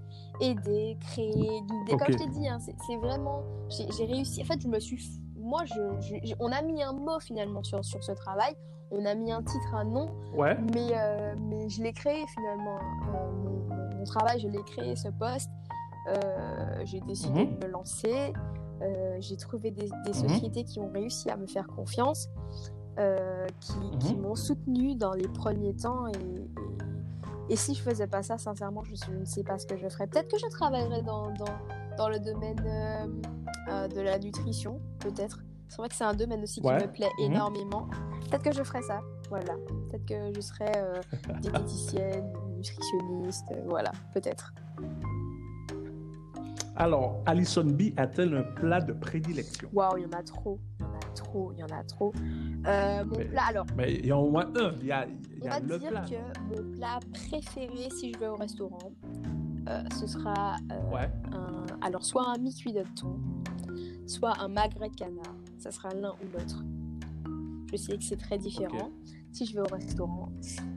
Aider, 0.40 0.96
créer, 1.00 1.32
guider. 1.32 1.96
Comme 1.98 2.12
je 2.12 2.18
t'ai 2.18 2.28
dit, 2.28 2.48
hein, 2.48 2.58
c'est 2.60 2.96
vraiment, 2.96 3.42
j'ai 3.68 4.04
réussi. 4.04 4.42
En 4.42 4.44
fait, 4.44 4.60
je 4.60 4.68
me 4.68 4.78
suis, 4.78 5.20
moi, 5.36 5.64
je, 5.64 6.34
on 6.38 6.52
a 6.52 6.62
mis 6.62 6.82
un 6.82 6.92
mot 6.92 7.18
finalement 7.20 7.62
sur, 7.62 7.84
sur 7.84 8.02
ce 8.02 8.12
travail. 8.12 8.54
On 8.92 9.04
a 9.04 9.14
mis 9.14 9.32
un 9.32 9.42
titre, 9.42 9.74
un 9.74 9.84
nom. 9.84 10.10
Ouais. 10.34 10.56
Mais, 10.72 10.90
euh, 10.94 11.34
mais 11.38 11.68
je 11.68 11.82
l'ai 11.82 11.92
créé 11.92 12.24
finalement. 12.28 12.78
Euh, 12.78 13.32
mon, 13.32 13.98
mon, 13.98 14.04
travail, 14.04 14.40
je 14.40 14.48
l'ai 14.48 14.62
créé, 14.62 14.96
ce 14.96 15.08
poste. 15.08 15.50
j'ai 16.84 17.00
décidé 17.00 17.44
mhm. 17.44 17.58
de 17.58 17.66
me 17.66 17.72
lancer. 17.72 18.32
Euh, 18.82 19.16
j'ai 19.20 19.36
trouvé 19.36 19.70
des, 19.70 19.88
mhm. 19.88 20.12
sociétés 20.14 20.64
qui 20.64 20.80
ont 20.80 20.90
réussi 20.90 21.28
à 21.30 21.36
me 21.36 21.46
faire 21.46 21.66
confiance, 21.66 22.28
euh, 22.98 23.46
qui, 23.60 24.14
mhm. 24.14 24.20
m'ont 24.20 24.34
soutenu 24.34 24.94
dans 24.94 25.12
les 25.12 25.28
premiers 25.28 25.74
temps. 25.74 26.08
Et, 26.08 27.52
et, 27.52 27.56
si 27.56 27.74
je 27.74 27.82
faisais 27.82 28.06
pas 28.06 28.22
ça, 28.22 28.38
sincèrement, 28.38 28.82
je, 28.84 29.10
ne 29.10 29.24
sais 29.24 29.42
pas 29.42 29.58
ce 29.58 29.66
que 29.66 29.76
je 29.76 29.88
ferais. 29.88 30.06
Peut-être 30.06 30.30
que 30.30 30.38
je 30.38 30.46
travaillerais 30.48 31.02
dans, 31.02 31.30
dans, 31.32 31.58
dans 31.96 32.08
le 32.08 32.18
domaine 32.18 32.60
euh, 33.68 33.88
de 33.88 34.00
la 34.00 34.18
nutrition, 34.18 34.80
peut-être. 34.98 35.40
C'est 35.68 35.76
vrai 35.76 35.88
que 35.88 35.94
c'est 35.94 36.04
un 36.04 36.14
domaine 36.14 36.42
aussi 36.42 36.60
qui 36.60 36.66
me 36.66 36.92
plaît 36.92 37.10
mhm. 37.18 37.32
énormément. 37.32 37.88
Peut-être 38.28 38.42
que 38.42 38.52
je 38.52 38.62
ferais 38.62 38.82
ça, 38.82 39.00
voilà. 39.28 39.54
Peut-être 39.88 40.06
que 40.06 40.34
je 40.34 40.40
serais 40.40 41.00
diététicienne, 41.40 42.32
nutritionniste, 42.56 43.46
voilà, 43.66 43.92
peut-être. 44.12 44.52
Alors, 46.80 47.22
Alison 47.26 47.64
B 47.64 47.92
a-t-elle 47.98 48.34
un 48.34 48.42
plat 48.42 48.80
de 48.80 48.94
prédilection? 48.94 49.68
Waouh, 49.72 49.98
il 49.98 50.04
y 50.04 50.06
en 50.06 50.18
a 50.18 50.22
trop. 50.22 50.58
En 51.10 51.14
trop, 51.14 51.52
il 51.52 51.58
y 51.58 51.62
en 51.64 51.76
a 51.76 51.82
trop. 51.84 52.12
Euh, 52.66 53.04
mon 53.04 53.14
plat, 53.14 53.44
alors. 53.48 53.66
Mais 53.76 53.94
il 53.94 54.06
y 54.06 54.10
a 54.10 54.16
au 54.16 54.30
moins 54.30 54.46
un. 54.56 54.74
Il 54.80 54.86
y 54.86 54.92
a, 54.92 55.06
il 55.06 55.44
y 55.44 55.48
a 55.48 55.56
on 55.56 55.66
va 55.66 55.78
dire 55.78 56.02
que 56.08 56.62
mon 56.62 56.72
plat 56.72 57.00
préféré, 57.12 57.90
si 57.90 58.12
je 58.12 58.18
vais 58.18 58.28
au 58.28 58.36
restaurant, 58.36 58.92
euh, 59.68 59.82
ce 59.98 60.06
sera 60.06 60.56
euh, 60.70 61.06
un, 61.32 61.66
alors 61.80 62.04
soit 62.04 62.28
un 62.28 62.38
mi-cuit 62.38 62.72
de 62.72 62.84
thon, 62.94 63.18
soit 64.06 64.34
un 64.40 64.48
magret 64.48 64.90
de 64.90 64.94
canard. 64.94 65.34
Ça 65.58 65.70
sera 65.70 65.90
l'un 65.94 66.10
ou 66.10 66.32
l'autre. 66.32 66.62
Je 67.70 67.76
sais 67.76 67.96
que 67.96 68.04
c'est 68.04 68.16
très 68.16 68.38
différent 68.38 68.90
si 69.32 69.46
je 69.46 69.54
vais 69.54 69.60
au 69.60 69.74
restaurant. 69.74 70.30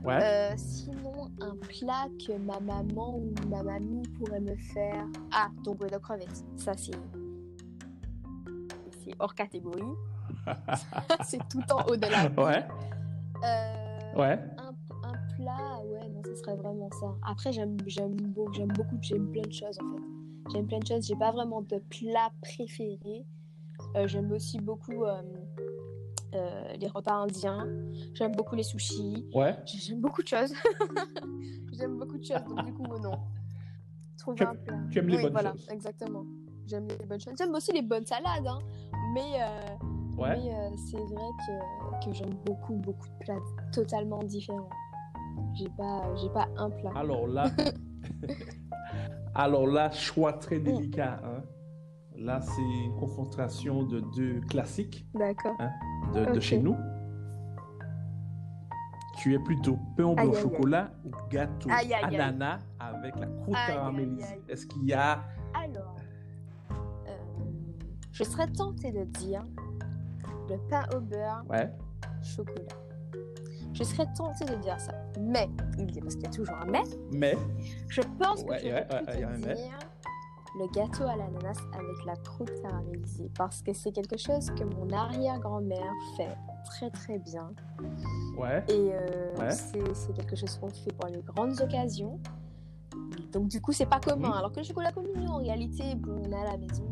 Ouais. 0.04 0.54
sinon, 0.56 1.30
un 1.40 1.56
plat 1.56 2.08
que 2.24 2.36
ma 2.38 2.60
maman 2.60 3.18
ou 3.18 3.34
ma 3.48 3.62
mamie 3.62 4.06
pourrait 4.18 4.40
me 4.40 4.56
faire. 4.56 5.06
Ah, 5.32 5.48
donc 5.64 5.78
de 5.78 5.98
crevettes. 5.98 6.44
Ça, 6.56 6.72
c'est. 6.76 6.92
C'est 9.04 9.14
hors 9.18 9.34
catégorie. 9.34 9.82
c'est 11.24 11.40
tout 11.48 11.62
en 11.72 11.84
haut 11.86 11.96
de 11.96 12.06
la 12.06 12.24
Ouais. 12.42 12.66
Euh, 13.44 14.18
ouais. 14.20 14.38
Un, 14.58 14.74
un, 15.02 15.36
plat, 15.36 15.80
ouais, 15.86 16.08
non, 16.08 16.22
ce 16.24 16.34
serait 16.36 16.56
vraiment 16.56 16.90
ça. 16.92 17.14
Après, 17.26 17.52
j'aime 17.52 17.76
beaucoup, 17.76 18.52
j'aime 18.52 18.68
beaucoup, 18.68 18.98
j'aime 19.00 19.30
plein 19.30 19.42
de 19.42 19.52
choses 19.52 19.78
en 19.80 19.96
fait. 19.96 20.02
J'aime 20.52 20.66
plein 20.66 20.78
de 20.78 20.86
choses. 20.86 21.06
J'ai 21.06 21.16
pas 21.16 21.30
vraiment 21.30 21.62
de 21.62 21.78
plat 21.90 22.30
préféré. 22.42 23.26
Euh, 23.96 24.06
j'aime 24.06 24.30
aussi 24.32 24.58
beaucoup 24.58 25.04
euh, 25.04 25.22
les 26.78 26.88
repas 26.88 27.14
indiens. 27.14 27.66
J'aime 28.14 28.32
beaucoup 28.32 28.54
les 28.54 28.62
sushis. 28.62 29.26
Ouais. 29.34 29.56
J'aime 29.66 30.00
beaucoup 30.00 30.22
de 30.22 30.28
choses. 30.28 30.52
J'aime 31.72 31.98
beaucoup 31.98 32.18
de 32.18 32.24
choses, 32.24 32.44
donc 32.48 32.64
du 32.64 32.72
coup, 32.72 32.98
non. 32.98 33.18
Trouver 34.18 34.44
un 34.44 34.54
plat. 34.54 34.78
Tu 34.90 34.98
aimes 34.98 35.08
les 35.08 35.22
bonnes 35.22 35.32
voilà, 35.32 35.52
choses. 35.52 35.68
exactement. 35.70 36.24
J'aime 36.66 36.88
les 36.88 37.06
bonnes 37.06 37.20
choses. 37.20 37.34
J'aime 37.38 37.54
aussi 37.54 37.72
les 37.72 37.82
bonnes 37.82 38.06
salades, 38.06 38.46
hein. 38.46 38.58
mais, 39.12 39.40
ouais. 40.16 40.36
mais 40.36 40.54
euh, 40.54 40.70
c'est 40.76 40.96
vrai 40.96 41.28
que, 41.46 42.06
que 42.06 42.12
j'aime 42.12 42.34
beaucoup, 42.44 42.74
beaucoup 42.76 43.08
de 43.08 43.24
plats 43.24 43.40
totalement 43.72 44.22
différents. 44.22 44.68
J'ai 45.54 45.68
pas, 45.76 46.14
j'ai 46.16 46.30
pas 46.30 46.48
un 46.56 46.70
plat. 46.70 46.90
Alors 46.94 47.26
là, 47.26 47.50
alors 49.34 49.66
là, 49.66 49.90
choix 49.90 50.32
très 50.34 50.58
mm. 50.58 50.64
délicat. 50.64 51.20
Hein. 51.24 51.42
Là, 52.16 52.40
c'est 52.40 52.62
une 52.62 52.96
concentration 52.96 53.82
de 53.82 54.00
deux 54.14 54.40
classiques. 54.48 55.06
D'accord. 55.14 55.56
Hein, 55.58 55.70
de, 56.14 56.40
chez 56.40 56.58
nous. 56.58 56.76
Tu 59.18 59.34
es 59.34 59.38
plutôt 59.38 59.78
pain 59.96 60.04
au 60.04 60.14
beurre 60.14 60.30
au 60.30 60.34
chocolat 60.34 60.90
ou 61.04 61.10
gâteau 61.30 61.68
ananas 61.70 62.60
avec 62.78 63.16
la 63.16 63.26
croûte 63.26 63.56
caramélisée? 63.66 64.40
Est-ce 64.48 64.66
qu'il 64.66 64.84
y 64.84 64.92
a... 64.92 65.24
Alors, 65.54 65.96
euh, 67.08 67.16
je 68.12 68.24
serais 68.24 68.50
tentée 68.52 68.92
de 68.92 69.04
dire 69.04 69.42
le 70.48 70.58
pain 70.68 70.84
au 70.94 71.00
beurre 71.00 71.44
ouais. 71.48 71.70
chocolat. 72.22 72.76
Je 73.72 73.82
serais 73.82 74.06
tentée 74.16 74.44
de 74.44 74.54
dire 74.56 74.78
ça. 74.78 74.92
Mais, 75.20 75.48
parce 76.00 76.14
qu'il 76.14 76.24
y 76.24 76.26
a 76.26 76.30
toujours 76.30 76.54
un 76.56 76.66
mais. 76.66 76.82
Mais. 77.12 77.36
Je 77.88 78.02
pense 78.18 78.44
que 78.44 78.58
je 78.58 78.68
vais 78.68 78.84
plutôt 78.84 79.46
dire 79.46 79.78
le 80.56 80.68
gâteau 80.68 81.04
à 81.04 81.16
l'ananas 81.16 81.58
avec 81.72 82.04
la 82.06 82.14
croûte 82.16 82.52
caramélisée 82.62 83.30
parce 83.36 83.62
que 83.62 83.72
c'est 83.72 83.90
quelque 83.90 84.16
chose 84.16 84.50
que 84.50 84.62
mon 84.62 84.88
arrière-grand-mère 84.90 85.92
fait 86.16 86.36
très 86.64 86.90
très 86.90 87.18
bien. 87.18 87.50
Ouais. 88.38 88.62
Et 88.68 88.92
euh, 88.94 89.50
c'est 89.50 90.12
quelque 90.14 90.36
chose 90.36 90.56
qu'on 90.58 90.68
fait 90.68 90.92
pour 90.92 91.08
les 91.08 91.22
grandes 91.22 91.60
occasions. 91.60 92.20
Donc 93.32 93.48
du 93.48 93.60
coup, 93.60 93.72
c'est 93.72 93.86
pas 93.86 93.98
commun. 93.98 94.30
Alors 94.30 94.52
que 94.52 94.58
le 94.58 94.64
chocolat 94.64 94.92
communion, 94.92 95.32
en 95.32 95.38
réalité, 95.38 95.94
bon, 95.96 96.22
on 96.24 96.30
est 96.30 96.36
à 96.36 96.52
la 96.52 96.56
maison, 96.56 96.88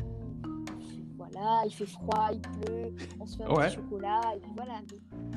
voilà, 1.42 1.66
il 1.66 1.72
fait 1.72 1.86
froid, 1.86 2.30
il 2.32 2.40
pleut, 2.40 2.94
on 3.20 3.26
se 3.26 3.36
fait 3.36 3.44
un 3.44 3.48
petit 3.48 3.74
chocolat, 3.74 4.20
et 4.36 4.40
puis 4.40 4.50
voilà. 4.56 4.80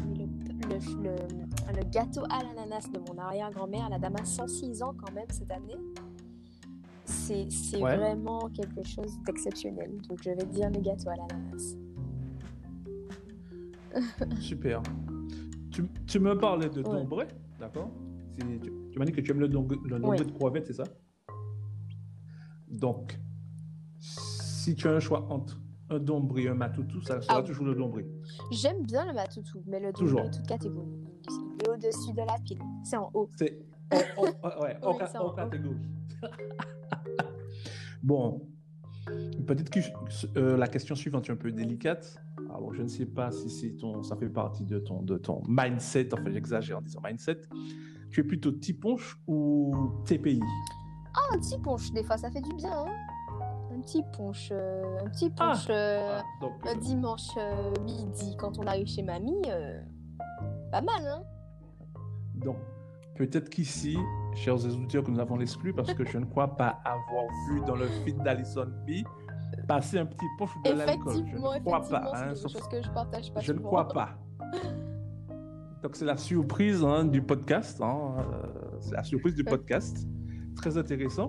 Mais 0.08 0.16
le, 0.16 0.26
le, 1.04 1.78
le, 1.78 1.90
gâteau 1.90 2.24
à 2.30 2.44
l'ananas 2.44 2.88
de 2.92 3.00
mon 3.00 3.18
arrière-grand-mère, 3.18 3.90
la 3.90 4.00
dame 4.00 4.16
a 4.20 4.26
106 4.26 4.84
ans 4.84 4.94
quand 4.94 5.12
même 5.14 5.28
cette 5.30 5.52
année, 5.52 5.78
c'est 7.06 7.48
vraiment 7.80 8.50
quelque 8.50 8.84
chose 8.84 9.20
d'exceptionnel. 9.26 9.98
Donc 10.08 10.22
je 10.24 10.30
vais 10.30 10.46
dire 10.46 10.70
le 10.70 10.80
gâteau 10.82 11.10
à 11.10 11.16
l'ananas. 11.16 11.76
Super. 14.40 14.82
Tu, 15.72 15.84
tu, 16.08 16.20
me 16.20 16.38
parlais 16.38 16.70
de 16.70 16.82
Dombré, 16.82 17.28
d'accord? 17.60 17.90
Tu, 18.38 18.60
tu 18.92 19.00
m'as 19.00 19.06
dit 19.06 19.12
que 19.12 19.22
tu 19.22 19.32
aimes 19.32 19.40
le, 19.40 19.48
Oui. 20.04 20.18
de 20.18 20.24
crevettes, 20.24 20.68
c'est 20.68 20.74
ça? 20.74 20.84
Donc, 22.68 23.18
si 24.00 24.76
tu 24.76 24.88
as 24.88 24.92
un 24.92 25.00
choix 25.00 25.26
entre 25.30 25.60
un 25.90 26.00
dombré 26.00 26.48
un 26.48 26.54
matoutou, 26.56 27.02
ça 27.02 27.22
sera 27.22 27.38
Ah. 27.40 27.44
toujours 27.44 27.66
le 27.66 27.76
dombré. 27.76 28.06
J'aime 28.52 28.82
bien 28.84 29.06
le 29.06 29.14
matoutou, 29.14 29.62
mais 29.68 29.80
le 29.80 29.92
double 29.94 30.20
est 30.20 30.32
toute 30.32 30.48
catégorie. 30.48 30.88
Il 31.30 31.64
est 31.66 31.70
au-dessus 31.70 32.12
de 32.14 32.18
la 32.22 32.36
pile. 32.44 32.60
C'est 32.84 32.98
en 32.98 33.12
haut. 33.14 33.30
C'est 33.38 33.60
en- 34.18 34.24
en- 34.48 34.62
ouais, 34.62 34.78
en 34.82 34.92
Oui, 34.92 34.96
ca- 35.00 35.08
c'est 35.08 35.18
en 35.18 35.26
en 35.26 35.28
haut. 35.32 35.36
catégorie. 35.36 35.88
bon, 38.04 38.48
peut-être 39.46 39.70
que 39.70 39.80
euh, 40.38 40.58
la 40.58 40.68
question 40.68 40.96
suivante 40.96 41.30
est 41.30 41.32
un 41.34 41.36
peu 41.36 41.52
délicate. 41.52 42.18
Alors, 42.50 42.74
je 42.74 42.82
ne 42.84 42.88
sais 42.88 43.06
pas 43.06 43.32
si 43.32 43.50
c'est 43.50 43.72
ton, 43.76 44.02
ça 44.04 44.16
fait 44.16 44.30
partie 44.30 44.66
de 44.66 44.80
ton, 44.80 45.02
de 45.02 45.18
ton 45.18 45.42
mindset. 45.48 46.14
Enfin, 46.14 46.30
j'exagère 46.32 46.78
en 46.78 46.82
disant 46.82 47.02
mindset. 47.04 47.42
Tu 48.12 48.22
es 48.22 48.24
plutôt 48.24 48.52
Tiponche 48.52 49.20
ou 49.28 49.72
TPI 50.06 50.40
Ah, 51.16 51.38
petit 51.38 51.58
punch, 51.60 51.92
des 51.92 52.04
fois, 52.04 52.18
ça 52.18 52.32
fait 52.32 52.42
du 52.42 52.54
bien. 52.56 52.72
hein. 52.72 52.86
Un 53.86 53.88
petit 53.88 54.04
punch. 54.18 54.50
euh, 54.52 55.00
un 55.06 55.10
petit 55.10 55.32
Ah. 55.40 55.52
punch 55.52 55.68
euh, 55.70 56.20
Ah, 56.20 56.24
donc, 56.42 56.54
euh, 56.66 56.76
dimanche 56.80 57.30
euh, 57.38 57.72
midi 57.84 58.36
quand 58.38 58.58
on 58.58 58.66
arrive 58.68 58.88
chez 58.88 59.04
mamie. 59.04 59.42
euh, 59.48 59.80
pas 60.72 60.82
mal, 60.82 61.06
hein 61.08 61.24
donc, 62.36 62.58
peut-être 63.16 63.50
qu'ici, 63.50 63.98
chers 64.34 64.56
auditeurs, 64.66 65.04
que 65.04 65.12
nous 65.12 65.20
avons 65.20 65.38
l'exclu 65.38 65.74
parce 65.74 65.94
que 65.94 66.04
je 66.04 66.18
ne 66.18 66.26
crois 66.26 66.56
pas 66.58 66.80
avoir 66.84 67.24
vu 67.50 67.62
dans 67.66 67.76
le 67.76 67.86
feed 68.04 68.18
d'Alison 68.24 68.66
B 68.86 69.04
passer 69.68 70.00
un 70.00 70.06
petit 70.06 70.26
punch 70.38 70.50
de 70.66 70.72
l'alcool. 70.72 71.14
Je 71.14 71.20
Effectivement, 71.20 71.54
ne 71.54 71.60
crois 71.60 71.82
pas. 71.82 72.12
hein, 72.14 72.34
c'est 72.34 72.42
sauf- 72.42 72.54
des 72.54 72.60
choses 72.60 72.68
que 72.68 72.82
je 72.84 72.90
partage 72.92 73.34
pas 73.34 73.40
Je 73.40 73.54
ne 73.54 73.60
crois 73.60 73.88
pas. 73.88 74.10
Donc 75.82 75.96
c'est 75.96 76.06
la 76.06 76.18
surprise 76.18 76.84
hein, 76.84 77.06
du 77.06 77.22
podcast. 77.22 77.80
hein, 77.82 78.16
euh, 78.20 78.78
c'est 78.82 78.96
la 78.96 79.04
surprise 79.04 79.36
du 79.36 79.44
podcast. 79.46 80.06
Très 80.56 80.78
intéressant. 80.78 81.28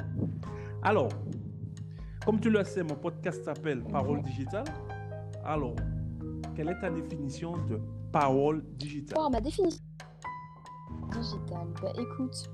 Alors, 0.83 1.09
comme 2.27 2.41
tu 2.41 2.51
le 2.51 2.63
sais, 2.65 2.83
mon 2.83 2.97
podcast 2.97 3.43
s'appelle 3.45 3.83
Parole 3.85 4.21
digitale. 4.23 4.65
Alors, 5.45 5.77
quelle 6.57 6.69
est 6.69 6.81
ta 6.81 6.91
définition 6.91 7.53
de 7.69 7.81
parole 8.13 8.65
digitale? 8.77 9.17
Oh, 9.21 9.31
ma 9.31 9.41
définition 9.41 9.81
digitale. 11.13 11.69
Bah, 11.81 11.93
écoute, 11.97 12.51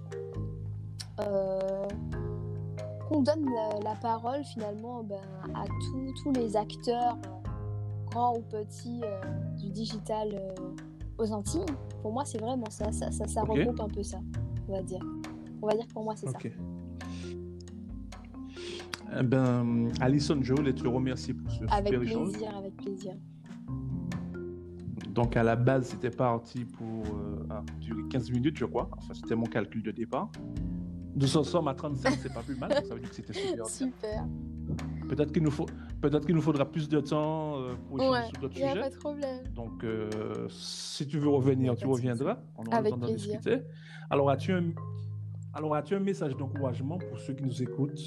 euh, 1.21 1.89
qu'on 3.09 3.23
donne 3.23 3.47
la, 3.47 3.81
la 3.91 3.95
parole 3.97 4.45
finalement 4.45 5.03
ben, 5.05 5.21
à 5.55 5.65
tous- 5.67 6.13
tous 6.23 6.33
les 6.33 6.55
acteurs, 6.57 7.17
grands 8.11 8.37
ou 8.37 8.43
petits, 8.43 9.01
euh, 9.05 9.21
du 9.57 9.71
digital 9.71 10.29
euh, 10.35 10.55
aux 11.19 11.33
Antilles. 11.33 11.65
Pour 12.03 12.13
moi, 12.13 12.25
c'est 12.27 12.39
vraiment 12.41 12.69
ça. 12.71 12.93
Ça, 12.93 13.11
ça, 13.11 13.43
regroupe 13.43 13.81
un 13.81 13.89
peu 13.89 14.03
ça, 14.03 14.19
on 14.69 14.73
va 14.73 14.83
dire. 14.83 15.01
On 15.63 15.67
va 15.67 15.75
dire 15.75 15.87
que 15.87 15.93
pour 15.95 16.05
moi, 16.05 16.15
c'est 16.17 16.27
ça. 16.27 16.39
Eh 19.19 19.23
ben, 19.23 19.91
Alison, 20.01 20.39
je 20.43 20.55
voulais 20.55 20.73
te 20.73 20.87
remercier 20.87 21.35
pour 21.35 21.51
ce 21.51 21.65
Avec 21.71 21.89
super 21.89 22.03
échange. 22.03 22.31
plaisir, 22.31 22.57
avec 22.57 22.77
plaisir. 22.77 23.15
Donc 25.11 25.37
à 25.37 25.43
la 25.43 25.57
base, 25.57 25.89
c'était 25.89 26.11
parti 26.11 26.65
pour 26.65 27.05
euh, 27.15 27.61
durer 27.81 28.03
15 28.11 28.31
minutes, 28.31 28.57
je 28.57 28.65
crois. 28.65 28.89
Enfin, 28.97 29.13
c'était 29.13 29.35
mon 29.35 29.45
calcul 29.45 29.83
de 29.83 29.91
départ. 29.91 30.31
Nous 31.15 31.37
en 31.37 31.45
sommes 31.45 31.69
à 31.69 31.75
35, 31.75 32.15
c'est 32.23 32.33
pas 32.33 32.41
plus 32.43 32.57
mal. 32.57 32.73
Ça 32.73 32.95
veut 32.95 33.01
dire 33.01 33.11
que 33.11 33.15
c'était 33.17 33.35
super. 33.35 33.67
Super. 33.67 34.25
Peut-être 35.09 35.31
qu'il 35.33 35.43
nous, 35.43 35.51
faut... 35.51 35.67
peut 36.01 36.09
qu'il 36.21 36.35
nous 36.35 36.41
faudra 36.41 36.65
plus 36.65 36.89
de 36.89 37.01
temps 37.01 37.59
euh, 37.59 37.75
pour 37.87 37.99
échanger 38.01 38.11
Ouais, 38.19 38.29
sur 38.29 38.41
d'autres 38.41 38.55
il 38.57 38.63
n'y 38.63 38.65
a 38.65 38.71
sujets. 38.71 38.81
pas 38.81 38.91
de 38.91 38.97
problème. 38.97 39.45
Donc, 39.55 39.85
euh, 39.85 40.09
si 40.49 41.07
tu 41.07 41.19
veux 41.19 41.29
revenir, 41.29 41.75
tu 41.75 41.87
reviendras. 41.87 42.39
On 42.57 42.65
aura 42.65 42.79
Avec 42.79 42.93
le 42.95 42.99
temps 42.99 43.07
d'en 43.07 43.13
plaisir. 43.13 43.39
discuter. 43.39 43.63
Alors, 44.09 44.31
as-tu 44.31 44.53
un... 44.53 44.71
Alors, 45.53 45.75
as-tu 45.75 45.95
un 45.95 46.01
message 46.01 46.35
d'encouragement 46.35 46.97
pour 46.97 47.19
ceux 47.21 47.35
qui 47.35 47.45
nous 47.45 47.63
écoutent, 47.63 48.01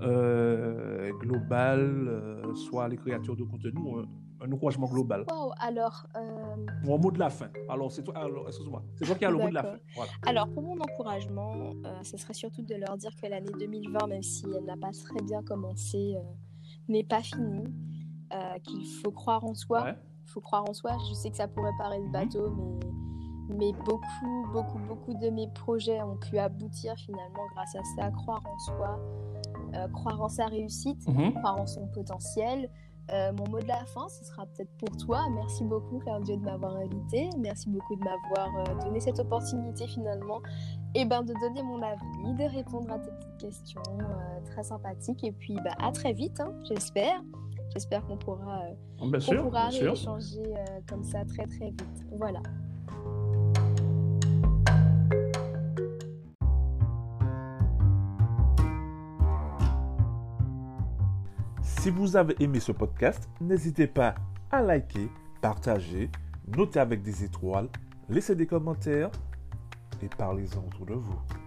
euh, 0.00 1.12
global, 1.18 1.80
euh, 2.08 2.54
soit 2.54 2.88
les 2.88 2.96
créateurs 2.96 3.36
de 3.36 3.44
contenu, 3.44 3.78
un, 3.98 4.44
un 4.44 4.52
encouragement 4.52 4.86
global 4.86 5.24
Wow, 5.30 5.52
alors, 5.60 6.06
euh, 6.16 6.66
Ou 6.86 6.94
un 6.94 6.98
mot 6.98 7.10
de 7.10 7.18
la 7.18 7.30
fin. 7.30 7.48
Alors, 7.68 7.90
c'est 7.92 8.02
toi, 8.02 8.14
excuse-moi, 8.46 8.82
c'est 8.96 9.06
toi 9.06 9.14
qui 9.14 9.24
as 9.24 9.30
le 9.30 9.38
mot 9.38 9.48
de 9.48 9.54
la 9.54 9.62
fin. 9.62 9.76
Voilà. 9.94 10.10
Alors, 10.26 10.48
pour 10.48 10.62
mon 10.62 10.78
encouragement, 10.80 11.70
euh, 11.84 12.02
ce 12.02 12.16
serait 12.16 12.34
surtout 12.34 12.62
de 12.62 12.74
leur 12.74 12.96
dire 12.96 13.10
que 13.20 13.26
l'année 13.26 13.52
2020, 13.58 14.06
même 14.06 14.22
si 14.22 14.44
elle 14.46 14.64
n'a 14.64 14.76
pas 14.76 14.90
très 14.90 15.22
bien 15.24 15.42
commencé, 15.42 16.16
n'est 16.88 17.04
pas 17.04 17.22
finie, 17.22 17.72
qu'il 18.64 18.86
faut 19.02 19.12
croire 19.12 19.44
en 19.44 19.54
soi. 19.54 19.84
Ouais. 19.84 19.94
Il 20.26 20.30
faut 20.30 20.40
croire 20.40 20.68
en 20.68 20.72
soi. 20.72 20.96
Je 21.08 21.14
sais 21.14 21.30
que 21.30 21.36
ça 21.36 21.46
pourrait 21.46 21.76
paraître 21.78 22.10
bateau, 22.10 22.50
mais, 22.50 23.56
mais 23.56 23.72
beaucoup, 23.84 24.52
beaucoup, 24.52 24.78
beaucoup 24.78 25.14
de 25.14 25.30
mes 25.30 25.48
projets 25.54 26.02
ont 26.02 26.16
pu 26.16 26.38
aboutir 26.38 26.94
finalement 26.96 27.46
grâce 27.54 27.76
à 27.76 27.84
ça. 27.96 28.10
Croire 28.10 28.42
en 28.46 28.58
soi, 28.58 28.98
croire 29.92 30.20
en 30.20 30.28
sa 30.28 30.46
réussite, 30.46 31.06
Mhm. 31.08 31.34
croire 31.34 31.60
en 31.60 31.66
son 31.66 31.86
potentiel. 31.88 32.68
Euh, 33.12 33.32
mon 33.34 33.46
mot 33.50 33.60
de 33.60 33.68
la 33.68 33.84
fin, 33.84 34.08
ce 34.08 34.24
sera 34.24 34.46
peut-être 34.46 34.70
pour 34.78 34.96
toi. 34.96 35.26
Merci 35.34 35.62
beaucoup, 35.64 35.98
Claudio, 35.98 36.36
de 36.36 36.42
m'avoir 36.42 36.74
invité. 36.76 37.28
Merci 37.38 37.68
beaucoup 37.68 37.96
de 37.96 38.00
m'avoir 38.02 38.48
euh, 38.60 38.82
donné 38.84 38.98
cette 38.98 39.18
opportunité 39.18 39.86
finalement 39.86 40.40
et 40.94 41.04
ben, 41.04 41.22
de 41.22 41.34
donner 41.34 41.62
mon 41.62 41.82
avis, 41.82 42.32
de 42.34 42.44
répondre 42.56 42.90
à 42.90 42.98
tes 42.98 43.10
petites 43.10 43.36
questions 43.36 43.82
euh, 44.00 44.40
très 44.46 44.62
sympathiques. 44.62 45.22
Et 45.22 45.32
puis, 45.32 45.54
bah, 45.56 45.74
à 45.78 45.92
très 45.92 46.14
vite, 46.14 46.40
hein, 46.40 46.54
j'espère. 46.66 47.20
J'espère 47.74 48.06
qu'on 48.06 48.16
pourra, 48.16 48.62
euh, 48.62 48.74
qu'on 48.98 49.20
sûr, 49.20 49.42
pourra 49.42 49.68
échanger 49.70 50.42
euh, 50.46 50.64
comme 50.88 51.02
ça 51.04 51.24
très 51.26 51.44
très 51.46 51.70
vite. 51.72 52.06
Voilà. 52.18 52.40
Si 61.84 61.90
vous 61.90 62.16
avez 62.16 62.34
aimé 62.40 62.60
ce 62.60 62.72
podcast, 62.72 63.28
n'hésitez 63.42 63.86
pas 63.86 64.14
à 64.50 64.62
liker, 64.62 65.10
partager, 65.42 66.08
noter 66.56 66.80
avec 66.80 67.02
des 67.02 67.24
étoiles, 67.24 67.68
laisser 68.08 68.34
des 68.34 68.46
commentaires 68.46 69.10
et 70.02 70.08
parlez-en 70.16 70.64
autour 70.64 70.86
de 70.86 70.94
vous. 70.94 71.43